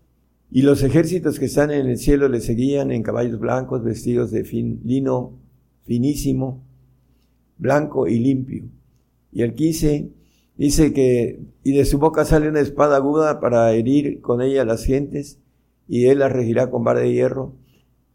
Y 0.54 0.62
los 0.62 0.84
ejércitos 0.84 1.40
que 1.40 1.46
están 1.46 1.72
en 1.72 1.88
el 1.88 1.98
cielo 1.98 2.28
le 2.28 2.40
seguían 2.40 2.92
en 2.92 3.02
caballos 3.02 3.40
blancos, 3.40 3.82
vestidos 3.82 4.30
de 4.30 4.44
lino 4.84 5.32
finísimo, 5.84 6.62
blanco 7.58 8.06
y 8.06 8.20
limpio. 8.20 8.66
Y 9.32 9.42
el 9.42 9.54
15 9.54 10.12
dice 10.56 10.92
que, 10.92 11.40
y 11.64 11.72
de 11.72 11.84
su 11.84 11.98
boca 11.98 12.24
sale 12.24 12.48
una 12.48 12.60
espada 12.60 12.94
aguda 12.94 13.40
para 13.40 13.72
herir 13.72 14.20
con 14.20 14.40
ella 14.42 14.62
a 14.62 14.64
las 14.64 14.84
gentes, 14.84 15.40
y 15.88 16.06
él 16.06 16.20
la 16.20 16.28
regirá 16.28 16.70
con 16.70 16.84
vara 16.84 17.00
de 17.00 17.12
hierro, 17.12 17.56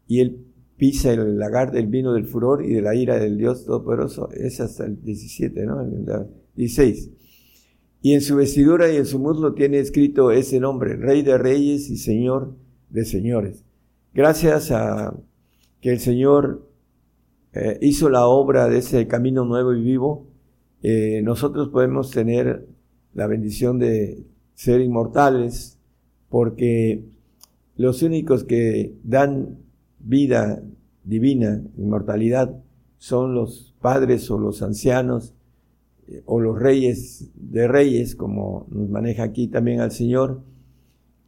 y 0.08 0.20
él 0.20 0.46
pisa 0.78 1.12
el 1.12 1.38
lagar 1.38 1.72
del 1.72 1.88
vino 1.88 2.14
del 2.14 2.24
furor 2.24 2.64
y 2.64 2.72
de 2.72 2.80
la 2.80 2.94
ira 2.94 3.18
del 3.18 3.36
Dios 3.36 3.66
Todopoderoso. 3.66 4.30
Es 4.32 4.62
hasta 4.62 4.86
el 4.86 5.02
17, 5.02 5.66
¿no? 5.66 5.82
El 5.82 6.06
16. 6.56 7.10
Y 8.02 8.14
en 8.14 8.22
su 8.22 8.36
vestidura 8.36 8.90
y 8.90 8.96
en 8.96 9.06
su 9.06 9.18
muslo 9.18 9.52
tiene 9.52 9.78
escrito 9.78 10.30
ese 10.30 10.58
nombre, 10.58 10.96
Rey 10.96 11.22
de 11.22 11.36
Reyes 11.36 11.90
y 11.90 11.98
Señor 11.98 12.54
de 12.88 13.04
Señores. 13.04 13.64
Gracias 14.14 14.70
a 14.70 15.14
que 15.80 15.92
el 15.92 16.00
Señor 16.00 16.66
eh, 17.52 17.78
hizo 17.82 18.08
la 18.08 18.26
obra 18.26 18.68
de 18.68 18.78
ese 18.78 19.06
camino 19.06 19.44
nuevo 19.44 19.74
y 19.74 19.82
vivo, 19.82 20.26
eh, 20.82 21.20
nosotros 21.22 21.68
podemos 21.68 22.10
tener 22.10 22.66
la 23.12 23.26
bendición 23.26 23.78
de 23.78 24.24
ser 24.54 24.80
inmortales, 24.80 25.78
porque 26.28 27.04
los 27.76 28.02
únicos 28.02 28.44
que 28.44 28.94
dan 29.02 29.58
vida 29.98 30.62
divina, 31.04 31.62
inmortalidad, 31.76 32.62
son 32.98 33.34
los 33.34 33.74
padres 33.80 34.30
o 34.30 34.38
los 34.38 34.62
ancianos 34.62 35.34
o 36.26 36.40
los 36.40 36.58
reyes 36.58 37.30
de 37.34 37.68
reyes, 37.68 38.16
como 38.16 38.66
nos 38.70 38.88
maneja 38.88 39.24
aquí 39.24 39.48
también 39.48 39.80
al 39.80 39.92
Señor, 39.92 40.42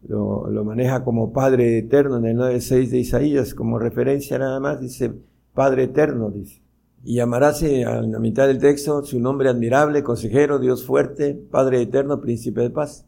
lo, 0.06 0.50
lo 0.50 0.64
maneja 0.64 1.04
como 1.04 1.32
Padre 1.32 1.78
eterno 1.78 2.18
en 2.18 2.26
el 2.26 2.36
9.6 2.36 2.88
de 2.88 2.98
Isaías, 2.98 3.54
como 3.54 3.78
referencia 3.78 4.38
nada 4.38 4.58
más, 4.60 4.80
dice 4.80 5.12
Padre 5.54 5.84
eterno, 5.84 6.30
dice. 6.30 6.62
Y 7.04 7.16
llamarase 7.16 7.84
a 7.84 8.00
la 8.00 8.18
mitad 8.20 8.46
del 8.46 8.58
texto 8.58 9.04
su 9.04 9.18
nombre 9.18 9.48
admirable, 9.48 10.02
consejero, 10.02 10.58
Dios 10.58 10.84
fuerte, 10.84 11.34
Padre 11.34 11.82
eterno, 11.82 12.20
príncipe 12.20 12.60
de 12.60 12.70
paz. 12.70 13.06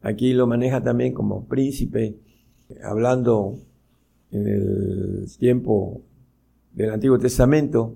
Aquí 0.00 0.32
lo 0.32 0.46
maneja 0.46 0.82
también 0.82 1.12
como 1.12 1.46
príncipe, 1.46 2.16
hablando 2.82 3.58
en 4.30 4.46
el 4.46 5.26
tiempo 5.38 6.02
del 6.72 6.90
Antiguo 6.90 7.18
Testamento, 7.18 7.94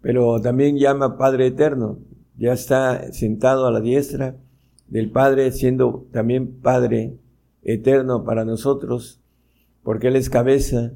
pero 0.00 0.40
también 0.40 0.78
llama 0.78 1.18
Padre 1.18 1.48
eterno. 1.48 1.98
Ya 2.36 2.52
está 2.52 3.12
sentado 3.12 3.66
a 3.66 3.70
la 3.70 3.80
diestra 3.80 4.36
del 4.88 5.10
Padre, 5.10 5.52
siendo 5.52 6.06
también 6.12 6.60
Padre 6.60 7.16
eterno 7.62 8.24
para 8.24 8.44
nosotros, 8.44 9.20
porque 9.82 10.08
Él 10.08 10.16
es 10.16 10.30
cabeza 10.30 10.92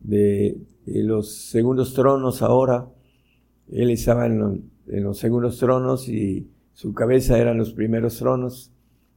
de 0.00 0.58
los 0.86 1.34
segundos 1.34 1.94
tronos 1.94 2.42
ahora. 2.42 2.88
Él 3.70 3.90
estaba 3.90 4.26
en, 4.26 4.70
los 4.86 5.18
segundos 5.18 5.58
tronos 5.58 6.08
y 6.08 6.50
su 6.72 6.92
cabeza 6.92 7.38
eran 7.38 7.58
los 7.58 7.72
primeros 7.72 8.18
tronos, 8.18 8.72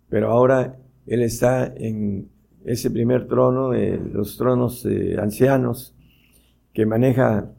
pero 0.10 0.32
ahora 0.32 0.80
él 1.06 1.22
está 1.22 1.74
en 1.76 2.30
ese 2.66 2.90
primer 2.90 3.28
trono, 3.28 3.72
de 3.72 4.00
los 4.14 4.38
tronos 4.38 4.88
ancianos, 5.20 5.94
que 6.74 6.86
maneja 6.86 7.52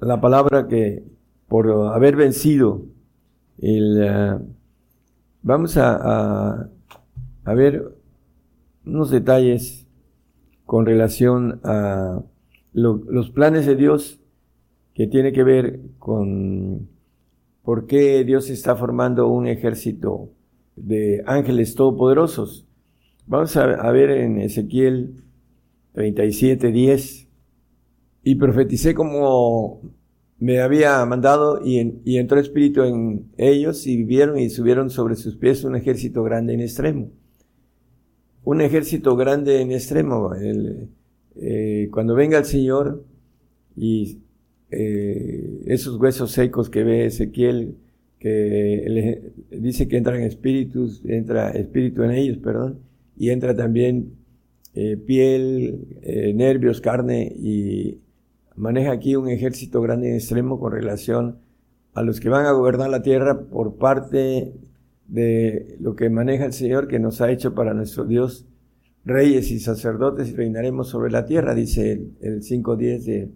la 0.00 0.20
palabra 0.20 0.68
que 0.68 1.02
por 1.48 1.70
haber 1.92 2.16
vencido 2.16 2.86
Ah, 3.62 4.40
vamos 5.42 5.76
a, 5.76 6.70
a 7.44 7.54
ver 7.54 7.92
unos 8.84 9.10
detalles 9.10 9.86
con 10.64 10.86
relación 10.86 11.60
a 11.64 12.22
los 12.72 13.30
planes 13.30 13.66
de 13.66 13.74
Dios 13.74 14.20
que 14.94 15.06
tiene 15.06 15.32
que 15.32 15.42
ver 15.44 15.80
con 15.98 16.88
por 17.62 17.86
qué 17.86 18.24
Dios 18.24 18.50
está 18.50 18.76
formando 18.76 19.28
un 19.28 19.46
ejército 19.46 20.30
de 20.76 21.22
ángeles 21.26 21.74
todopoderosos. 21.74 22.66
Vamos 23.26 23.56
a, 23.56 23.90
ver 23.92 24.10
en 24.10 24.40
Ezequiel 24.40 25.22
37, 25.92 26.72
10. 26.72 27.28
Y 28.22 28.34
profeticé 28.36 28.94
como 28.94 29.82
me 30.40 30.60
había 30.60 31.04
mandado 31.04 31.60
y, 31.64 32.00
y, 32.04 32.18
entró 32.18 32.38
espíritu 32.38 32.82
en 32.82 33.26
ellos 33.36 33.86
y 33.86 33.96
vivieron 33.96 34.38
y 34.38 34.50
subieron 34.50 34.88
sobre 34.90 35.16
sus 35.16 35.36
pies 35.36 35.64
un 35.64 35.74
ejército 35.74 36.22
grande 36.22 36.54
en 36.54 36.60
extremo. 36.60 37.10
Un 38.44 38.60
ejército 38.60 39.16
grande 39.16 39.60
en 39.60 39.72
extremo. 39.72 40.30
Eh, 41.34 41.88
cuando 41.90 42.14
venga 42.14 42.38
el 42.38 42.44
Señor 42.44 43.04
y 43.76 44.18
eh, 44.70 45.62
esos 45.66 46.00
huesos 46.00 46.30
secos 46.30 46.70
que 46.70 46.84
ve 46.84 47.06
Ezequiel, 47.06 47.76
que 48.20 49.32
dice 49.50 49.88
que 49.88 49.96
entran 49.96 50.22
espíritus, 50.22 51.02
entra 51.04 51.50
espíritu 51.50 52.02
en 52.04 52.12
ellos, 52.12 52.38
perdón, 52.38 52.80
y 53.16 53.30
entra 53.30 53.54
también 53.54 54.12
eh, 54.74 54.96
piel, 54.96 56.34
nervios, 56.34 56.80
carne, 56.80 57.32
y 57.36 57.98
maneja 58.58 58.92
aquí 58.92 59.16
un 59.16 59.28
ejército 59.28 59.80
grande 59.80 60.08
en 60.08 60.16
extremo 60.16 60.58
con 60.60 60.72
relación 60.72 61.38
a 61.94 62.02
los 62.02 62.20
que 62.20 62.28
van 62.28 62.46
a 62.46 62.52
gobernar 62.52 62.90
la 62.90 63.02
tierra 63.02 63.40
por 63.40 63.76
parte 63.76 64.52
de 65.06 65.76
lo 65.80 65.96
que 65.96 66.10
maneja 66.10 66.44
el 66.44 66.52
Señor 66.52 66.88
que 66.88 66.98
nos 66.98 67.20
ha 67.20 67.30
hecho 67.30 67.54
para 67.54 67.74
nuestro 67.74 68.04
Dios 68.04 68.46
reyes 69.04 69.50
y 69.50 69.58
sacerdotes 69.58 70.28
y 70.28 70.34
reinaremos 70.34 70.88
sobre 70.88 71.10
la 71.10 71.24
tierra, 71.24 71.54
dice 71.54 71.92
el, 71.92 72.16
el 72.20 72.42
5.10 72.42 73.04
de 73.04 73.30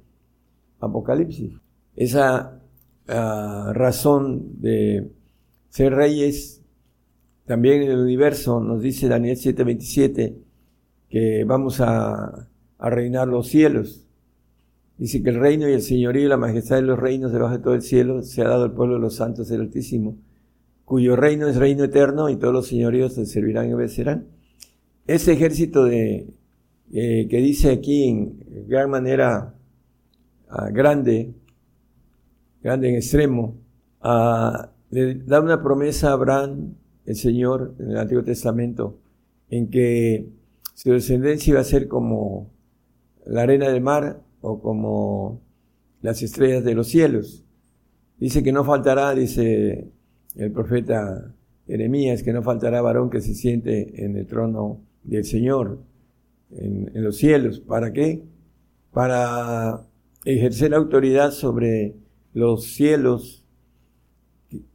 Apocalipsis. 0.81 1.55
Esa 1.97 2.61
ah, 3.09 3.73
razón 3.75 4.61
de 4.61 5.11
ser 5.71 5.95
reyes 5.95 6.63
también 7.47 7.83
en 7.83 7.91
el 7.91 7.99
universo, 7.99 8.61
nos 8.61 8.83
dice 8.83 9.09
Daniel 9.09 9.37
7.27, 9.37 10.37
que 11.09 11.45
vamos 11.45 11.81
a, 11.81 12.49
a 12.79 12.91
reinar 12.91 13.29
los 13.29 13.49
cielos. 13.49 14.02
Dice 14.99 15.23
que 15.23 15.31
el 15.31 15.41
reino 15.41 15.69
y 15.69 15.73
el 15.73 15.83
señorío 15.83 16.27
y 16.27 16.29
la 16.29 16.37
majestad 16.37 16.77
de 16.77 16.83
los 16.83 16.99
reinos 16.99 17.33
debajo 17.33 17.57
de 17.57 17.63
todo 17.63 17.75
el 17.75 17.83
cielo 17.83 18.23
se 18.23 18.43
ha 18.43 18.49
dado 18.49 18.65
al 18.65 18.73
pueblo 18.73 18.95
de 18.95 19.01
los 19.01 19.17
santos 19.17 19.49
del 19.49 19.63
Altísimo, 19.63 20.17
cuyo 20.85 21.17
reino 21.17 21.49
es 21.49 21.57
reino 21.57 21.85
eterno 21.85 22.29
y 22.29 22.37
todos 22.37 22.53
los 22.53 22.67
señoríos 22.67 23.15
se 23.15 23.27
servirán 23.27 23.69
y 23.69 23.73
obedecerán. 23.73 24.27
Ese 25.07 25.33
ejército 25.33 25.85
de, 25.85 26.29
eh, 26.93 27.27
que 27.29 27.39
dice 27.39 27.71
aquí 27.71 28.05
en 28.05 28.67
gran 28.69 28.91
manera 28.91 29.55
ah, 30.49 30.69
grande, 30.71 31.35
grande 32.63 32.91
en 32.91 32.97
extremo, 32.97 33.57
ah, 34.03 34.71
le 34.91 35.15
da 35.15 35.41
una 35.41 35.63
promesa 35.63 36.11
a 36.11 36.13
Abraham, 36.13 36.75
el 37.07 37.17
Señor, 37.17 37.75
en 37.79 37.91
el 37.93 37.97
Antiguo 37.97 38.23
Testamento, 38.23 38.99
en 39.49 39.71
que 39.71 40.29
su 40.75 40.93
descendencia 40.93 41.53
iba 41.53 41.61
a 41.61 41.65
ser 41.65 41.89
como 41.89 42.51
la 43.27 43.43
arena 43.43 43.69
del 43.69 43.81
mar 43.81 44.23
o 44.43 44.61
como 44.61 45.41
las 46.03 46.23
estrellas 46.23 46.65
de 46.65 46.75
los 46.75 46.89
cielos. 46.89 47.45
Dice 48.19 48.43
que 48.43 48.53
no 48.53 48.65
faltará, 48.65 49.15
dice 49.15 49.89
el 50.37 50.53
profeta 50.53 51.35
Jeremías, 51.67 52.23
que 52.23 52.33
no 52.33 52.43
faltará 52.43 52.83
varón 52.83 53.09
que 53.09 53.21
se 53.21 53.35
siente 53.35 54.05
en 54.05 54.17
el 54.17 54.27
trono 54.27 54.81
del 55.05 55.25
Señor 55.25 55.81
en, 56.51 56.91
los 57.03 57.17
cielos. 57.17 57.61
¿Para 57.61 57.93
qué? 57.93 58.23
Para 58.93 59.87
ejercer 60.25 60.75
autoridad 60.75 61.31
sobre 61.31 61.95
los 62.35 62.65
cielos. 62.65 63.45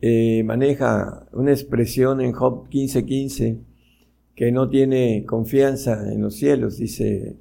Eh, 0.01 0.43
maneja 0.43 1.27
una 1.33 1.51
expresión 1.51 2.19
en 2.21 2.31
Job 2.31 2.67
15:15 2.69 3.59
que 4.33 4.51
no 4.51 4.69
tiene 4.69 5.23
confianza 5.25 6.11
en 6.11 6.21
los 6.21 6.35
cielos. 6.35 6.77
Dice 6.77 7.37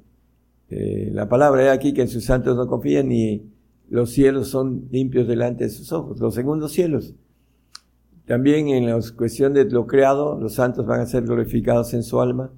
eh, 0.69 1.09
la 1.13 1.29
palabra 1.29 1.65
es 1.65 1.71
aquí 1.71 1.93
que 1.93 2.01
en 2.01 2.07
sus 2.09 2.25
santos 2.25 2.57
no 2.57 2.67
confían 2.67 3.07
ni 3.07 3.43
los 3.89 4.11
cielos 4.11 4.49
son 4.49 4.87
limpios 4.91 5.27
delante 5.27 5.63
de 5.63 5.69
sus 5.69 5.91
ojos. 5.93 6.19
Los 6.19 6.35
segundos 6.35 6.73
cielos. 6.73 7.15
También 8.25 8.67
en 8.67 8.85
la 8.85 8.99
cuestión 9.15 9.53
de 9.53 9.63
lo 9.65 9.87
creado, 9.87 10.37
los 10.39 10.55
santos 10.55 10.85
van 10.85 10.99
a 10.99 11.05
ser 11.05 11.23
glorificados 11.23 11.93
en 11.93 12.03
su 12.03 12.19
alma 12.19 12.51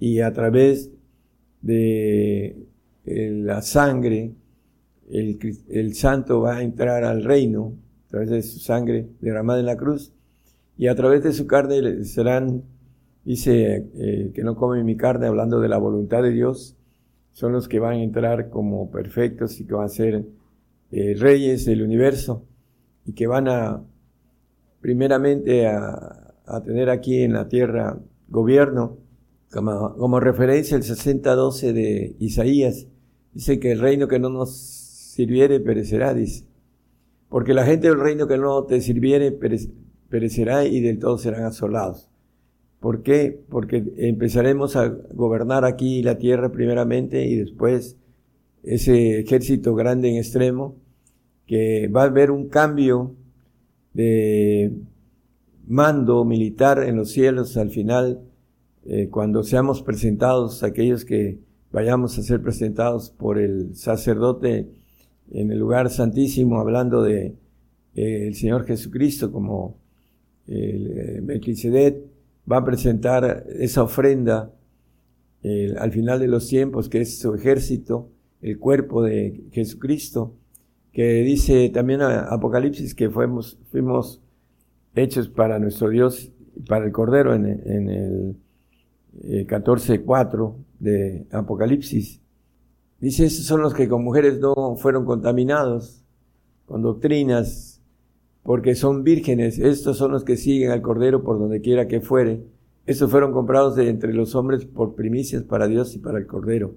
y 0.00 0.20
a 0.20 0.32
través 0.32 0.90
de 1.62 2.66
eh, 3.04 3.30
la 3.30 3.62
sangre, 3.62 4.32
el, 5.08 5.94
santo 5.94 6.40
va 6.40 6.56
a 6.56 6.62
entrar 6.62 7.04
al 7.04 7.22
reino, 7.22 7.74
a 8.06 8.10
través 8.10 8.30
de 8.30 8.42
su 8.42 8.58
sangre 8.58 9.08
derramada 9.20 9.60
en 9.60 9.66
la 9.66 9.76
cruz, 9.76 10.12
y 10.76 10.88
a 10.88 10.94
través 10.96 11.22
de 11.22 11.32
su 11.32 11.46
carne 11.46 12.04
serán, 12.04 12.64
dice, 13.24 13.86
eh, 13.94 14.32
que 14.34 14.42
no 14.42 14.56
comen 14.56 14.84
mi 14.84 14.96
carne, 14.96 15.28
hablando 15.28 15.60
de 15.60 15.68
la 15.68 15.78
voluntad 15.78 16.22
de 16.22 16.32
Dios, 16.32 16.75
son 17.36 17.52
los 17.52 17.68
que 17.68 17.80
van 17.80 17.98
a 17.98 18.02
entrar 18.02 18.48
como 18.48 18.90
perfectos 18.90 19.60
y 19.60 19.66
que 19.66 19.74
van 19.74 19.84
a 19.84 19.88
ser 19.90 20.24
eh, 20.90 21.14
reyes 21.18 21.66
del 21.66 21.82
universo 21.82 22.46
y 23.04 23.12
que 23.12 23.26
van 23.26 23.46
a, 23.46 23.84
primeramente, 24.80 25.66
a, 25.66 26.32
a 26.46 26.62
tener 26.62 26.88
aquí 26.88 27.20
en 27.20 27.34
la 27.34 27.46
tierra 27.46 28.00
gobierno, 28.28 28.96
como, 29.52 30.18
referencia 30.18 30.78
el 30.78 30.82
60-12 30.82 31.74
de 31.74 32.16
Isaías, 32.20 32.86
dice 33.34 33.60
que 33.60 33.72
el 33.72 33.80
reino 33.80 34.08
que 34.08 34.18
no 34.18 34.30
nos 34.30 34.56
sirviere 34.56 35.60
perecerá, 35.60 36.14
dice. 36.14 36.46
Porque 37.28 37.52
la 37.52 37.66
gente 37.66 37.88
del 37.88 38.00
reino 38.00 38.26
que 38.26 38.38
no 38.38 38.64
te 38.64 38.80
sirviere 38.80 39.38
perecerá 40.08 40.64
y 40.64 40.80
del 40.80 40.98
todo 40.98 41.18
serán 41.18 41.44
asolados. 41.44 42.08
¿Por 42.86 43.02
qué? 43.02 43.36
Porque 43.48 43.82
empezaremos 43.96 44.76
a 44.76 44.86
gobernar 45.12 45.64
aquí 45.64 46.04
la 46.04 46.18
tierra 46.18 46.52
primeramente 46.52 47.26
y 47.26 47.34
después 47.34 47.96
ese 48.62 49.18
ejército 49.18 49.74
grande 49.74 50.08
en 50.08 50.18
extremo, 50.18 50.76
que 51.48 51.88
va 51.88 52.02
a 52.02 52.04
haber 52.04 52.30
un 52.30 52.48
cambio 52.48 53.16
de 53.92 54.72
mando 55.66 56.24
militar 56.24 56.80
en 56.84 56.94
los 56.94 57.10
cielos 57.10 57.56
al 57.56 57.70
final, 57.70 58.20
eh, 58.84 59.08
cuando 59.10 59.42
seamos 59.42 59.82
presentados, 59.82 60.62
aquellos 60.62 61.04
que 61.04 61.40
vayamos 61.72 62.16
a 62.20 62.22
ser 62.22 62.40
presentados 62.40 63.10
por 63.10 63.40
el 63.40 63.74
sacerdote 63.74 64.68
en 65.32 65.50
el 65.50 65.58
lugar 65.58 65.90
santísimo, 65.90 66.60
hablando 66.60 67.02
de 67.02 67.34
eh, 67.96 68.28
el 68.28 68.36
Señor 68.36 68.64
Jesucristo 68.64 69.32
como 69.32 69.76
el 70.46 70.92
eh, 70.96 71.20
va 72.50 72.58
a 72.58 72.64
presentar 72.64 73.46
esa 73.58 73.82
ofrenda 73.82 74.52
al 75.78 75.92
final 75.92 76.18
de 76.18 76.26
los 76.26 76.48
tiempos, 76.48 76.88
que 76.88 77.00
es 77.02 77.20
su 77.20 77.34
ejército, 77.34 78.10
el 78.40 78.58
cuerpo 78.58 79.02
de 79.02 79.44
Jesucristo, 79.52 80.34
que 80.92 81.22
dice 81.22 81.68
también 81.70 82.00
Apocalipsis 82.02 82.94
que 82.94 83.10
fuimos, 83.10 84.22
hechos 84.94 85.28
para 85.28 85.58
nuestro 85.58 85.90
Dios, 85.90 86.32
para 86.66 86.86
el 86.86 86.92
Cordero 86.92 87.34
en, 87.34 87.44
el 87.44 88.36
14.4 89.46 90.54
eh, 90.54 90.64
de 90.78 91.26
Apocalipsis. 91.30 92.20
Dice, 92.98 93.26
esos 93.26 93.44
son 93.44 93.60
los 93.60 93.74
que 93.74 93.88
con 93.88 94.02
mujeres 94.02 94.40
no 94.40 94.74
fueron 94.76 95.04
contaminados, 95.04 96.02
con 96.64 96.80
doctrinas 96.80 97.75
porque 98.46 98.76
son 98.76 99.02
vírgenes, 99.02 99.58
estos 99.58 99.98
son 99.98 100.12
los 100.12 100.22
que 100.22 100.36
siguen 100.36 100.70
al 100.70 100.80
Cordero 100.80 101.24
por 101.24 101.36
donde 101.36 101.60
quiera 101.60 101.88
que 101.88 102.00
fuere. 102.00 102.44
Estos 102.86 103.10
fueron 103.10 103.32
comprados 103.32 103.74
de 103.74 103.88
entre 103.88 104.14
los 104.14 104.36
hombres 104.36 104.64
por 104.64 104.94
primicias 104.94 105.42
para 105.42 105.66
Dios 105.66 105.96
y 105.96 105.98
para 105.98 106.18
el 106.18 106.28
Cordero. 106.28 106.76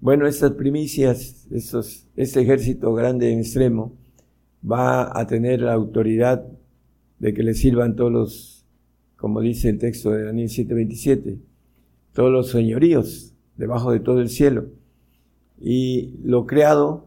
Bueno, 0.00 0.26
estas 0.26 0.52
primicias, 0.52 1.46
estos, 1.50 2.06
este 2.14 2.42
ejército 2.42 2.92
grande 2.92 3.32
en 3.32 3.38
extremo, 3.38 3.96
va 4.62 5.18
a 5.18 5.26
tener 5.26 5.62
la 5.62 5.72
autoridad 5.72 6.44
de 7.18 7.32
que 7.32 7.42
le 7.42 7.54
sirvan 7.54 7.96
todos 7.96 8.12
los, 8.12 8.66
como 9.16 9.40
dice 9.40 9.70
el 9.70 9.78
texto 9.78 10.10
de 10.10 10.24
Daniel 10.24 10.50
7:27, 10.50 11.38
todos 12.12 12.30
los 12.30 12.50
señoríos 12.50 13.32
debajo 13.56 13.92
de 13.92 14.00
todo 14.00 14.20
el 14.20 14.28
cielo. 14.28 14.66
Y 15.58 16.18
lo 16.22 16.44
creado 16.44 17.06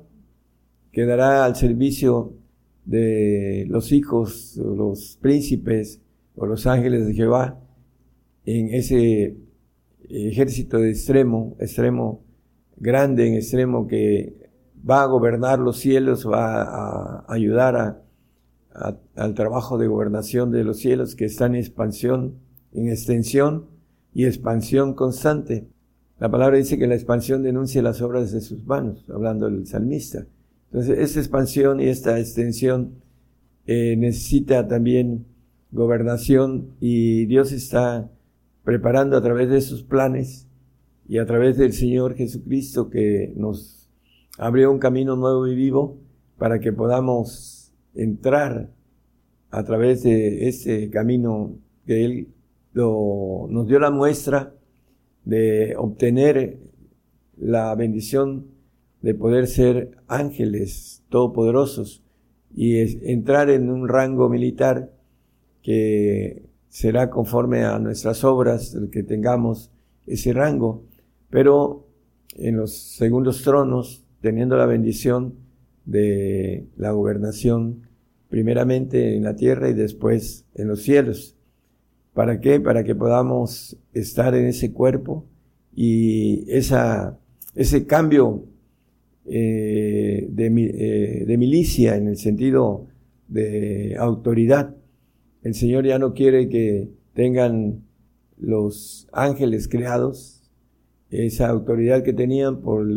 quedará 0.92 1.46
al 1.46 1.56
servicio 1.56 2.41
de 2.86 3.66
los 3.70 3.92
hijos, 3.92 4.58
los 4.58 5.18
príncipes 5.22 6.02
o 6.36 6.46
los 6.46 6.66
ángeles 6.68 7.08
de 7.08 7.14
Jehová 7.14 7.60
en 8.46 8.74
ese 8.74 9.38
ejército 10.10 10.80
de 10.80 10.92
extremo, 10.92 11.56
extremo 11.60 12.24
grande, 12.78 13.28
en 13.28 13.36
extremo 13.36 13.88
que 13.88 14.50
va 14.90 15.04
a 15.04 15.06
gobernar 15.06 15.60
los 15.60 15.78
cielos, 15.78 16.28
va 16.28 16.64
a 16.64 17.26
ayudar 17.32 18.04
al 19.16 19.34
trabajo 19.36 19.78
de 19.78 19.88
gobernación 19.88 20.52
de 20.52 20.64
los 20.64 20.80
cielos 20.80 21.16
que 21.16 21.26
está 21.26 21.46
en 21.46 21.56
expansión, 21.56 22.40
en 22.74 22.90
extensión 22.90 23.68
y 24.14 24.26
expansión 24.26 24.94
constante. 24.94 25.68
La 26.20 26.30
palabra 26.30 26.58
dice 26.58 26.78
que 26.78 26.88
la 26.88 26.96
expansión 26.96 27.44
denuncia 27.44 27.82
las 27.82 28.02
obras 28.02 28.32
de 28.32 28.42
sus 28.42 28.66
manos, 28.66 29.06
hablando 29.10 29.50
del 29.50 29.68
salmista. 29.68 30.26
Entonces, 30.72 31.00
esta 31.00 31.20
expansión 31.20 31.82
y 31.82 31.88
esta 31.88 32.18
extensión 32.18 33.02
eh, 33.68 33.96
necesita 33.98 34.68
también 34.68 35.26
gobernación 35.72 36.76
y 36.80 37.26
Dios 37.26 37.52
está 37.52 38.10
preparando 38.64 39.18
a 39.18 39.22
través 39.22 39.50
de 39.50 39.60
sus 39.60 39.84
planes 39.84 40.48
y 41.10 41.18
a 41.18 41.26
través 41.26 41.58
del 41.58 41.74
Señor 41.74 42.16
Jesucristo 42.16 42.90
que 42.90 43.34
nos 43.36 43.90
abrió 44.38 44.72
un 44.72 44.80
camino 44.80 45.18
nuevo 45.18 45.46
y 45.46 45.56
vivo 45.56 45.98
para 46.38 46.60
que 46.60 46.72
podamos 46.72 47.74
entrar 47.94 48.70
a 49.50 49.64
través 49.64 50.04
de 50.04 50.48
ese 50.48 50.90
camino 50.90 51.54
que 51.86 52.06
Él 52.06 52.28
nos 52.74 53.68
dio 53.68 53.78
la 53.80 53.92
muestra 53.92 54.54
de 55.26 55.76
obtener 55.76 56.60
la 57.38 57.76
bendición 57.76 58.51
de 59.02 59.16
poder 59.16 59.48
ser 59.48 59.98
ángeles 60.08 61.04
todopoderosos 61.10 62.04
y 62.54 62.78
entrar 63.10 63.50
en 63.50 63.70
un 63.70 63.88
rango 63.88 64.30
militar 64.30 64.92
que 65.62 66.44
será 66.70 67.10
conforme 67.10 67.64
a 67.64 67.80
nuestras 67.80 68.24
obras, 68.24 68.74
el 68.76 68.90
que 68.90 69.04
tengamos 69.04 69.72
ese 70.08 70.34
rango, 70.34 70.84
pero 71.30 71.88
en 72.36 72.58
los 72.58 72.74
segundos 72.74 73.44
tronos, 73.44 74.04
teniendo 74.22 74.56
la 74.56 74.66
bendición 74.66 75.36
de 75.86 76.66
la 76.78 76.92
gobernación, 76.92 77.88
primeramente 78.30 79.16
en 79.16 79.24
la 79.24 79.36
tierra 79.36 79.70
y 79.70 79.74
después 79.74 80.46
en 80.56 80.68
los 80.68 80.84
cielos. 80.84 81.36
¿Para 82.14 82.40
qué? 82.40 82.60
Para 82.60 82.84
que 82.84 82.96
podamos 82.96 83.78
estar 83.94 84.36
en 84.36 84.46
ese 84.46 84.72
cuerpo 84.72 85.26
y 85.76 86.50
esa, 86.50 87.18
ese 87.56 87.86
cambio 87.86 88.46
eh, 89.26 90.28
de, 90.30 90.46
eh, 90.46 91.26
de, 91.26 91.38
milicia 91.38 91.96
en 91.96 92.08
el 92.08 92.18
sentido 92.18 92.88
de 93.28 93.96
autoridad. 93.98 94.76
El 95.44 95.54
Señor 95.54 95.86
ya 95.86 96.00
no 96.00 96.14
quiere 96.14 96.50
que 96.50 96.90
tengan 97.14 97.84
los 98.38 99.08
ángeles 99.12 99.68
creados 99.68 100.42
esa 101.12 101.50
autoridad 101.50 102.04
que 102.04 102.14
tenían 102.14 102.62
por 102.62 102.88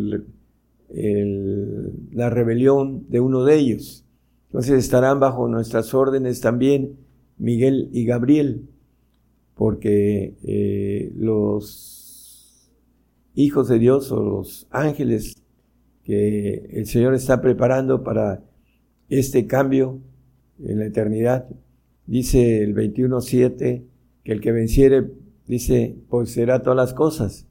la 2.12 2.30
rebelión 2.30 3.06
de 3.09 3.20
uno 3.20 3.44
de 3.44 3.56
ellos. 3.56 4.05
Entonces 4.46 4.84
estarán 4.84 5.18
bajo 5.18 5.48
nuestras 5.48 5.92
órdenes 5.94 6.40
también 6.40 6.96
Miguel 7.38 7.88
y 7.92 8.05
Gabriel, 8.05 8.68
porque 9.56 10.36
eh, 10.44 11.12
los 11.16 12.70
hijos 13.34 13.68
de 13.68 13.80
Dios 13.80 14.12
o 14.12 14.22
los 14.22 14.68
ángeles 14.70 15.34
que 16.05 16.68
el 16.70 16.86
Señor 16.86 17.14
está 17.14 17.40
preparando 17.40 18.05
para 18.05 18.43
este 19.09 19.47
cambio 19.47 20.01
en 20.62 20.78
la 20.78 20.86
eternidad. 20.86 21.48
Dice 22.06 22.62
el 22.62 22.74
21.7 22.74 23.82
que 24.22 24.32
el 24.32 24.40
que 24.40 24.52
venciere, 24.52 25.10
dice, 25.47 25.97
será 26.26 26.62
todas 26.62 26.76
las 26.76 26.94
cosas. 26.94 27.47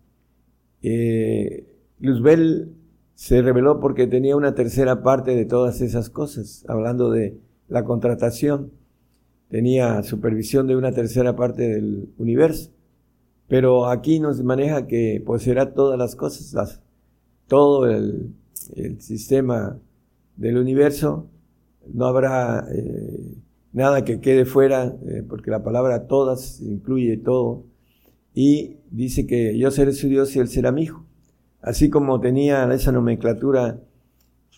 Eh, 0.82 1.66
Luzbel 2.00 2.74
se 3.16 3.42
reveló 3.42 3.80
porque 3.80 4.08
tenía 4.08 4.36
una 4.36 4.54
tercera 4.54 5.02
parte 5.02 5.36
de 5.36 5.46
todas 5.46 5.82
esas 5.82 6.10
cosas, 6.10 6.66
hablando 6.68 7.10
de 7.10 7.40
la 7.68 7.84
contratación. 7.84 8.72
Tenía 9.50 10.02
supervisión 10.04 10.68
de 10.68 10.76
una 10.76 10.92
tercera 10.92 11.36
parte 11.36 11.68
del 11.68 12.10
universo. 12.18 12.72
Pero 13.48 13.88
aquí 13.88 14.20
nos 14.20 14.42
maneja 14.44 14.88
que 14.88 15.22
poseerá 15.26 15.74
todas 15.74 15.98
las 15.98 16.16
cosas, 16.16 16.82
todo 17.48 17.88
el 17.88 18.34
el 18.76 19.02
sistema 19.02 19.80
del 20.36 20.58
universo, 20.58 21.30
no 21.92 22.06
habrá 22.06 22.66
eh, 22.72 23.36
nada 23.72 24.06
que 24.06 24.20
quede 24.20 24.46
fuera, 24.46 24.96
eh, 25.06 25.24
porque 25.28 25.52
la 25.52 25.64
palabra 25.64 26.08
todas 26.08 26.62
incluye 26.62 27.18
todo, 27.18 27.66
y 28.34 28.78
dice 28.90 29.28
que 29.28 29.58
yo 29.58 29.70
seré 29.72 29.94
su 29.94 30.08
Dios 30.08 30.36
y 30.36 30.40
él 30.40 30.48
será 30.48 30.72
mi 30.72 30.84
hijo. 30.84 31.06
Así 31.62 31.90
como 31.90 32.20
tenía 32.20 32.72
esa 32.74 32.92
nomenclatura 32.92 33.80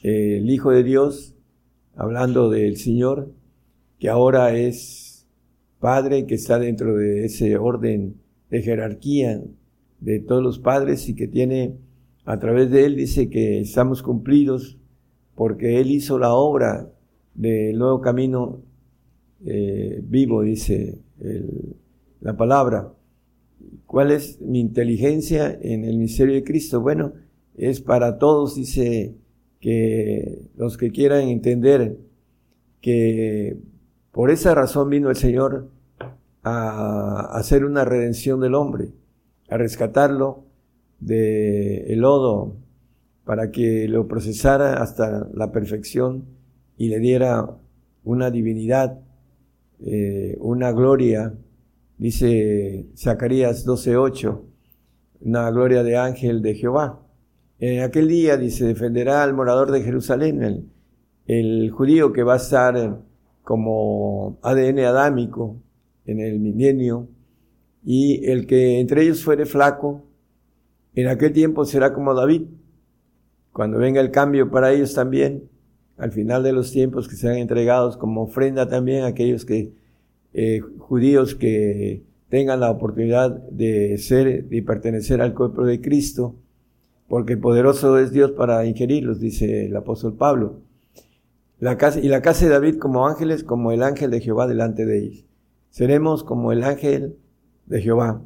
eh, 0.01 0.37
el 0.37 0.49
Hijo 0.49 0.71
de 0.71 0.83
Dios, 0.83 1.35
hablando 1.95 2.49
del 2.49 2.77
Señor, 2.77 3.31
que 3.99 4.09
ahora 4.09 4.55
es 4.55 5.27
Padre, 5.79 6.25
que 6.25 6.35
está 6.35 6.57
dentro 6.57 6.95
de 6.95 7.25
ese 7.25 7.57
orden 7.57 8.15
de 8.49 8.61
jerarquía 8.61 9.41
de 9.99 10.19
todos 10.19 10.43
los 10.43 10.59
padres 10.59 11.07
y 11.09 11.15
que 11.15 11.27
tiene 11.27 11.77
a 12.25 12.39
través 12.39 12.71
de 12.71 12.85
Él 12.85 12.95
dice 12.95 13.29
que 13.29 13.59
estamos 13.61 14.01
cumplidos 14.01 14.77
porque 15.35 15.79
Él 15.79 15.91
hizo 15.91 16.17
la 16.17 16.33
obra 16.33 16.89
del 17.33 17.77
nuevo 17.77 18.01
camino 18.01 18.61
eh, 19.45 20.01
vivo, 20.03 20.41
dice 20.41 20.99
la 22.21 22.35
palabra. 22.35 22.91
¿Cuál 23.85 24.11
es 24.11 24.41
mi 24.41 24.59
inteligencia 24.59 25.57
en 25.61 25.85
el 25.85 25.97
misterio 25.97 26.33
de 26.33 26.43
Cristo? 26.43 26.81
Bueno, 26.81 27.13
es 27.55 27.81
para 27.81 28.17
todos, 28.17 28.55
dice 28.55 29.15
que 29.59 30.49
los 30.57 30.77
que 30.77 30.91
quieran 30.91 31.27
entender 31.29 31.97
que 32.81 33.57
por 34.11 34.31
esa 34.31 34.55
razón 34.55 34.89
vino 34.89 35.09
el 35.09 35.15
Señor 35.15 35.69
a 36.43 37.37
hacer 37.37 37.65
una 37.65 37.85
redención 37.85 38.39
del 38.39 38.55
hombre, 38.55 38.89
a 39.49 39.57
rescatarlo 39.57 40.44
de 40.99 41.93
el 41.93 41.99
lodo 41.99 42.57
para 43.23 43.51
que 43.51 43.87
lo 43.87 44.07
procesara 44.07 44.81
hasta 44.81 45.27
la 45.33 45.51
perfección 45.51 46.25
y 46.77 46.89
le 46.89 46.99
diera 46.99 47.57
una 48.03 48.29
divinidad, 48.31 48.99
eh, 49.79 50.37
una 50.39 50.71
gloria 50.71 51.33
Dice 51.97 52.87
Zacarías 52.97 53.65
12:8, 53.65 54.41
una 55.21 55.49
gloria 55.49 55.81
de 55.81 55.95
ángel 55.95 56.41
de 56.41 56.55
Jehová. 56.55 57.01
En 57.59 57.81
aquel 57.83 58.09
día, 58.09 58.35
dice, 58.35 58.65
defenderá 58.65 59.23
al 59.23 59.33
morador 59.33 59.71
de 59.71 59.81
Jerusalén, 59.81 60.43
el, 60.43 60.69
el 61.25 61.71
judío 61.71 62.11
que 62.11 62.23
va 62.23 62.33
a 62.33 62.37
estar 62.37 62.99
como 63.43 64.39
ADN 64.41 64.79
adámico 64.79 65.55
en 66.05 66.19
el 66.19 66.39
milenio, 66.39 67.07
y 67.81 68.25
el 68.25 68.45
que 68.45 68.79
entre 68.81 69.03
ellos 69.03 69.23
fuere 69.23 69.45
flaco, 69.45 70.03
en 70.95 71.07
aquel 71.07 71.33
tiempo 71.33 71.65
será 71.65 71.93
como 71.93 72.13
David. 72.13 72.43
Cuando 73.51 73.77
venga 73.77 74.01
el 74.01 74.11
cambio 74.11 74.49
para 74.49 74.73
ellos 74.73 74.93
también, 74.93 75.49
al 75.97 76.11
final 76.11 76.43
de 76.43 76.53
los 76.53 76.71
tiempos 76.71 77.07
que 77.07 77.15
sean 77.15 77.37
entregados 77.37 77.97
como 77.97 78.23
ofrenda 78.23 78.67
también 78.67 79.03
a 79.03 79.07
aquellos 79.07 79.45
que, 79.45 79.73
eh, 80.33 80.61
judíos 80.77 81.35
que 81.35 82.03
tengan 82.29 82.59
la 82.59 82.71
oportunidad 82.71 83.31
de 83.31 83.97
ser 83.97 84.47
y 84.49 84.61
pertenecer 84.61 85.21
al 85.21 85.33
cuerpo 85.33 85.65
de 85.65 85.79
Cristo, 85.79 86.35
porque 87.07 87.37
poderoso 87.37 87.97
es 87.99 88.11
Dios 88.11 88.31
para 88.31 88.65
ingerirlos, 88.65 89.19
dice 89.19 89.67
el 89.67 89.75
apóstol 89.75 90.15
Pablo. 90.15 90.59
La 91.59 91.77
casa, 91.77 91.99
y 91.99 92.09
la 92.09 92.21
casa 92.21 92.45
de 92.45 92.51
David 92.51 92.77
como 92.77 93.07
ángeles, 93.07 93.43
como 93.43 93.71
el 93.71 93.83
ángel 93.83 94.11
de 94.11 94.19
Jehová 94.19 94.47
delante 94.47 94.85
de 94.85 94.99
ellos. 94.99 95.25
Seremos 95.69 96.23
como 96.23 96.51
el 96.51 96.63
ángel 96.63 97.15
de 97.67 97.81
Jehová, 97.81 98.21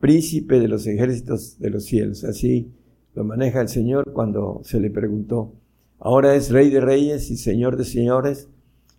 príncipe 0.00 0.60
de 0.60 0.68
los 0.68 0.86
ejércitos 0.86 1.58
de 1.58 1.70
los 1.70 1.84
cielos. 1.84 2.24
Así 2.24 2.70
lo 3.14 3.24
maneja 3.24 3.60
el 3.60 3.68
Señor 3.68 4.12
cuando 4.12 4.60
se 4.64 4.80
le 4.80 4.90
preguntó. 4.90 5.52
Ahora 5.98 6.34
es 6.34 6.50
rey 6.50 6.70
de 6.70 6.80
reyes 6.80 7.30
y 7.30 7.36
señor 7.36 7.76
de 7.76 7.84
señores 7.84 8.48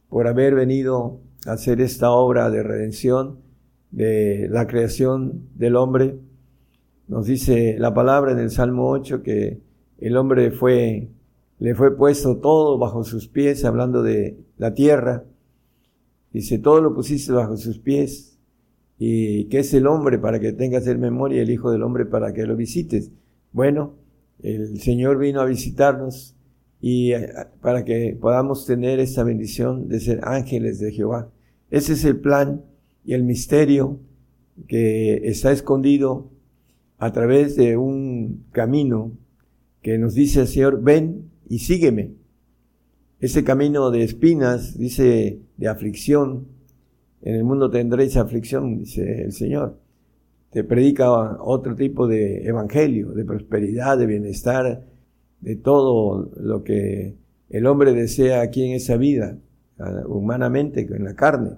por 0.09 0.27
haber 0.27 0.55
venido 0.55 1.19
a 1.45 1.53
hacer 1.53 1.79
esta 1.81 2.11
obra 2.11 2.49
de 2.49 2.63
redención 2.63 3.39
de 3.91 4.47
la 4.49 4.67
creación 4.67 5.47
del 5.55 5.75
hombre. 5.75 6.19
Nos 7.07 7.27
dice 7.27 7.75
la 7.77 7.93
palabra 7.93 8.31
en 8.31 8.39
el 8.39 8.49
Salmo 8.49 8.89
8 8.89 9.21
que 9.21 9.61
el 9.99 10.17
hombre 10.17 10.51
fue, 10.51 11.09
le 11.59 11.75
fue 11.75 11.95
puesto 11.95 12.37
todo 12.37 12.77
bajo 12.77 13.03
sus 13.03 13.27
pies, 13.27 13.63
hablando 13.65 14.03
de 14.03 14.39
la 14.57 14.73
tierra. 14.73 15.23
Dice, 16.31 16.59
todo 16.59 16.81
lo 16.81 16.93
pusiste 16.93 17.31
bajo 17.31 17.57
sus 17.57 17.79
pies, 17.79 18.36
y 18.97 19.45
que 19.45 19.59
es 19.59 19.73
el 19.73 19.87
hombre 19.87 20.17
para 20.17 20.39
que 20.39 20.53
tengas 20.53 20.87
en 20.87 20.99
memoria, 20.99 21.41
el 21.41 21.49
Hijo 21.49 21.71
del 21.71 21.83
Hombre 21.83 22.05
para 22.05 22.33
que 22.33 22.45
lo 22.45 22.55
visites. 22.55 23.11
Bueno, 23.51 23.95
el 24.41 24.79
Señor 24.79 25.17
vino 25.19 25.41
a 25.41 25.45
visitarnos 25.45 26.35
y 26.81 27.13
eh, 27.13 27.29
para 27.61 27.85
que 27.85 28.17
podamos 28.19 28.65
tener 28.65 28.99
esta 28.99 29.23
bendición 29.23 29.87
de 29.87 29.99
ser 29.99 30.19
ángeles 30.23 30.79
de 30.79 30.91
Jehová. 30.91 31.29
Ese 31.69 31.93
es 31.93 32.05
el 32.05 32.19
plan 32.19 32.63
y 33.03 33.13
el 33.13 33.23
misterio 33.23 33.99
que 34.67 35.27
está 35.27 35.51
escondido 35.51 36.31
a 36.97 37.11
través 37.11 37.55
de 37.55 37.77
un 37.77 38.45
camino 38.51 39.11
que 39.81 39.97
nos 39.97 40.15
dice 40.15 40.41
el 40.41 40.47
Señor, 40.47 40.81
ven 40.81 41.29
y 41.47 41.59
sígueme. 41.59 42.13
Ese 43.19 43.43
camino 43.43 43.91
de 43.91 44.03
espinas, 44.03 44.77
dice, 44.77 45.39
de 45.57 45.67
aflicción, 45.67 46.47
en 47.21 47.35
el 47.35 47.43
mundo 47.43 47.69
tendréis 47.69 48.17
aflicción, 48.17 48.77
dice 48.77 49.23
el 49.23 49.31
Señor. 49.33 49.77
Te 50.51 50.63
predica 50.63 51.11
otro 51.41 51.75
tipo 51.75 52.07
de 52.07 52.45
evangelio, 52.45 53.11
de 53.11 53.25
prosperidad, 53.25 53.97
de 53.97 54.05
bienestar, 54.05 54.85
de 55.41 55.55
todo 55.55 56.31
lo 56.37 56.63
que 56.63 57.15
el 57.49 57.65
hombre 57.65 57.93
desea 57.93 58.41
aquí 58.41 58.63
en 58.65 58.75
esa 58.75 58.97
vida, 58.97 59.37
humanamente, 60.07 60.81
en 60.81 61.03
la 61.03 61.15
carne. 61.15 61.51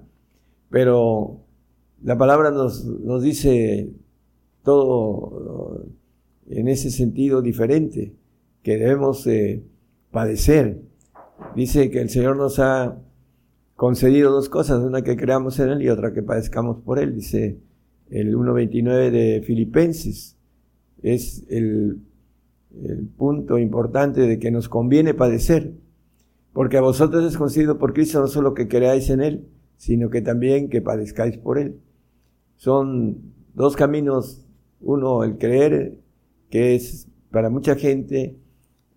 Pero 0.70 1.42
la 2.04 2.18
palabra 2.18 2.52
nos, 2.52 2.86
nos 2.86 3.24
dice 3.24 3.92
todo 4.64 5.86
en 6.50 6.68
ese 6.68 6.90
sentido 6.90 7.42
diferente, 7.42 8.14
que 8.64 8.78
debemos 8.78 9.28
padecer. 10.12 10.82
Dice 11.56 11.90
que 11.90 12.02
el 12.02 12.10
Señor 12.10 12.38
nos 12.38 12.60
ha 12.60 12.98
concedido 13.80 14.30
dos 14.30 14.50
cosas, 14.50 14.84
una 14.84 15.04
que 15.04 15.16
creamos 15.16 15.58
en 15.62 15.70
Él 15.70 15.82
y 15.82 15.88
otra 15.88 16.12
que 16.12 16.22
padezcamos 16.22 16.82
por 16.84 17.00
Él, 17.00 17.16
dice 17.16 17.62
el 18.10 18.36
1.29 18.36 19.10
de 19.10 19.42
Filipenses. 19.42 20.36
Es 21.02 21.46
el, 21.48 22.02
el, 22.84 23.08
punto 23.08 23.58
importante 23.58 24.20
de 24.20 24.38
que 24.38 24.52
nos 24.52 24.68
conviene 24.68 25.14
padecer, 25.14 25.72
porque 26.52 26.76
a 26.76 26.82
vosotros 26.82 27.24
es 27.24 27.38
concedido 27.38 27.78
por 27.78 27.94
Cristo 27.94 28.20
no 28.20 28.28
solo 28.28 28.54
que 28.54 28.68
creáis 28.68 29.10
en 29.12 29.22
Él, 29.22 29.48
sino 29.78 30.10
que 30.10 30.22
también 30.22 30.68
que 30.68 30.82
padezcáis 30.82 31.38
por 31.38 31.58
Él. 31.58 31.80
Son 32.58 33.32
dos 33.54 33.78
caminos, 33.78 34.46
uno 34.82 35.24
el 35.24 35.38
creer, 35.38 35.96
que 36.50 36.76
es 36.76 37.08
para 37.32 37.50
mucha 37.50 37.76
gente, 37.76 38.36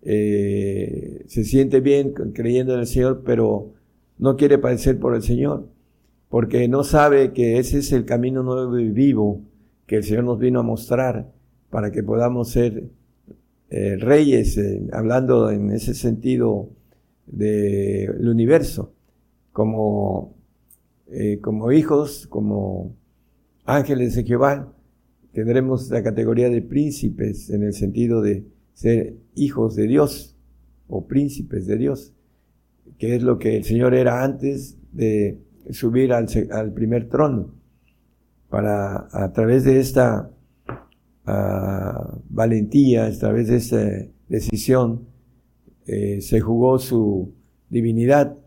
eh, 0.01 1.23
se 1.27 1.45
siente 1.45 1.79
bien 1.79 2.11
creyendo 2.11 2.73
en 2.73 2.81
el 2.81 2.87
Señor, 2.87 3.23
pero 3.25 3.75
no 4.23 4.37
quiere 4.37 4.57
padecer 4.57 4.99
por 4.99 5.15
el 5.15 5.21
Señor, 5.21 5.67
porque 6.29 6.69
no 6.69 6.85
sabe 6.85 7.33
que 7.33 7.59
ese 7.59 7.79
es 7.79 7.91
el 7.91 8.05
camino 8.05 8.41
nuevo 8.41 8.79
y 8.79 8.89
vivo 8.89 9.41
que 9.85 9.97
el 9.97 10.05
Señor 10.05 10.23
nos 10.23 10.39
vino 10.39 10.61
a 10.61 10.63
mostrar 10.63 11.29
para 11.69 11.91
que 11.91 12.03
podamos 12.03 12.49
ser 12.49 12.85
eh, 13.69 13.97
reyes, 13.97 14.57
eh, 14.57 14.87
hablando 14.93 15.51
en 15.51 15.71
ese 15.71 15.93
sentido 15.93 16.69
del 17.25 18.29
universo, 18.29 18.93
como, 19.51 20.37
eh, 21.11 21.39
como 21.41 21.73
hijos, 21.73 22.25
como 22.27 22.95
ángeles 23.65 24.15
de 24.15 24.23
Jehová, 24.23 24.73
tendremos 25.33 25.89
la 25.89 26.01
categoría 26.01 26.47
de 26.47 26.61
príncipes 26.61 27.49
en 27.49 27.63
el 27.63 27.73
sentido 27.73 28.21
de 28.21 28.45
ser 28.73 29.17
hijos 29.35 29.75
de 29.75 29.85
Dios 29.85 30.37
o 30.87 31.07
príncipes 31.07 31.67
de 31.67 31.75
Dios 31.75 32.12
que 32.97 33.15
es 33.15 33.23
lo 33.23 33.39
que 33.39 33.57
el 33.57 33.63
Señor 33.63 33.93
era 33.93 34.23
antes 34.23 34.77
de 34.91 35.39
subir 35.71 36.13
al, 36.13 36.73
primer 36.73 37.09
trono, 37.09 37.53
para 38.49 39.07
a 39.11 39.31
través 39.33 39.63
de 39.63 39.79
esta 39.79 40.29
ah, 41.25 42.17
valentía, 42.29 43.05
a 43.05 43.11
través 43.11 43.47
de 43.47 43.55
esta 43.57 44.07
decisión, 44.27 45.07
eh, 45.85 46.21
se 46.21 46.39
jugó 46.39 46.79
su 46.79 47.33
divinidad. 47.69 48.37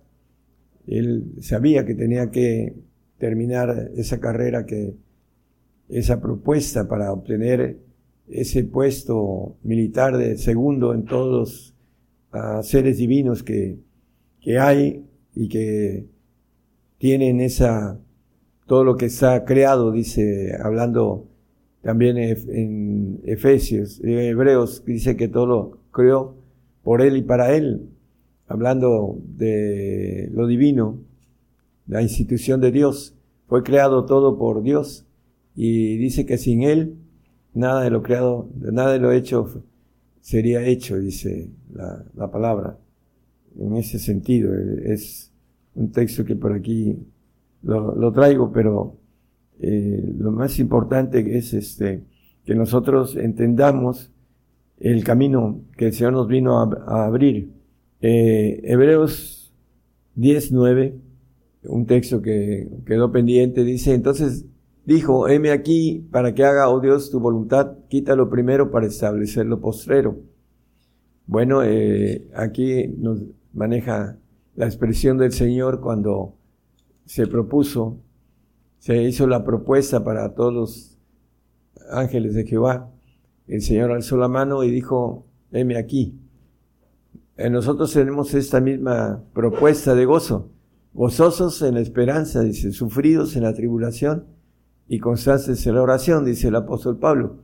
Él 0.87 1.35
sabía 1.41 1.85
que 1.85 1.95
tenía 1.95 2.31
que 2.31 2.75
terminar 3.19 3.91
esa 3.97 4.21
carrera, 4.21 4.67
que 4.67 4.95
esa 5.89 6.21
propuesta 6.21 6.89
para 6.89 7.13
obtener 7.13 7.79
ese 8.29 8.65
puesto 8.65 9.57
militar 9.63 10.17
de 10.17 10.37
segundo 10.37 10.95
en 10.95 11.05
todos 11.05 11.31
los 11.33 11.75
ah, 12.33 12.63
seres 12.63 12.99
divinos 12.99 13.43
que 13.43 13.79
que 14.47 14.61
hay 14.61 15.05
y 15.35 15.49
que 15.49 16.07
tienen 16.99 17.41
esa, 17.41 17.99
todo 18.67 18.85
lo 18.85 18.97
que 18.97 19.07
está 19.07 19.45
creado, 19.45 19.91
dice, 19.91 20.57
hablando 20.63 21.27
también 21.83 22.17
en 22.17 23.21
Efesios, 23.25 24.01
en 24.05 24.21
Hebreos, 24.21 24.85
dice 24.85 25.17
que 25.17 25.27
todo 25.27 25.47
lo 25.47 25.79
creó 25.91 26.37
por 26.85 27.03
Él 27.03 27.17
y 27.17 27.23
para 27.23 27.57
Él, 27.57 27.89
hablando 28.47 29.19
de 29.37 30.31
lo 30.33 30.47
divino, 30.47 31.01
la 31.89 32.01
institución 32.03 32.61
de 32.61 32.71
Dios, 32.71 33.17
fue 33.49 33.65
creado 33.65 34.05
todo 34.05 34.39
por 34.39 34.63
Dios 34.63 35.07
y 35.57 35.97
dice 35.97 36.25
que 36.25 36.39
sin 36.39 36.63
Él 36.63 36.95
nada 37.53 37.83
de 37.83 37.91
lo 37.91 38.01
creado, 38.05 38.49
nada 38.55 38.93
de 38.93 39.01
lo 39.01 39.11
hecho 39.11 39.65
sería 40.21 40.63
hecho, 40.65 41.01
dice 41.01 41.51
la, 41.75 42.05
la 42.15 42.31
palabra 42.31 42.79
en 43.59 43.77
ese 43.77 43.99
sentido. 43.99 44.53
Es 44.55 45.33
un 45.75 45.91
texto 45.91 46.25
que 46.25 46.37
por 46.37 46.53
aquí 46.53 46.97
lo, 47.63 48.13
traigo, 48.13 48.53
pero 48.53 48.97
eh, 49.61 50.13
lo 50.19 50.31
más 50.31 50.59
importante 50.59 51.37
es 51.37 51.53
este, 51.55 52.03
que 52.45 52.55
nosotros 52.55 53.17
entendamos 53.17 54.11
el 54.79 55.05
camino 55.05 55.61
que 55.77 55.87
el 55.87 55.93
Señor 55.93 56.13
nos 56.13 56.29
vino 56.29 56.59
a, 56.59 57.07
abrir. 57.07 57.51
Eh, 58.01 58.61
Hebreos 58.65 59.53
10.9, 60.17 60.95
un 61.65 61.87
texto 61.87 62.23
que 62.23 62.69
quedó 62.87 63.11
pendiente, 63.11 63.65
dice, 63.65 63.95
entonces 63.95 64.45
dijo, 64.85 65.29
heme 65.29 65.51
aquí 65.51 66.07
para 66.11 66.35
que 66.35 66.45
haga, 66.45 66.69
oh 66.69 66.81
Dios, 66.81 67.11
tu 67.11 67.21
voluntad, 67.21 67.73
quítalo 67.89 68.31
primero 68.31 68.71
para 68.71 68.87
establecer 68.87 69.47
lo 69.47 69.61
postrero. 69.61 70.19
Bueno, 71.27 71.65
eh, 71.65 72.29
aquí 72.35 72.87
nos 72.99 73.21
maneja 73.57 74.19
la 74.55 74.67
expresión 74.67 75.19
del 75.19 75.33
Señor 75.33 75.81
cuando 75.81 76.37
se 77.05 77.27
propuso, 77.27 77.99
se 78.79 79.03
hizo 79.03 79.27
la 79.27 79.45
propuesta 79.45 80.05
para 80.05 80.35
todos 80.35 80.53
los 80.55 80.99
ángeles 81.91 82.35
de 82.35 82.45
Jehová. 82.45 82.91
El 83.49 83.63
Señor 83.63 83.91
alzó 83.91 84.17
la 84.17 84.29
mano 84.29 84.63
y 84.63 84.71
dijo, 84.71 85.27
heme 85.51 85.77
aquí. 85.77 86.21
Nosotros 87.37 87.93
tenemos 87.93 88.35
esta 88.35 88.61
misma 88.61 89.23
propuesta 89.33 89.95
de 89.95 90.05
gozo, 90.05 90.51
gozosos 90.95 91.61
en 91.63 91.75
la 91.75 91.81
esperanza, 91.81 92.41
dice, 92.43 92.73
sufridos 92.73 93.37
en 93.37 93.43
la 93.43 93.55
tribulación, 93.55 94.27
y 94.89 95.01
constantes 95.01 95.67
en 95.67 95.75
la 95.75 95.83
oración, 95.83 96.25
dice 96.25 96.49
el 96.49 96.57
apóstol 96.57 96.99
Pablo. 96.99 97.39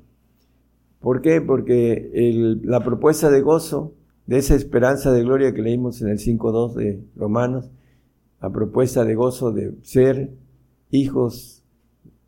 ¿Por 1.01 1.21
qué? 1.21 1.41
Porque 1.41 2.61
la 2.63 2.81
propuesta 2.85 3.31
de 3.31 3.41
gozo, 3.41 3.95
de 4.27 4.39
esa 4.39 4.55
esperanza 4.55 5.13
de 5.13 5.23
gloria 5.23 5.53
que 5.53 5.63
leímos 5.63 6.01
en 6.03 6.09
el 6.09 6.19
5.2 6.19 6.75
de 6.75 7.05
Romanos, 7.17 7.71
la 8.41 8.51
propuesta 8.51 9.05
de 9.05 9.15
gozo 9.15 9.53
de 9.53 9.75
ser 9.83 10.31
hijos 10.91 11.63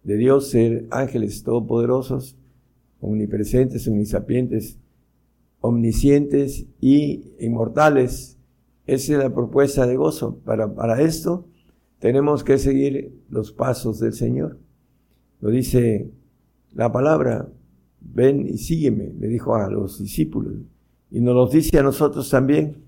de 0.02 0.16
Dios, 0.16 0.48
ser 0.48 0.86
ángeles 0.90 1.42
todopoderosos, 1.42 2.36
omnipresentes, 3.00 3.86
omnisapientes, 3.88 4.78
omniscientes 5.60 6.66
y 6.80 7.24
inmortales. 7.40 8.38
Esa 8.86 9.12
es 9.14 9.18
la 9.18 9.34
propuesta 9.34 9.86
de 9.86 9.96
gozo. 9.96 10.38
Para, 10.44 10.74
para 10.74 11.00
esto 11.00 11.46
tenemos 11.98 12.44
que 12.44 12.58
seguir 12.58 13.14
los 13.30 13.52
pasos 13.52 13.98
del 13.98 14.12
Señor. 14.12 14.58
Lo 15.40 15.50
dice 15.50 16.10
la 16.74 16.92
palabra, 16.92 17.48
ven 18.00 18.46
y 18.46 18.58
sígueme, 18.58 19.12
le 19.18 19.28
dijo 19.28 19.54
a 19.54 19.70
los 19.70 20.02
discípulos. 20.02 20.54
Y 21.14 21.20
nos 21.20 21.36
lo 21.36 21.46
dice 21.46 21.78
a 21.78 21.84
nosotros 21.84 22.28
también, 22.28 22.78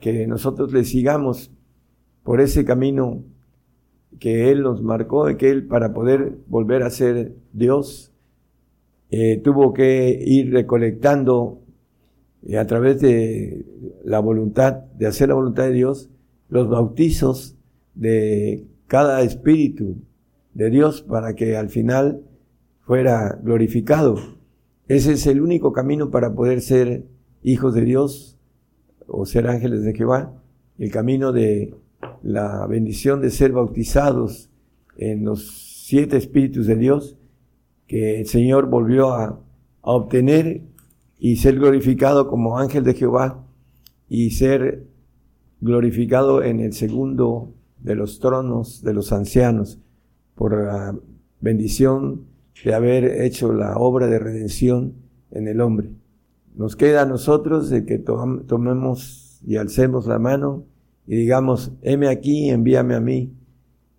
que 0.00 0.26
nosotros 0.26 0.72
le 0.72 0.82
sigamos 0.82 1.52
por 2.24 2.40
ese 2.40 2.64
camino 2.64 3.22
que 4.18 4.50
Él 4.50 4.62
nos 4.62 4.82
marcó, 4.82 5.30
y 5.30 5.36
que 5.36 5.50
Él 5.50 5.64
para 5.68 5.94
poder 5.94 6.38
volver 6.48 6.82
a 6.82 6.90
ser 6.90 7.36
Dios, 7.52 8.12
eh, 9.10 9.40
tuvo 9.44 9.72
que 9.72 10.20
ir 10.26 10.52
recolectando 10.52 11.60
eh, 12.42 12.58
a 12.58 12.66
través 12.66 13.00
de 13.00 13.64
la 14.02 14.18
voluntad, 14.18 14.72
de 14.98 15.06
hacer 15.06 15.28
la 15.28 15.36
voluntad 15.36 15.66
de 15.66 15.72
Dios, 15.72 16.10
los 16.48 16.68
bautizos 16.68 17.54
de 17.94 18.66
cada 18.88 19.22
espíritu 19.22 19.98
de 20.52 20.68
Dios 20.68 21.00
para 21.00 21.36
que 21.36 21.56
al 21.56 21.68
final 21.68 22.24
fuera 22.80 23.38
glorificado. 23.40 24.16
Ese 24.88 25.12
es 25.12 25.28
el 25.28 25.40
único 25.40 25.72
camino 25.72 26.10
para 26.10 26.34
poder 26.34 26.60
ser 26.60 27.04
hijos 27.46 27.74
de 27.74 27.82
Dios 27.82 28.36
o 29.06 29.24
ser 29.24 29.46
ángeles 29.46 29.84
de 29.84 29.94
Jehová, 29.94 30.32
el 30.78 30.90
camino 30.90 31.30
de 31.30 31.74
la 32.22 32.66
bendición 32.66 33.20
de 33.20 33.30
ser 33.30 33.52
bautizados 33.52 34.50
en 34.96 35.24
los 35.24 35.84
siete 35.86 36.16
espíritus 36.16 36.66
de 36.66 36.74
Dios 36.74 37.16
que 37.86 38.18
el 38.20 38.26
Señor 38.26 38.66
volvió 38.66 39.14
a, 39.14 39.26
a 39.26 39.40
obtener 39.82 40.62
y 41.20 41.36
ser 41.36 41.54
glorificado 41.54 42.26
como 42.26 42.58
ángel 42.58 42.82
de 42.82 42.94
Jehová 42.94 43.46
y 44.08 44.30
ser 44.30 44.84
glorificado 45.60 46.42
en 46.42 46.58
el 46.58 46.72
segundo 46.72 47.54
de 47.78 47.94
los 47.94 48.18
tronos 48.18 48.82
de 48.82 48.92
los 48.92 49.12
ancianos 49.12 49.78
por 50.34 50.64
la 50.64 50.98
bendición 51.40 52.22
de 52.64 52.74
haber 52.74 53.04
hecho 53.22 53.52
la 53.52 53.76
obra 53.76 54.08
de 54.08 54.18
redención 54.18 54.94
en 55.30 55.46
el 55.46 55.60
hombre. 55.60 55.90
Nos 56.56 56.74
queda 56.74 57.02
a 57.02 57.06
nosotros 57.06 57.68
de 57.68 57.84
que 57.84 57.98
tomemos 57.98 59.40
y 59.46 59.56
alcemos 59.56 60.06
la 60.06 60.18
mano 60.18 60.64
y 61.06 61.16
digamos, 61.16 61.72
heme 61.82 62.08
aquí, 62.08 62.48
envíame 62.48 62.94
a 62.94 63.00
mí, 63.00 63.32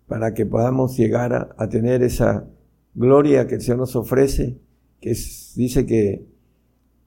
para 0.08 0.34
que 0.34 0.44
podamos 0.44 0.96
llegar 0.96 1.54
a, 1.56 1.68
tener 1.68 2.02
esa 2.02 2.46
gloria 2.94 3.46
que 3.46 3.56
el 3.56 3.60
Señor 3.60 3.78
nos 3.78 3.94
ofrece, 3.94 4.58
que 5.00 5.10
dice 5.54 5.86
que 5.86 6.26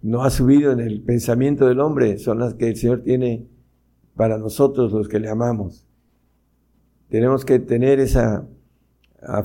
no 0.01 0.23
ha 0.23 0.29
subido 0.29 0.71
en 0.71 0.79
el 0.79 1.01
pensamiento 1.01 1.67
del 1.67 1.81
hombre, 1.81 2.17
son 2.17 2.39
las 2.39 2.53
que 2.53 2.69
el 2.69 2.77
Señor 2.77 3.03
tiene 3.03 3.47
para 4.15 4.37
nosotros 4.37 4.91
los 4.93 5.07
que 5.07 5.19
le 5.19 5.29
amamos. 5.29 5.85
Tenemos 7.09 7.43
que 7.43 7.59
tener 7.59 7.99
esa 7.99 8.47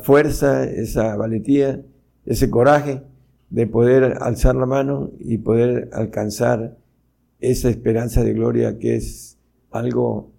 fuerza, 0.02 0.64
esa 0.64 1.16
valentía, 1.16 1.82
ese 2.24 2.48
coraje 2.48 3.02
de 3.56 3.66
poder 3.66 4.18
alzar 4.20 4.54
la 4.54 4.66
mano 4.66 5.12
y 5.18 5.38
poder 5.38 5.88
alcanzar 5.94 6.76
esa 7.40 7.70
esperanza 7.70 8.22
de 8.22 8.34
gloria 8.34 8.78
que 8.78 8.96
es 8.96 9.38
algo 9.70 10.34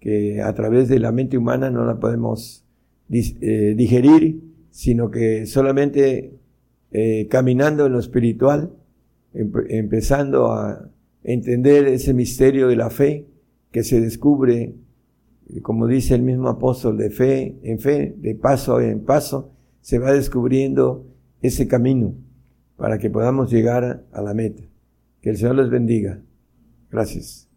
que 0.00 0.42
a 0.42 0.54
través 0.54 0.90
de 0.90 0.98
la 0.98 1.10
mente 1.10 1.38
humana 1.38 1.70
no 1.70 1.86
la 1.86 1.98
podemos 1.98 2.66
eh, 3.10 3.74
digerir, 3.74 4.42
sino 4.70 5.10
que 5.10 5.46
solamente 5.46 6.34
eh, 6.90 7.26
caminando 7.30 7.86
en 7.86 7.92
lo 7.92 8.00
espiritual, 8.00 8.70
empezando 9.32 10.52
a 10.52 10.90
entender 11.24 11.86
ese 11.86 12.12
misterio 12.12 12.68
de 12.68 12.76
la 12.76 12.90
fe 12.90 13.28
que 13.72 13.82
se 13.82 13.98
descubre 13.98 14.74
como 15.62 15.86
dice 15.86 16.14
el 16.14 16.22
mismo 16.22 16.50
apóstol, 16.50 16.98
de 16.98 17.08
fe 17.08 17.58
en 17.62 17.78
fe, 17.78 18.14
de 18.18 18.34
paso 18.34 18.78
en 18.78 19.06
paso, 19.06 19.52
se 19.80 19.98
va 19.98 20.12
descubriendo 20.12 21.06
ese 21.40 21.66
camino 21.66 22.27
para 22.78 22.98
que 22.98 23.10
podamos 23.10 23.50
llegar 23.50 24.04
a 24.12 24.22
la 24.22 24.32
meta. 24.32 24.62
Que 25.20 25.30
el 25.30 25.36
Señor 25.36 25.56
les 25.56 25.68
bendiga. 25.68 26.20
Gracias. 26.90 27.48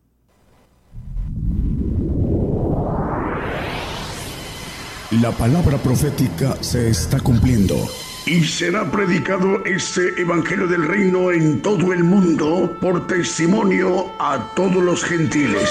La 5.21 5.31
palabra 5.31 5.77
profética 5.77 6.55
se 6.61 6.89
está 6.89 7.19
cumpliendo. 7.19 7.75
Y 8.25 8.43
será 8.43 8.89
predicado 8.89 9.63
este 9.65 10.21
Evangelio 10.21 10.67
del 10.67 10.87
Reino 10.87 11.31
en 11.31 11.61
todo 11.61 11.93
el 11.93 12.03
mundo 12.03 12.77
por 12.81 13.07
testimonio 13.07 14.11
a 14.19 14.53
todos 14.55 14.83
los 14.83 15.03
gentiles. 15.03 15.69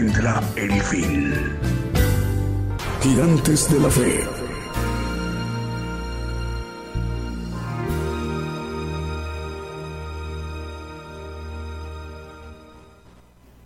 Vendrá 0.00 0.40
el 0.54 0.80
fin. 0.82 1.34
Gigantes 3.02 3.68
de 3.68 3.80
la 3.80 3.90
Fe. 3.90 4.20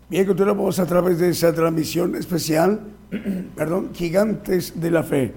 Bien, 0.08 0.26
continuamos 0.26 0.78
a 0.78 0.86
través 0.86 1.18
de 1.18 1.28
esa 1.28 1.52
transmisión 1.52 2.14
especial, 2.16 2.80
perdón, 3.54 3.90
Gigantes 3.94 4.80
de 4.80 4.90
la 4.90 5.02
Fe. 5.02 5.34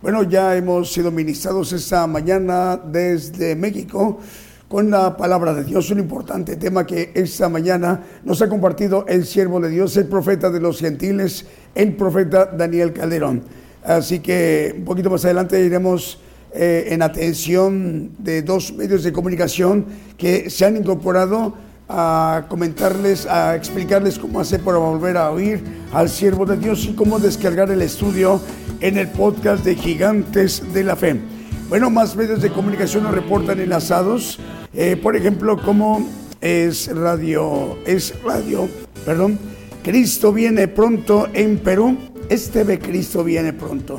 Bueno, 0.00 0.22
ya 0.22 0.54
hemos 0.54 0.92
sido 0.92 1.10
ministrados 1.10 1.72
esta 1.72 2.06
mañana 2.06 2.76
desde 2.76 3.56
México 3.56 4.20
con 4.68 4.90
la 4.90 5.16
palabra 5.16 5.54
de 5.54 5.64
Dios, 5.64 5.90
un 5.90 5.98
importante 5.98 6.56
tema 6.56 6.86
que 6.86 7.10
esta 7.14 7.48
mañana 7.48 8.02
nos 8.24 8.42
ha 8.42 8.48
compartido 8.48 9.06
el 9.08 9.24
siervo 9.24 9.60
de 9.60 9.70
Dios, 9.70 9.96
el 9.96 10.06
profeta 10.06 10.50
de 10.50 10.60
los 10.60 10.78
gentiles, 10.78 11.46
el 11.74 11.94
profeta 11.96 12.44
Daniel 12.46 12.92
Calderón. 12.92 13.42
Así 13.82 14.20
que 14.20 14.74
un 14.76 14.84
poquito 14.84 15.08
más 15.08 15.24
adelante 15.24 15.64
iremos 15.64 16.20
eh, 16.52 16.88
en 16.90 17.00
atención 17.00 18.10
de 18.18 18.42
dos 18.42 18.74
medios 18.74 19.02
de 19.02 19.12
comunicación 19.12 19.86
que 20.18 20.50
se 20.50 20.66
han 20.66 20.76
incorporado 20.76 21.54
a 21.88 22.44
comentarles, 22.48 23.24
a 23.24 23.56
explicarles 23.56 24.18
cómo 24.18 24.40
hacer 24.40 24.60
para 24.60 24.76
volver 24.76 25.16
a 25.16 25.30
oír 25.30 25.62
al 25.94 26.10
siervo 26.10 26.44
de 26.44 26.58
Dios 26.58 26.84
y 26.84 26.92
cómo 26.92 27.18
descargar 27.18 27.70
el 27.70 27.80
estudio 27.80 28.38
en 28.80 28.98
el 28.98 29.08
podcast 29.08 29.64
de 29.64 29.74
Gigantes 29.74 30.62
de 30.74 30.84
la 30.84 30.96
Fe. 30.96 31.37
Bueno, 31.68 31.90
más 31.90 32.16
medios 32.16 32.40
de 32.40 32.50
comunicación 32.50 33.02
nos 33.04 33.14
reportan 33.14 33.60
enlazados 33.60 34.38
eh, 34.74 34.96
por 35.02 35.16
ejemplo, 35.16 35.60
como 35.60 36.06
es 36.40 36.94
radio, 36.94 37.78
es 37.86 38.14
radio, 38.22 38.68
perdón, 39.04 39.38
Cristo 39.82 40.32
viene 40.32 40.68
pronto 40.68 41.26
en 41.32 41.58
Perú, 41.58 41.96
este 42.28 42.64
ve 42.64 42.78
Cristo 42.78 43.24
viene 43.24 43.52
pronto. 43.52 43.98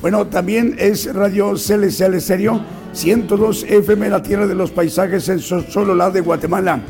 Bueno, 0.00 0.26
también 0.26 0.74
es 0.78 1.12
Radio 1.14 1.56
Celestial 1.56 2.20
Serio, 2.20 2.60
102 2.92 3.64
FM, 3.64 4.10
la 4.10 4.22
tierra 4.22 4.46
de 4.46 4.54
los 4.54 4.70
paisajes 4.70 5.28
en 5.28 5.40
la 5.96 6.10
de 6.10 6.20
Guatemala. 6.20 6.80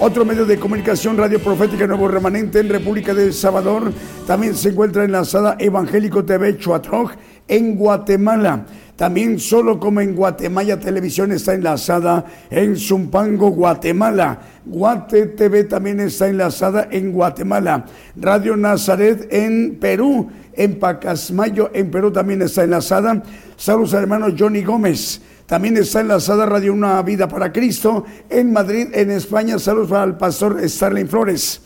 Otro 0.00 0.24
medio 0.24 0.46
de 0.46 0.58
comunicación, 0.58 1.18
Radio 1.18 1.38
Profética 1.40 1.86
Nuevo 1.86 2.08
Remanente 2.08 2.58
en 2.58 2.70
República 2.70 3.12
de 3.12 3.24
El 3.24 3.34
Salvador. 3.34 3.92
También 4.26 4.54
se 4.54 4.70
encuentra 4.70 5.04
enlazada 5.04 5.56
Evangélico 5.58 6.24
TV 6.24 6.56
Chuatroj 6.56 7.12
en 7.46 7.76
Guatemala. 7.76 8.64
También 9.00 9.38
solo 9.38 9.80
como 9.80 10.02
en 10.02 10.14
Guatemala 10.14 10.78
Televisión 10.78 11.32
está 11.32 11.54
enlazada 11.54 12.22
en 12.50 12.76
Zumpango, 12.76 13.48
Guatemala. 13.48 14.38
Guate 14.66 15.28
TV 15.28 15.64
también 15.64 16.00
está 16.00 16.28
enlazada 16.28 16.86
en 16.90 17.10
Guatemala. 17.10 17.86
Radio 18.16 18.58
Nazaret 18.58 19.26
en 19.32 19.78
Perú. 19.80 20.28
En 20.52 20.78
Pacasmayo, 20.78 21.70
en 21.72 21.90
Perú 21.90 22.12
también 22.12 22.42
está 22.42 22.64
enlazada. 22.64 23.22
Saludos 23.56 23.94
al 23.94 24.02
hermano 24.02 24.26
Johnny 24.38 24.62
Gómez. 24.62 25.22
También 25.46 25.78
está 25.78 26.00
enlazada 26.00 26.44
Radio 26.44 26.74
Una 26.74 27.00
Vida 27.00 27.26
para 27.26 27.50
Cristo 27.50 28.04
en 28.28 28.52
Madrid, 28.52 28.88
en 28.92 29.12
España. 29.12 29.58
Saludos 29.58 29.92
al 29.92 30.18
pastor 30.18 30.60
Starling 30.68 31.08
Flores. 31.08 31.62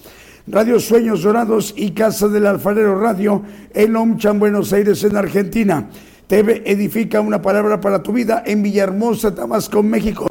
Radio 0.46 0.78
Sueños 0.78 1.24
Dorados 1.24 1.74
y 1.76 1.90
Casa 1.90 2.28
del 2.28 2.46
Alfarero 2.46 3.00
Radio 3.00 3.42
en 3.72 3.96
Omchan, 3.96 4.38
Buenos 4.38 4.72
Aires, 4.72 5.02
en 5.02 5.16
Argentina. 5.16 5.88
TV 6.26 6.62
Edifica 6.64 7.20
una 7.20 7.42
palabra 7.42 7.80
para 7.80 8.02
tu 8.02 8.12
vida 8.12 8.42
en 8.46 8.62
Villahermosa, 8.62 9.34
Tabasco, 9.34 9.82
México. 9.82 10.26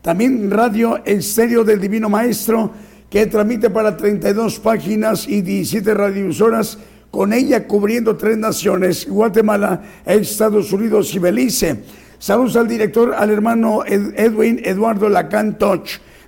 También 0.00 0.50
Radio 0.50 1.04
Estéreo 1.04 1.64
del 1.64 1.80
Divino 1.80 2.08
Maestro, 2.08 2.72
que 3.10 3.26
transmite 3.26 3.70
para 3.70 3.96
32 3.96 4.58
páginas 4.58 5.28
y 5.28 5.42
17 5.42 5.94
radiosoras, 5.94 6.78
con 7.10 7.32
ella 7.32 7.68
cubriendo 7.68 8.16
tres 8.16 8.38
naciones, 8.38 9.06
Guatemala, 9.06 9.82
Estados 10.06 10.72
Unidos 10.72 11.14
y 11.14 11.18
Belice. 11.18 11.84
Saludos 12.18 12.56
al 12.56 12.66
director, 12.66 13.14
al 13.14 13.30
hermano 13.30 13.84
Edwin 13.84 14.62
Eduardo 14.64 15.08
Lacan 15.08 15.58
Toch. 15.58 15.84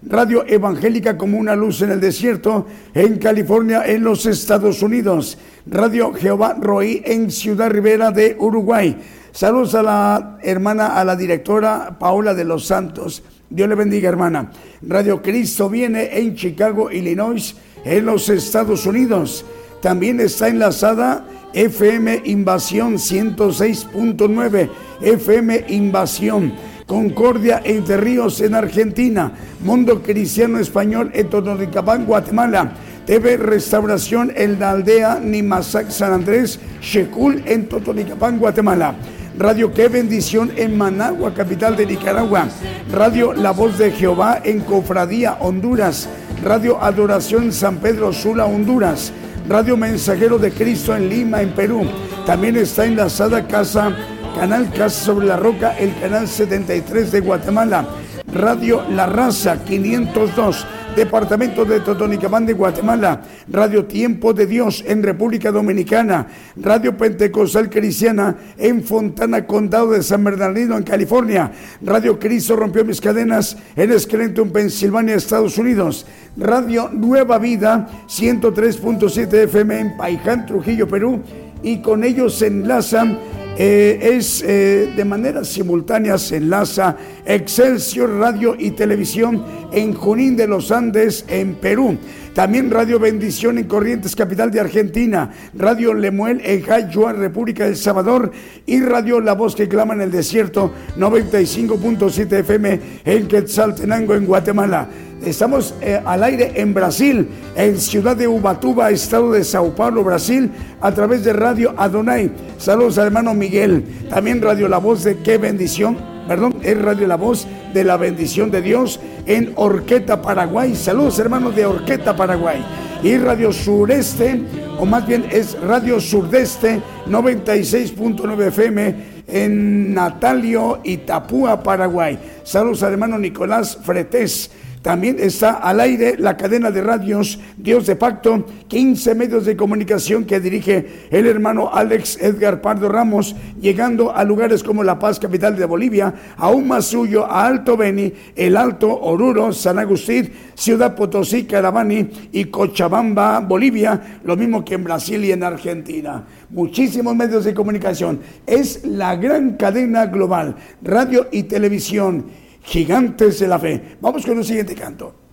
Radio 0.07 0.45
Evangélica 0.47 1.17
como 1.17 1.39
una 1.39 1.57
luz 1.57 1.81
en 1.81 1.91
el 1.91 2.01
desierto, 2.01 2.67
en 2.93 3.17
California, 3.17 3.85
en 3.87 4.05
los 4.05 4.27
Estados 4.27 4.83
Unidos. 4.83 5.39
Radio 5.67 6.13
Jehová 6.13 6.57
Roí 6.61 7.03
en 7.07 7.31
Ciudad 7.31 7.71
Rivera 7.71 8.11
de 8.11 8.37
Uruguay. 8.39 8.99
Saludos 9.33 9.75
a 9.75 9.83
la 9.83 10.39
hermana, 10.43 10.89
a 10.89 11.05
la 11.05 11.17
directora 11.17 11.97
Paola 11.99 12.35
de 12.35 12.45
los 12.45 12.67
Santos. 12.67 13.23
Dios 13.49 13.69
le 13.69 13.75
bendiga, 13.75 14.11
hermana. 14.11 14.53
Radio 14.83 15.23
Cristo 15.23 15.71
viene 15.71 16.19
en 16.19 16.35
Chicago, 16.35 16.91
Illinois, 16.91 17.57
en 17.83 18.05
los 18.05 18.29
Estados 18.29 18.85
Unidos. 18.85 19.47
También 19.81 20.21
está 20.21 20.49
enlazada 20.49 21.25
FM 21.55 22.23
Invasión 22.27 22.95
106.9, 22.95 24.69
FM 25.01 25.65
Invasión. 25.69 26.53
Concordia 26.87 27.63
Entre 27.65 27.97
Ríos 27.97 28.43
en 28.43 28.55
Argentina, 28.55 29.33
Mundo 29.65 30.03
Cristiano 30.03 30.59
Español 30.59 31.11
en 31.15 31.31
Totonicapán, 31.31 32.05
Guatemala, 32.05 32.75
TV 33.07 33.37
Restauración 33.37 34.33
en 34.35 34.59
la 34.59 34.71
aldea 34.71 35.21
Nimasac 35.21 35.91
San 35.91 36.13
Andrés, 36.13 36.59
Shekul 36.81 37.43
en 37.47 37.69
Totonicapán, 37.69 38.39
Guatemala. 38.39 38.95
Radio 39.39 39.73
Qué 39.73 39.89
Bendición 39.89 40.53
en 40.57 40.79
Managua, 40.79 41.35
capital 41.35 41.77
de 41.77 41.87
Nicaragua. 41.87 42.47
Radio 42.93 43.33
La 43.33 43.51
Voz 43.51 43.79
de 43.79 43.91
Jehová 43.91 44.41
en 44.45 44.61
Cofradía, 44.61 45.39
Honduras. 45.41 46.09
Radio 46.43 46.81
Adoración 46.81 47.53
San 47.53 47.79
Pedro 47.79 48.13
Sula, 48.13 48.47
Honduras. 48.47 49.13
Radio 49.49 49.77
Mensajero 49.77 50.39
de 50.39 50.53
Cristo 50.53 50.97
en 50.97 51.09
Lima, 51.09 51.43
en 51.43 51.51
Perú. 51.51 51.83
También 52.27 52.57
está 52.57 52.87
enlazada 52.87 53.47
Casa 53.47 53.95
Canal 54.35 54.71
Casa 54.73 55.05
sobre 55.05 55.27
la 55.27 55.37
Roca, 55.37 55.79
el 55.79 55.97
canal 56.01 56.27
73 56.27 57.13
de 57.13 57.21
Guatemala, 57.21 57.87
Radio 58.33 58.83
La 58.91 59.07
Raza 59.07 59.63
502, 59.65 60.67
Departamento 60.97 61.65
de 61.65 61.81
Totonicapán 61.81 62.47
de 62.47 62.53
Guatemala, 62.53 63.23
Radio 63.49 63.85
Tiempo 63.85 64.33
de 64.33 64.47
Dios 64.47 64.85
en 64.87 65.03
República 65.03 65.51
Dominicana, 65.51 66.29
Radio 66.57 66.97
Pentecostal 66.97 67.69
Cristiana 67.69 68.37
en 68.57 68.83
Fontana, 68.85 69.45
Condado 69.45 69.91
de 69.91 70.03
San 70.03 70.23
Bernardino, 70.23 70.77
en 70.77 70.85
California, 70.85 71.51
Radio 71.83 72.19
Cristo 72.19 72.55
rompió 72.55 72.85
mis 72.85 73.01
cadenas 73.01 73.57
en 73.75 73.99
Scranton, 73.99 74.51
Pensilvania, 74.51 75.17
Estados 75.17 75.59
Unidos, 75.59 76.07
Radio 76.37 76.89
Nueva 76.93 77.39
Vida 77.39 77.89
103.7 78.07 79.33
FM 79.45 79.81
en 79.81 79.97
Paiján, 79.97 80.47
Trujillo, 80.47 80.87
Perú, 80.87 81.21
y 81.63 81.79
con 81.79 82.05
ellos 82.05 82.37
se 82.37 82.47
enlazan 82.47 83.19
eh, 83.57 84.17
es 84.17 84.43
eh, 84.43 84.93
de 84.97 85.05
manera 85.05 85.45
simultánea 85.45 86.19
se 86.19 86.39
enlaza 86.39 86.97
Excelsior 87.25 88.11
Radio 88.19 88.57
y 88.59 88.73
Televisión 88.73 89.45
en 89.73 89.95
Junín 89.95 90.37
de 90.37 90.49
los 90.49 90.73
Andes, 90.73 91.25
en 91.29 91.55
Perú. 91.55 91.97
También 92.35 92.69
Radio 92.69 92.99
Bendición 92.99 93.59
en 93.59 93.65
Corrientes, 93.65 94.17
capital 94.17 94.51
de 94.51 94.59
Argentina. 94.59 95.31
Radio 95.55 95.95
Lemuel 95.95 96.41
en 96.45 96.63
Jayua, 96.63 97.13
República 97.13 97.65
del 97.67 97.77
Salvador. 97.77 98.33
Y 98.67 98.81
Radio 98.81 99.21
La 99.21 99.35
Voz 99.35 99.55
que 99.55 99.69
clama 99.69 99.95
en 99.95 100.01
el 100.01 100.11
desierto, 100.11 100.73
95.7 100.99 102.41
FM 102.41 102.81
en 103.05 103.29
Quetzaltenango, 103.29 104.17
en 104.17 104.27
Guatemala. 104.27 104.89
Estamos 105.27 105.75
eh, 105.81 106.01
al 106.05 106.23
aire 106.23 106.53
en 106.57 106.75
Brasil, 106.75 107.29
en 107.57 107.81
Ciudad 107.81 108.15
de 108.15 108.29
Ubatuba, 108.29 108.91
estado 108.91 109.33
de 109.33 109.43
Sao 109.43 109.75
Paulo, 109.75 110.05
Brasil, 110.05 110.51
a 110.83 110.93
través 110.93 111.25
de 111.25 111.33
Radio 111.33 111.73
Adonai. 111.79 112.31
Saludos 112.59 112.99
al 112.99 113.07
hermano 113.07 113.33
Miguel. 113.33 113.85
También 114.11 114.43
Radio 114.43 114.69
La 114.69 114.77
Voz 114.77 115.03
de 115.03 115.17
Qué 115.19 115.39
Bendición, 115.39 115.97
perdón, 116.29 116.57
es 116.63 116.81
Radio 116.81 117.07
La 117.07 117.17
Voz 117.17 117.47
de 117.73 117.85
la 117.85 117.97
Bendición 117.97 118.51
de 118.51 118.61
Dios 118.61 119.01
en 119.25 119.53
Orqueta, 119.57 120.21
Paraguay. 120.21 120.75
Saludos 120.75 121.19
hermanos 121.19 121.57
de 121.57 121.65
Orqueta, 121.65 122.15
Paraguay. 122.15 122.63
Y 123.03 123.17
Radio 123.17 123.51
Sureste, 123.51 124.43
o 124.79 124.85
más 124.85 125.07
bien 125.07 125.25
es 125.31 125.59
Radio 125.61 126.01
Surdeste, 126.01 126.83
96.9 127.07 128.47
FM 128.49 128.95
en 129.27 129.95
Natalio, 129.95 130.81
Itapúa, 130.85 131.63
Paraguay. 131.63 132.19
Saludos 132.45 132.83
al 132.83 132.93
hermano 132.93 133.19
Nicolás 133.19 133.79
Fretés. 133.83 134.51
También 134.85 135.17
está 135.19 135.53
al 135.53 135.81
aire 135.81 136.17
la 136.19 136.37
cadena 136.37 136.71
de 136.71 136.83
radios 136.83 137.41
Dios 137.57 137.87
de 137.87 137.97
Pacto, 137.97 138.45
15 138.69 139.15
medios 139.15 139.47
de 139.47 139.57
comunicación 139.57 140.27
que 140.27 140.41
dirige 140.41 141.09
el 141.11 141.27
hermano 141.27 141.71
Alex 141.73 142.19
Edgar 142.21 142.61
Pardo 142.61 142.91
Ramos, 142.91 143.35
llegando 143.59 144.15
a 144.15 144.23
lugares 144.25 144.63
como 144.63 144.85
La 144.85 144.99
Paz, 144.99 145.19
capital 145.19 145.57
de 145.57 145.65
Bolivia, 145.65 146.13
a 146.37 146.53
suyo 146.83 147.25
a 147.25 147.47
Alto 147.47 147.79
Beni, 147.79 148.13
El 148.37 148.59
Alto, 148.59 148.95
Oruro, 148.95 149.55
San 149.55 149.79
Agustín, 149.79 150.31
Ciudad 150.55 150.95
Potosí, 150.95 151.45
Carabani 151.45 152.11
y 152.31 152.45
Cochabamba, 152.45 153.41
Bolivia, 153.41 154.21
lo 154.23 154.37
mismo 154.37 154.63
que 154.63 154.75
en 154.75 154.85
Brasil 154.85 155.25
y 155.25 155.33
en 155.33 155.45
Argentina. 155.45 156.27
Muchísimos 156.51 157.17
medios 157.17 157.47
de 157.47 157.55
comunicación. 157.55 158.21
Es 158.47 158.85
la 158.85 159.17
gran 159.17 159.57
cadena 159.57 160.05
global, 160.05 160.57
radio 160.83 161.27
y 161.33 161.45
televisión 161.45 162.44
gigantes 162.65 163.39
de 163.39 163.49
la 163.49 163.59
fe. 163.59 163.97
Vamos 164.01 164.27
con 164.27 164.39
el 164.39 164.45
siguiente 164.45 164.75
canto. 164.75 165.24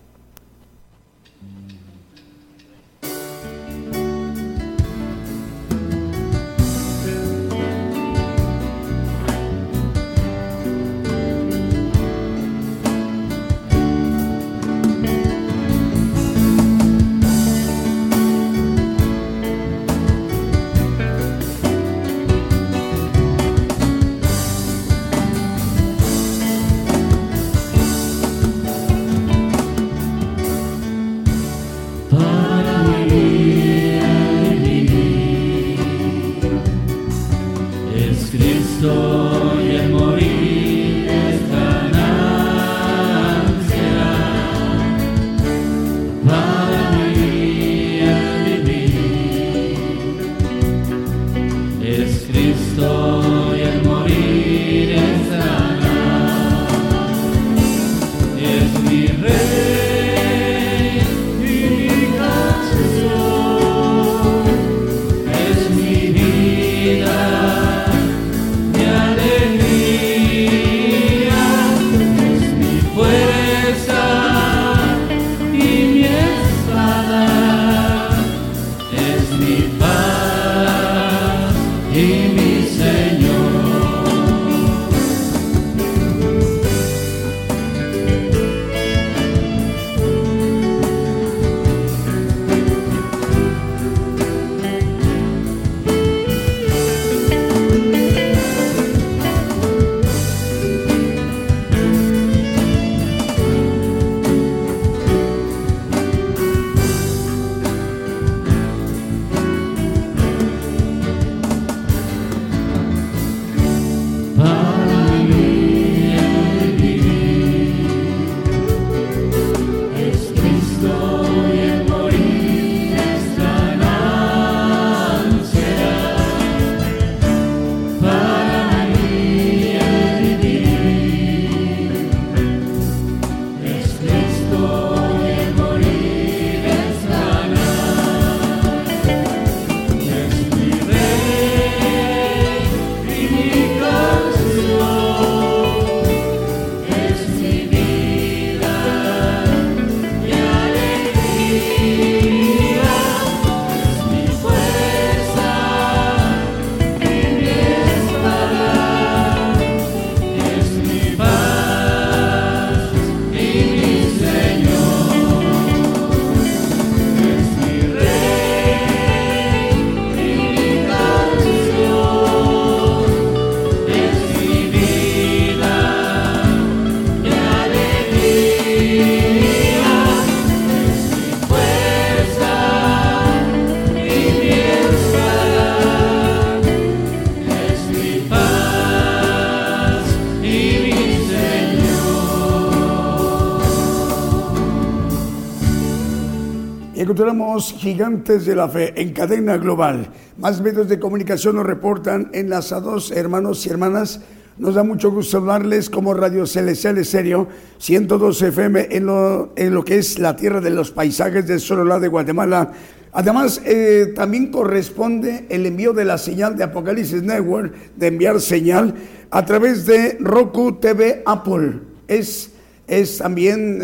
Encontramos 197.32 197.74
gigantes 197.78 198.44
de 198.44 198.54
la 198.54 198.68
fe 198.68 198.92
en 199.00 199.14
cadena 199.14 199.56
global. 199.56 200.06
Más 200.36 200.60
medios 200.60 200.86
de 200.88 200.98
comunicación 200.98 201.56
nos 201.56 201.64
reportan 201.64 202.28
enlazados, 202.34 203.10
hermanos 203.10 203.64
y 203.64 203.70
hermanas. 203.70 204.20
Nos 204.58 204.74
da 204.74 204.82
mucho 204.82 205.10
gusto 205.10 205.38
hablarles 205.38 205.88
como 205.88 206.12
Radio 206.12 206.46
Celestial 206.46 207.02
Serio, 207.06 207.48
102 207.78 208.42
FM 208.42 208.88
en 208.90 209.06
lo, 209.06 209.54
en 209.56 209.74
lo 209.74 209.82
que 209.82 209.96
es 209.96 210.18
la 210.18 210.36
tierra 210.36 210.60
de 210.60 210.68
los 210.68 210.90
paisajes 210.90 211.46
del 211.46 211.58
Sololá 211.58 211.98
de 211.98 212.08
Guatemala. 212.08 212.70
Además, 213.12 213.62
eh, 213.64 214.12
también 214.14 214.50
corresponde 214.50 215.46
el 215.48 215.64
envío 215.64 215.94
de 215.94 216.04
la 216.04 216.18
señal 216.18 216.54
de 216.54 216.64
Apocalipsis 216.64 217.22
Network, 217.22 217.96
de 217.96 218.08
enviar 218.08 218.42
señal 218.42 218.94
a 219.30 219.46
través 219.46 219.86
de 219.86 220.18
Roku 220.20 220.74
TV 220.74 221.22
Apple. 221.24 221.80
Es, 222.08 222.52
es 222.86 223.16
también 223.16 223.80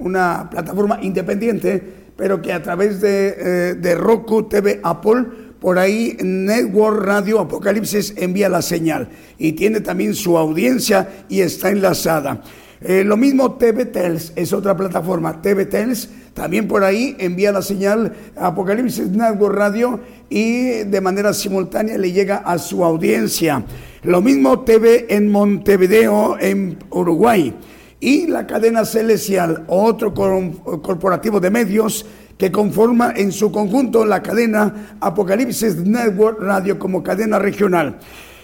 una 0.00 0.50
plataforma 0.50 0.98
independiente 1.00 1.99
pero 2.20 2.42
que 2.42 2.52
a 2.52 2.62
través 2.62 3.00
de, 3.00 3.34
eh, 3.38 3.74
de 3.80 3.94
Roku 3.94 4.42
TV 4.42 4.78
Apple, 4.82 5.24
por 5.58 5.78
ahí 5.78 6.18
Network 6.22 7.02
Radio 7.02 7.40
Apocalipsis 7.40 8.12
envía 8.18 8.50
la 8.50 8.60
señal 8.60 9.08
y 9.38 9.52
tiene 9.52 9.80
también 9.80 10.14
su 10.14 10.36
audiencia 10.36 11.24
y 11.30 11.40
está 11.40 11.70
enlazada. 11.70 12.42
Eh, 12.82 13.04
lo 13.04 13.16
mismo 13.16 13.54
TV 13.54 13.86
Tels 13.86 14.34
es 14.36 14.52
otra 14.52 14.76
plataforma, 14.76 15.40
TV 15.40 15.64
Tels 15.64 16.10
también 16.34 16.68
por 16.68 16.84
ahí 16.84 17.16
envía 17.18 17.52
la 17.52 17.62
señal 17.62 18.12
Apocalipsis 18.36 19.08
Network 19.08 19.56
Radio 19.56 19.98
y 20.28 20.84
de 20.84 21.00
manera 21.00 21.32
simultánea 21.32 21.96
le 21.96 22.12
llega 22.12 22.36
a 22.36 22.58
su 22.58 22.84
audiencia. 22.84 23.64
Lo 24.02 24.20
mismo 24.20 24.60
TV 24.60 25.06
en 25.08 25.30
Montevideo, 25.30 26.36
en 26.38 26.76
Uruguay 26.90 27.54
y 28.00 28.26
la 28.26 28.46
cadena 28.46 28.84
celestial, 28.84 29.64
otro 29.68 30.14
corporativo 30.14 31.38
de 31.38 31.50
medios 31.50 32.06
que 32.38 32.50
conforma 32.50 33.12
en 33.14 33.30
su 33.32 33.52
conjunto 33.52 34.06
la 34.06 34.22
cadena 34.22 34.96
Apocalipsis 34.98 35.76
Network 35.76 36.40
Radio 36.40 36.78
como 36.78 37.02
cadena 37.02 37.38
regional. 37.38 37.98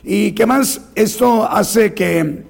¿Y 0.05 0.33
qué 0.33 0.45
más? 0.45 0.83
Esto 0.95 1.51
hace 1.51 1.95
que, 1.95 2.45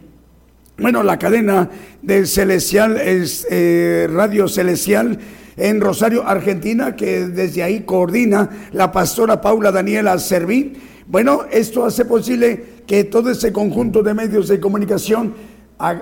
bueno, 0.77 1.05
la 1.05 1.19
cadena 1.19 1.71
de 2.03 2.27
Celestial 2.27 2.97
es 2.97 3.47
eh, 3.49 4.09
Radio 4.13 4.49
Celestial 4.49 5.19
en 5.57 5.81
Rosario, 5.81 6.27
Argentina, 6.27 6.97
que 6.97 7.29
desde 7.29 7.63
ahí 7.63 7.83
coordina 7.83 8.51
la 8.73 8.91
pastora 8.91 9.41
Paula 9.41 9.71
Daniela 9.71 10.19
Serví. 10.19 10.75
Bueno, 11.07 11.45
esto 11.53 11.85
hace 11.85 12.05
posible 12.05 12.83
que 12.87 13.05
todo 13.05 13.31
ese 13.31 13.53
conjunto 13.53 14.03
de 14.03 14.15
medios 14.15 14.49
de 14.49 14.59
comunicación 14.59 15.35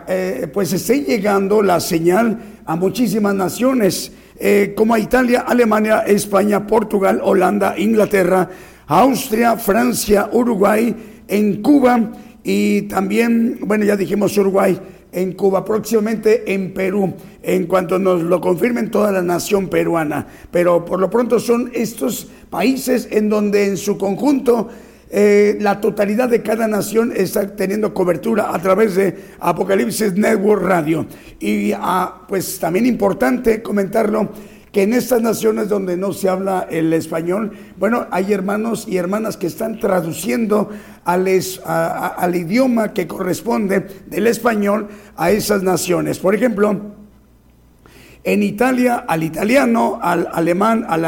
eh, 0.09 0.48
pues 0.52 0.72
esté 0.72 1.01
llegando 1.02 1.62
la 1.62 1.80
señal 1.80 2.38
a 2.64 2.76
muchísimas 2.76 3.34
naciones, 3.34 4.12
eh, 4.38 4.72
como 4.76 4.94
a 4.94 4.98
Italia, 4.98 5.44
Alemania, 5.46 6.05
España, 6.06 6.66
Portugal, 6.66 7.20
Holanda, 7.22 7.74
Inglaterra, 7.78 8.48
Austria, 8.86 9.56
Francia, 9.56 10.28
Uruguay, 10.32 10.94
en 11.26 11.62
Cuba 11.62 12.12
y 12.42 12.82
también, 12.82 13.59
bueno, 13.62 13.84
ya 13.84 13.96
dijimos 13.96 14.36
Uruguay, 14.36 14.78
en 15.12 15.32
Cuba, 15.32 15.64
próximamente 15.64 16.52
en 16.52 16.74
Perú, 16.74 17.14
en 17.42 17.66
cuanto 17.66 17.98
nos 17.98 18.22
lo 18.22 18.40
confirmen 18.40 18.90
toda 18.90 19.12
la 19.12 19.22
nación 19.22 19.68
peruana. 19.68 20.26
Pero 20.51 20.84
por 20.84 21.01
lo 21.01 21.09
pronto 21.09 21.38
son 21.38 21.70
estos 21.72 22.28
países 22.51 23.09
en 23.10 23.28
donde 23.28 23.66
en 23.66 23.76
su 23.76 23.96
conjunto 23.96 24.68
eh, 25.10 25.56
la 25.60 25.81
totalidad 25.81 26.28
de 26.28 26.43
cada 26.43 26.66
nación 26.66 27.12
está 27.14 27.55
teniendo 27.55 27.94
cobertura 27.94 28.55
a 28.55 28.59
través 28.60 28.94
de 28.97 29.16
Apocalipsis 29.40 30.14
Network 30.14 30.62
Radio. 30.62 31.06
Y 31.40 31.72
ah, 31.72 32.22
pues 32.28 32.59
también 32.59 32.86
importante 32.86 33.62
comentarlo 33.62 34.31
que 34.74 34.82
en 34.82 34.93
estas 34.93 35.22
naciones 35.22 35.68
donde 35.68 35.97
no 35.97 36.12
se 36.12 36.28
habla 36.28 36.66
el 36.68 36.93
español, 36.93 37.52
bueno, 37.78 38.09
hay 38.10 38.32
hermanos 38.32 38.86
y 38.89 38.97
hermanas 38.97 39.36
que 39.36 39.47
están 39.47 39.78
traduciendo 39.78 40.68
al, 41.05 41.28
idioma 42.35 42.93
que 42.93 43.06
corresponde 43.06 43.86
del 44.06 44.26
español 44.26 44.89
a 45.16 45.31
esas 45.31 45.62
naciones. 45.62 46.18
Por 46.18 46.35
ejemplo, 46.35 46.76
en 48.24 48.43
Italia 48.43 49.05
al 49.06 49.22
italiano, 49.22 50.01
al 50.02 50.28
alemán, 50.32 50.85
al 50.89 51.05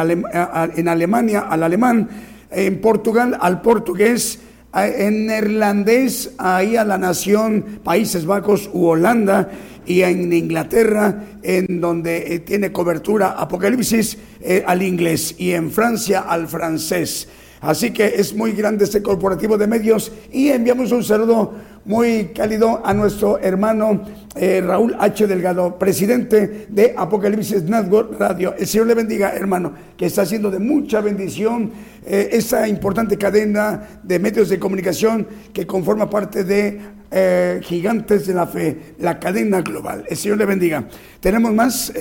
en 0.76 0.86
Alemania 0.86 1.40
al 1.40 1.64
alemán, 1.64 2.08
en 2.56 2.80
Portugal 2.80 3.36
al 3.38 3.60
portugués, 3.60 4.40
en 4.74 5.26
neerlandés 5.26 6.32
ahí 6.38 6.76
a 6.76 6.84
la 6.84 6.96
nación 6.96 7.80
Países 7.84 8.24
Bajos 8.24 8.70
u 8.72 8.86
Holanda 8.86 9.50
y 9.86 10.00
en 10.02 10.32
Inglaterra 10.32 11.22
en 11.42 11.80
donde 11.80 12.34
eh, 12.34 12.38
tiene 12.40 12.72
cobertura 12.72 13.32
Apocalipsis 13.38 14.18
eh, 14.40 14.64
al 14.66 14.82
inglés 14.82 15.34
y 15.38 15.52
en 15.52 15.70
Francia 15.70 16.20
al 16.20 16.48
francés. 16.48 17.28
Así 17.60 17.92
que 17.92 18.06
es 18.06 18.34
muy 18.34 18.52
grande 18.52 18.84
este 18.84 19.02
corporativo 19.02 19.56
de 19.56 19.66
medios 19.66 20.12
y 20.32 20.48
enviamos 20.48 20.92
un 20.92 21.02
saludo 21.02 21.54
muy 21.86 22.32
cálido 22.34 22.82
a 22.84 22.92
nuestro 22.92 23.38
hermano 23.38 24.02
eh, 24.34 24.60
Raúl 24.60 24.96
H. 24.98 25.26
Delgado, 25.26 25.78
presidente 25.78 26.66
de 26.68 26.94
Apocalipsis 26.96 27.62
Network 27.62 28.18
Radio. 28.18 28.54
El 28.58 28.66
Señor 28.66 28.88
le 28.88 28.94
bendiga, 28.94 29.30
hermano, 29.30 29.72
que 29.96 30.06
está 30.06 30.22
haciendo 30.22 30.50
de 30.50 30.58
mucha 30.58 31.00
bendición 31.00 31.70
eh, 32.04 32.28
esta 32.32 32.68
importante 32.68 33.16
cadena 33.16 34.00
de 34.02 34.18
medios 34.18 34.48
de 34.48 34.58
comunicación 34.58 35.26
que 35.52 35.66
conforma 35.66 36.10
parte 36.10 36.44
de 36.44 36.80
eh, 37.10 37.60
Gigantes 37.62 38.26
de 38.26 38.34
la 38.34 38.46
Fe, 38.46 38.94
la 38.98 39.20
cadena 39.20 39.62
global. 39.62 40.04
El 40.08 40.16
Señor 40.16 40.38
le 40.38 40.46
bendiga. 40.46 40.86
Tenemos 41.20 41.54
más, 41.54 41.92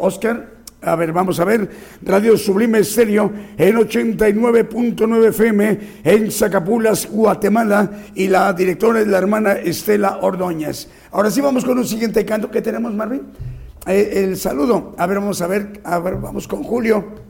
Oscar. 0.00 0.53
A 0.84 0.96
ver, 0.96 1.12
vamos 1.12 1.40
a 1.40 1.44
ver. 1.44 1.68
Radio 2.02 2.36
Sublime 2.36 2.80
Estéreo 2.80 3.32
en 3.56 3.76
89.9 3.76 5.28
FM 5.28 5.78
en 6.04 6.30
Zacapulas, 6.30 7.08
Guatemala. 7.10 7.90
Y 8.14 8.28
la 8.28 8.52
directora 8.52 9.00
es 9.00 9.06
la 9.06 9.18
hermana 9.18 9.52
Estela 9.52 10.18
Ordóñez. 10.20 10.88
Ahora 11.12 11.30
sí 11.30 11.40
vamos 11.40 11.64
con 11.64 11.78
un 11.78 11.86
siguiente 11.86 12.24
canto 12.24 12.50
que 12.50 12.60
tenemos, 12.60 12.92
Marvin. 12.94 13.22
Eh, 13.86 14.24
el 14.24 14.36
saludo. 14.36 14.94
A 14.98 15.06
ver, 15.06 15.18
vamos 15.18 15.40
a 15.40 15.46
ver. 15.46 15.80
A 15.84 15.98
ver, 15.98 16.16
vamos 16.16 16.46
con 16.46 16.62
Julio. 16.62 17.24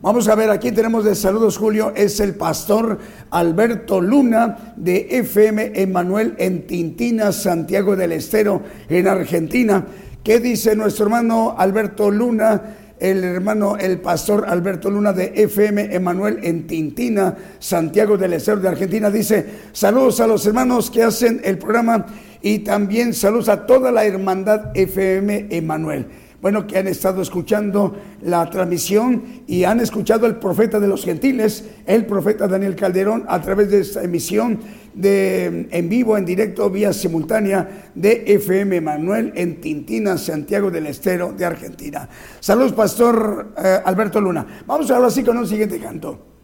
Vamos 0.00 0.28
a 0.28 0.36
ver, 0.36 0.48
aquí 0.50 0.70
tenemos 0.70 1.04
de 1.04 1.16
saludos, 1.16 1.58
Julio, 1.58 1.92
es 1.96 2.20
el 2.20 2.36
pastor 2.36 3.00
Alberto 3.32 4.00
Luna 4.00 4.74
de 4.76 5.08
FM 5.10 5.72
Emanuel 5.74 6.36
en 6.38 6.68
Tintina, 6.68 7.32
Santiago 7.32 7.96
del 7.96 8.12
Estero, 8.12 8.62
en 8.88 9.08
Argentina. 9.08 9.84
¿Qué 10.28 10.40
dice 10.40 10.76
nuestro 10.76 11.06
hermano 11.06 11.54
Alberto 11.56 12.10
Luna? 12.10 12.60
El 13.00 13.24
hermano, 13.24 13.78
el 13.78 13.98
pastor 13.98 14.44
Alberto 14.46 14.90
Luna 14.90 15.14
de 15.14 15.32
FM 15.34 15.94
Emanuel 15.94 16.40
en 16.42 16.66
Tintina, 16.66 17.34
Santiago 17.58 18.18
del 18.18 18.34
Estero 18.34 18.58
de 18.58 18.68
Argentina, 18.68 19.10
dice, 19.10 19.46
saludos 19.72 20.20
a 20.20 20.26
los 20.26 20.44
hermanos 20.44 20.90
que 20.90 21.02
hacen 21.02 21.40
el 21.44 21.56
programa 21.56 22.04
y 22.42 22.58
también 22.58 23.14
saludos 23.14 23.48
a 23.48 23.64
toda 23.64 23.90
la 23.90 24.04
hermandad 24.04 24.72
FM 24.74 25.46
Emanuel 25.48 26.06
bueno, 26.40 26.66
que 26.66 26.78
han 26.78 26.86
estado 26.86 27.20
escuchando 27.20 27.96
la 28.22 28.48
transmisión 28.48 29.42
y 29.48 29.64
han 29.64 29.80
escuchado 29.80 30.26
el 30.26 30.36
profeta 30.36 30.78
de 30.78 30.86
los 30.86 31.04
gentiles, 31.04 31.64
el 31.84 32.06
profeta 32.06 32.46
Daniel 32.46 32.76
Calderón, 32.76 33.24
a 33.26 33.40
través 33.40 33.70
de 33.70 33.80
esta 33.80 34.04
emisión 34.04 34.60
de, 34.98 35.68
en 35.70 35.88
vivo, 35.88 36.16
en 36.16 36.24
directo, 36.24 36.68
vía 36.70 36.92
simultánea 36.92 37.90
de 37.94 38.24
FM 38.26 38.80
Manuel 38.80 39.32
en 39.36 39.60
Tintina, 39.60 40.18
Santiago 40.18 40.70
del 40.70 40.86
Estero 40.86 41.32
de 41.32 41.44
Argentina. 41.44 42.08
Saludos, 42.40 42.72
Pastor 42.72 43.54
eh, 43.56 43.78
Alberto 43.84 44.20
Luna. 44.20 44.64
Vamos 44.66 44.90
ahora 44.90 45.08
sí 45.10 45.22
con 45.22 45.38
un 45.38 45.46
siguiente 45.46 45.78
canto. 45.78 46.37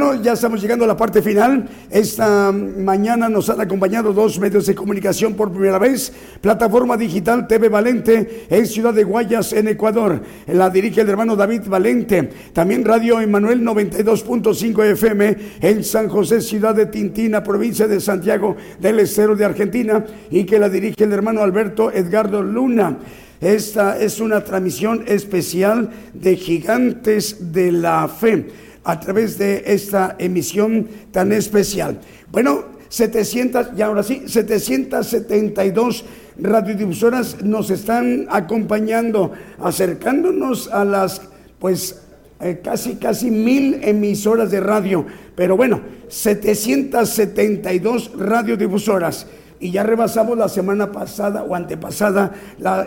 Bueno, 0.00 0.22
ya 0.22 0.32
estamos 0.32 0.62
llegando 0.62 0.86
a 0.86 0.88
la 0.88 0.96
parte 0.96 1.20
final. 1.20 1.68
Esta 1.90 2.50
mañana 2.52 3.28
nos 3.28 3.50
han 3.50 3.60
acompañado 3.60 4.14
dos 4.14 4.38
medios 4.38 4.64
de 4.64 4.74
comunicación 4.74 5.34
por 5.34 5.52
primera 5.52 5.78
vez. 5.78 6.10
Plataforma 6.40 6.96
digital 6.96 7.46
TV 7.46 7.68
Valente 7.68 8.46
en 8.48 8.66
Ciudad 8.66 8.94
de 8.94 9.04
Guayas, 9.04 9.52
en 9.52 9.68
Ecuador. 9.68 10.22
La 10.46 10.70
dirige 10.70 11.02
el 11.02 11.10
hermano 11.10 11.36
David 11.36 11.64
Valente. 11.66 12.30
También 12.54 12.82
Radio 12.82 13.20
Emanuel 13.20 13.60
92.5 13.60 14.84
FM 14.92 15.36
en 15.60 15.84
San 15.84 16.08
José, 16.08 16.40
Ciudad 16.40 16.74
de 16.74 16.86
Tintina, 16.86 17.44
provincia 17.44 17.86
de 17.86 18.00
Santiago 18.00 18.56
del 18.80 19.00
Estero 19.00 19.36
de 19.36 19.44
Argentina. 19.44 20.02
Y 20.30 20.44
que 20.44 20.58
la 20.58 20.70
dirige 20.70 21.04
el 21.04 21.12
hermano 21.12 21.42
Alberto 21.42 21.92
Edgardo 21.92 22.42
Luna. 22.42 22.96
Esta 23.38 23.98
es 23.98 24.18
una 24.18 24.42
transmisión 24.44 25.04
especial 25.06 25.90
de 26.14 26.36
Gigantes 26.36 27.52
de 27.52 27.70
la 27.70 28.08
Fe 28.08 28.69
a 28.90 28.98
través 28.98 29.38
de 29.38 29.62
esta 29.66 30.16
emisión 30.18 30.88
tan 31.12 31.30
especial. 31.32 32.00
Bueno, 32.32 32.64
700, 32.88 33.68
y 33.76 33.82
ahora 33.82 34.02
sí, 34.02 34.24
772 34.26 36.04
radiodifusoras 36.38 37.44
nos 37.44 37.70
están 37.70 38.26
acompañando, 38.28 39.30
acercándonos 39.60 40.66
a 40.68 40.84
las, 40.84 41.22
pues, 41.60 42.02
eh, 42.40 42.60
casi, 42.64 42.96
casi 42.96 43.30
mil 43.30 43.78
emisoras 43.82 44.50
de 44.50 44.58
radio. 44.58 45.06
Pero 45.36 45.56
bueno, 45.56 45.80
772 46.08 48.10
radiodifusoras 48.18 49.28
y 49.60 49.70
ya 49.70 49.82
rebasamos 49.82 50.36
la 50.38 50.48
semana 50.48 50.90
pasada 50.90 51.44
o 51.44 51.54
antepasada 51.54 52.32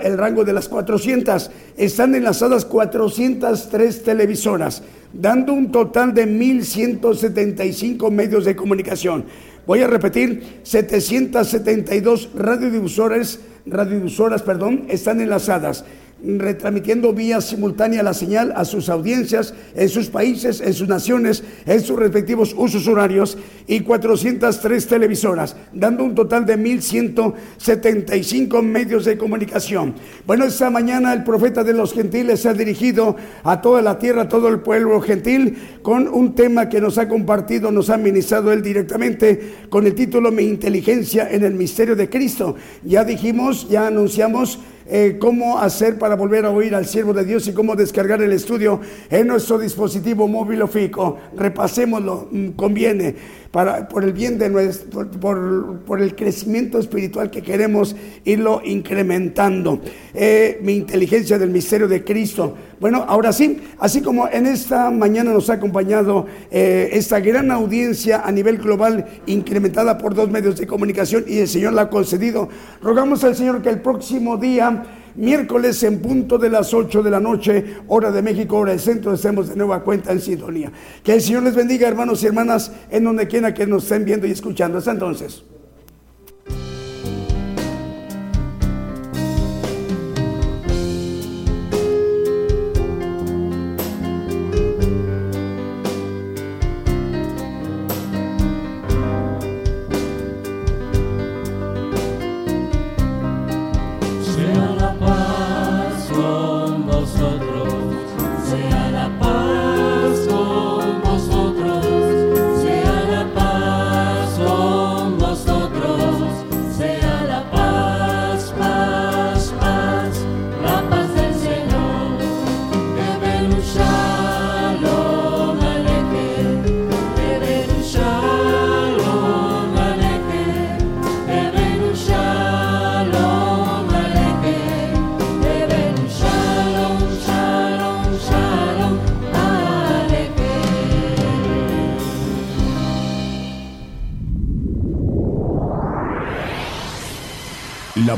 el 0.01 0.17
rango 0.17 0.43
de 0.43 0.53
las 0.53 0.67
400. 0.67 1.51
Están 1.77 2.15
enlazadas 2.15 2.65
403 2.65 4.03
televisoras, 4.03 4.81
dando 5.13 5.53
un 5.53 5.71
total 5.71 6.13
de 6.13 6.27
1.175 6.27 8.09
medios 8.11 8.45
de 8.45 8.55
comunicación. 8.55 9.25
Voy 9.67 9.81
a 9.81 9.87
repetir, 9.87 10.61
772 10.63 12.29
radiodifusoras, 12.35 13.39
radiodifusoras 13.65 14.41
perdón, 14.41 14.85
están 14.89 15.21
enlazadas 15.21 15.85
retransmitiendo 16.23 17.13
vía 17.13 17.41
simultánea 17.41 18.01
la 18.01 18.13
señal 18.13 18.53
a 18.55 18.63
sus 18.63 18.87
audiencias 18.87 19.53
en 19.75 19.89
sus 19.89 20.07
países, 20.07 20.61
en 20.61 20.73
sus 20.73 20.87
naciones, 20.87 21.43
en 21.65 21.81
sus 21.81 21.99
respectivos 21.99 22.55
usos 22.57 22.87
horarios 22.87 23.37
y 23.67 23.81
403 23.81 24.87
televisoras, 24.87 25.57
dando 25.73 26.05
un 26.05 26.15
total 26.15 26.45
de 26.45 26.57
1.175 26.57 28.61
medios 28.61 29.03
de 29.05 29.17
comunicación. 29.17 29.95
Bueno, 30.25 30.45
esta 30.45 30.69
mañana 30.69 31.11
el 31.13 31.25
profeta 31.25 31.61
de 31.63 31.73
los 31.73 31.93
gentiles 31.93 32.41
se 32.41 32.49
ha 32.49 32.53
dirigido 32.53 33.15
a 33.43 33.61
toda 33.61 33.81
la 33.81 33.97
tierra, 33.99 34.21
a 34.23 34.29
todo 34.29 34.47
el 34.47 34.61
pueblo 34.61 35.01
gentil, 35.01 35.57
con 35.81 36.07
un 36.07 36.35
tema 36.35 36.69
que 36.69 36.79
nos 36.79 36.97
ha 36.97 37.09
compartido, 37.09 37.69
nos 37.71 37.89
ha 37.89 37.97
ministrado 37.97 38.53
él 38.53 38.61
directamente, 38.61 39.55
con 39.69 39.85
el 39.85 39.93
título 39.93 40.31
Mi 40.31 40.43
inteligencia 40.43 41.27
en 41.29 41.43
el 41.43 41.53
misterio 41.53 41.97
de 41.97 42.09
Cristo. 42.09 42.55
Ya 42.83 43.03
dijimos, 43.03 43.67
ya 43.69 43.87
anunciamos 43.87 44.59
eh, 44.85 45.17
cómo 45.19 45.59
hacer 45.59 45.97
para 45.97 46.15
volver 46.15 46.45
a 46.45 46.49
oír 46.49 46.75
al 46.75 46.85
siervo 46.85 47.13
de 47.13 47.25
Dios 47.25 47.47
y 47.47 47.53
cómo 47.53 47.75
descargar 47.75 48.21
el 48.21 48.31
estudio 48.33 48.81
en 49.09 49.27
nuestro 49.27 49.57
dispositivo 49.57 50.27
móvil 50.27 50.61
o 50.61 50.67
fijo. 50.67 51.17
Repasémoslo, 51.35 52.27
mm, 52.31 52.49
conviene 52.49 53.15
para, 53.51 53.87
por 53.87 54.03
el 54.03 54.13
bien 54.13 54.37
de 54.37 54.49
nuestro, 54.49 55.09
por, 55.11 55.79
por, 55.85 56.01
el 56.01 56.15
crecimiento 56.15 56.79
espiritual 56.79 57.29
que 57.29 57.41
queremos 57.41 57.95
irlo 58.25 58.61
incrementando. 58.65 59.79
Eh, 60.13 60.59
mi 60.63 60.73
inteligencia 60.73 61.37
del 61.37 61.51
misterio 61.51 61.87
de 61.87 62.03
Cristo. 62.03 62.55
Bueno, 62.83 63.05
ahora 63.07 63.31
sí, 63.31 63.61
así 63.79 64.01
como 64.01 64.27
en 64.27 64.45
esta 64.45 64.91
mañana 64.91 65.31
nos 65.31 65.49
ha 65.49 65.53
acompañado 65.53 66.25
eh, 66.51 66.89
esta 66.91 67.21
gran 67.21 67.49
audiencia 67.49 68.23
a 68.25 68.29
nivel 68.29 68.57
global, 68.57 69.05
incrementada 69.25 69.97
por 69.97 70.13
dos 70.13 70.29
medios 70.29 70.57
de 70.57 70.67
comunicación 70.67 71.23
y 71.25 71.37
el 71.37 71.47
Señor 71.47 71.71
la 71.71 71.83
ha 71.83 71.89
concedido, 71.89 72.49
rogamos 72.81 73.23
al 73.23 73.37
Señor 73.37 73.61
que 73.61 73.69
el 73.69 73.79
próximo 73.79 74.35
día 74.35 74.83
miércoles 75.15 75.81
en 75.83 76.01
punto 76.01 76.37
de 76.37 76.49
las 76.49 76.73
8 76.73 77.01
de 77.01 77.09
la 77.09 77.21
noche, 77.21 77.77
hora 77.87 78.11
de 78.11 78.21
México, 78.21 78.57
hora 78.57 78.71
del 78.71 78.81
centro, 78.81 79.13
estemos 79.13 79.47
de 79.47 79.55
nueva 79.55 79.81
cuenta 79.81 80.11
en 80.11 80.19
sintonía. 80.19 80.69
Que 81.01 81.13
el 81.13 81.21
Señor 81.21 81.43
les 81.43 81.55
bendiga, 81.55 81.87
hermanos 81.87 82.21
y 82.21 82.25
hermanas, 82.25 82.69
en 82.91 83.05
donde 83.05 83.29
quiera 83.29 83.53
que 83.53 83.65
nos 83.65 83.83
estén 83.83 84.03
viendo 84.03 84.27
y 84.27 84.31
escuchando. 84.31 84.79
Hasta 84.79 84.91
entonces. 84.91 85.45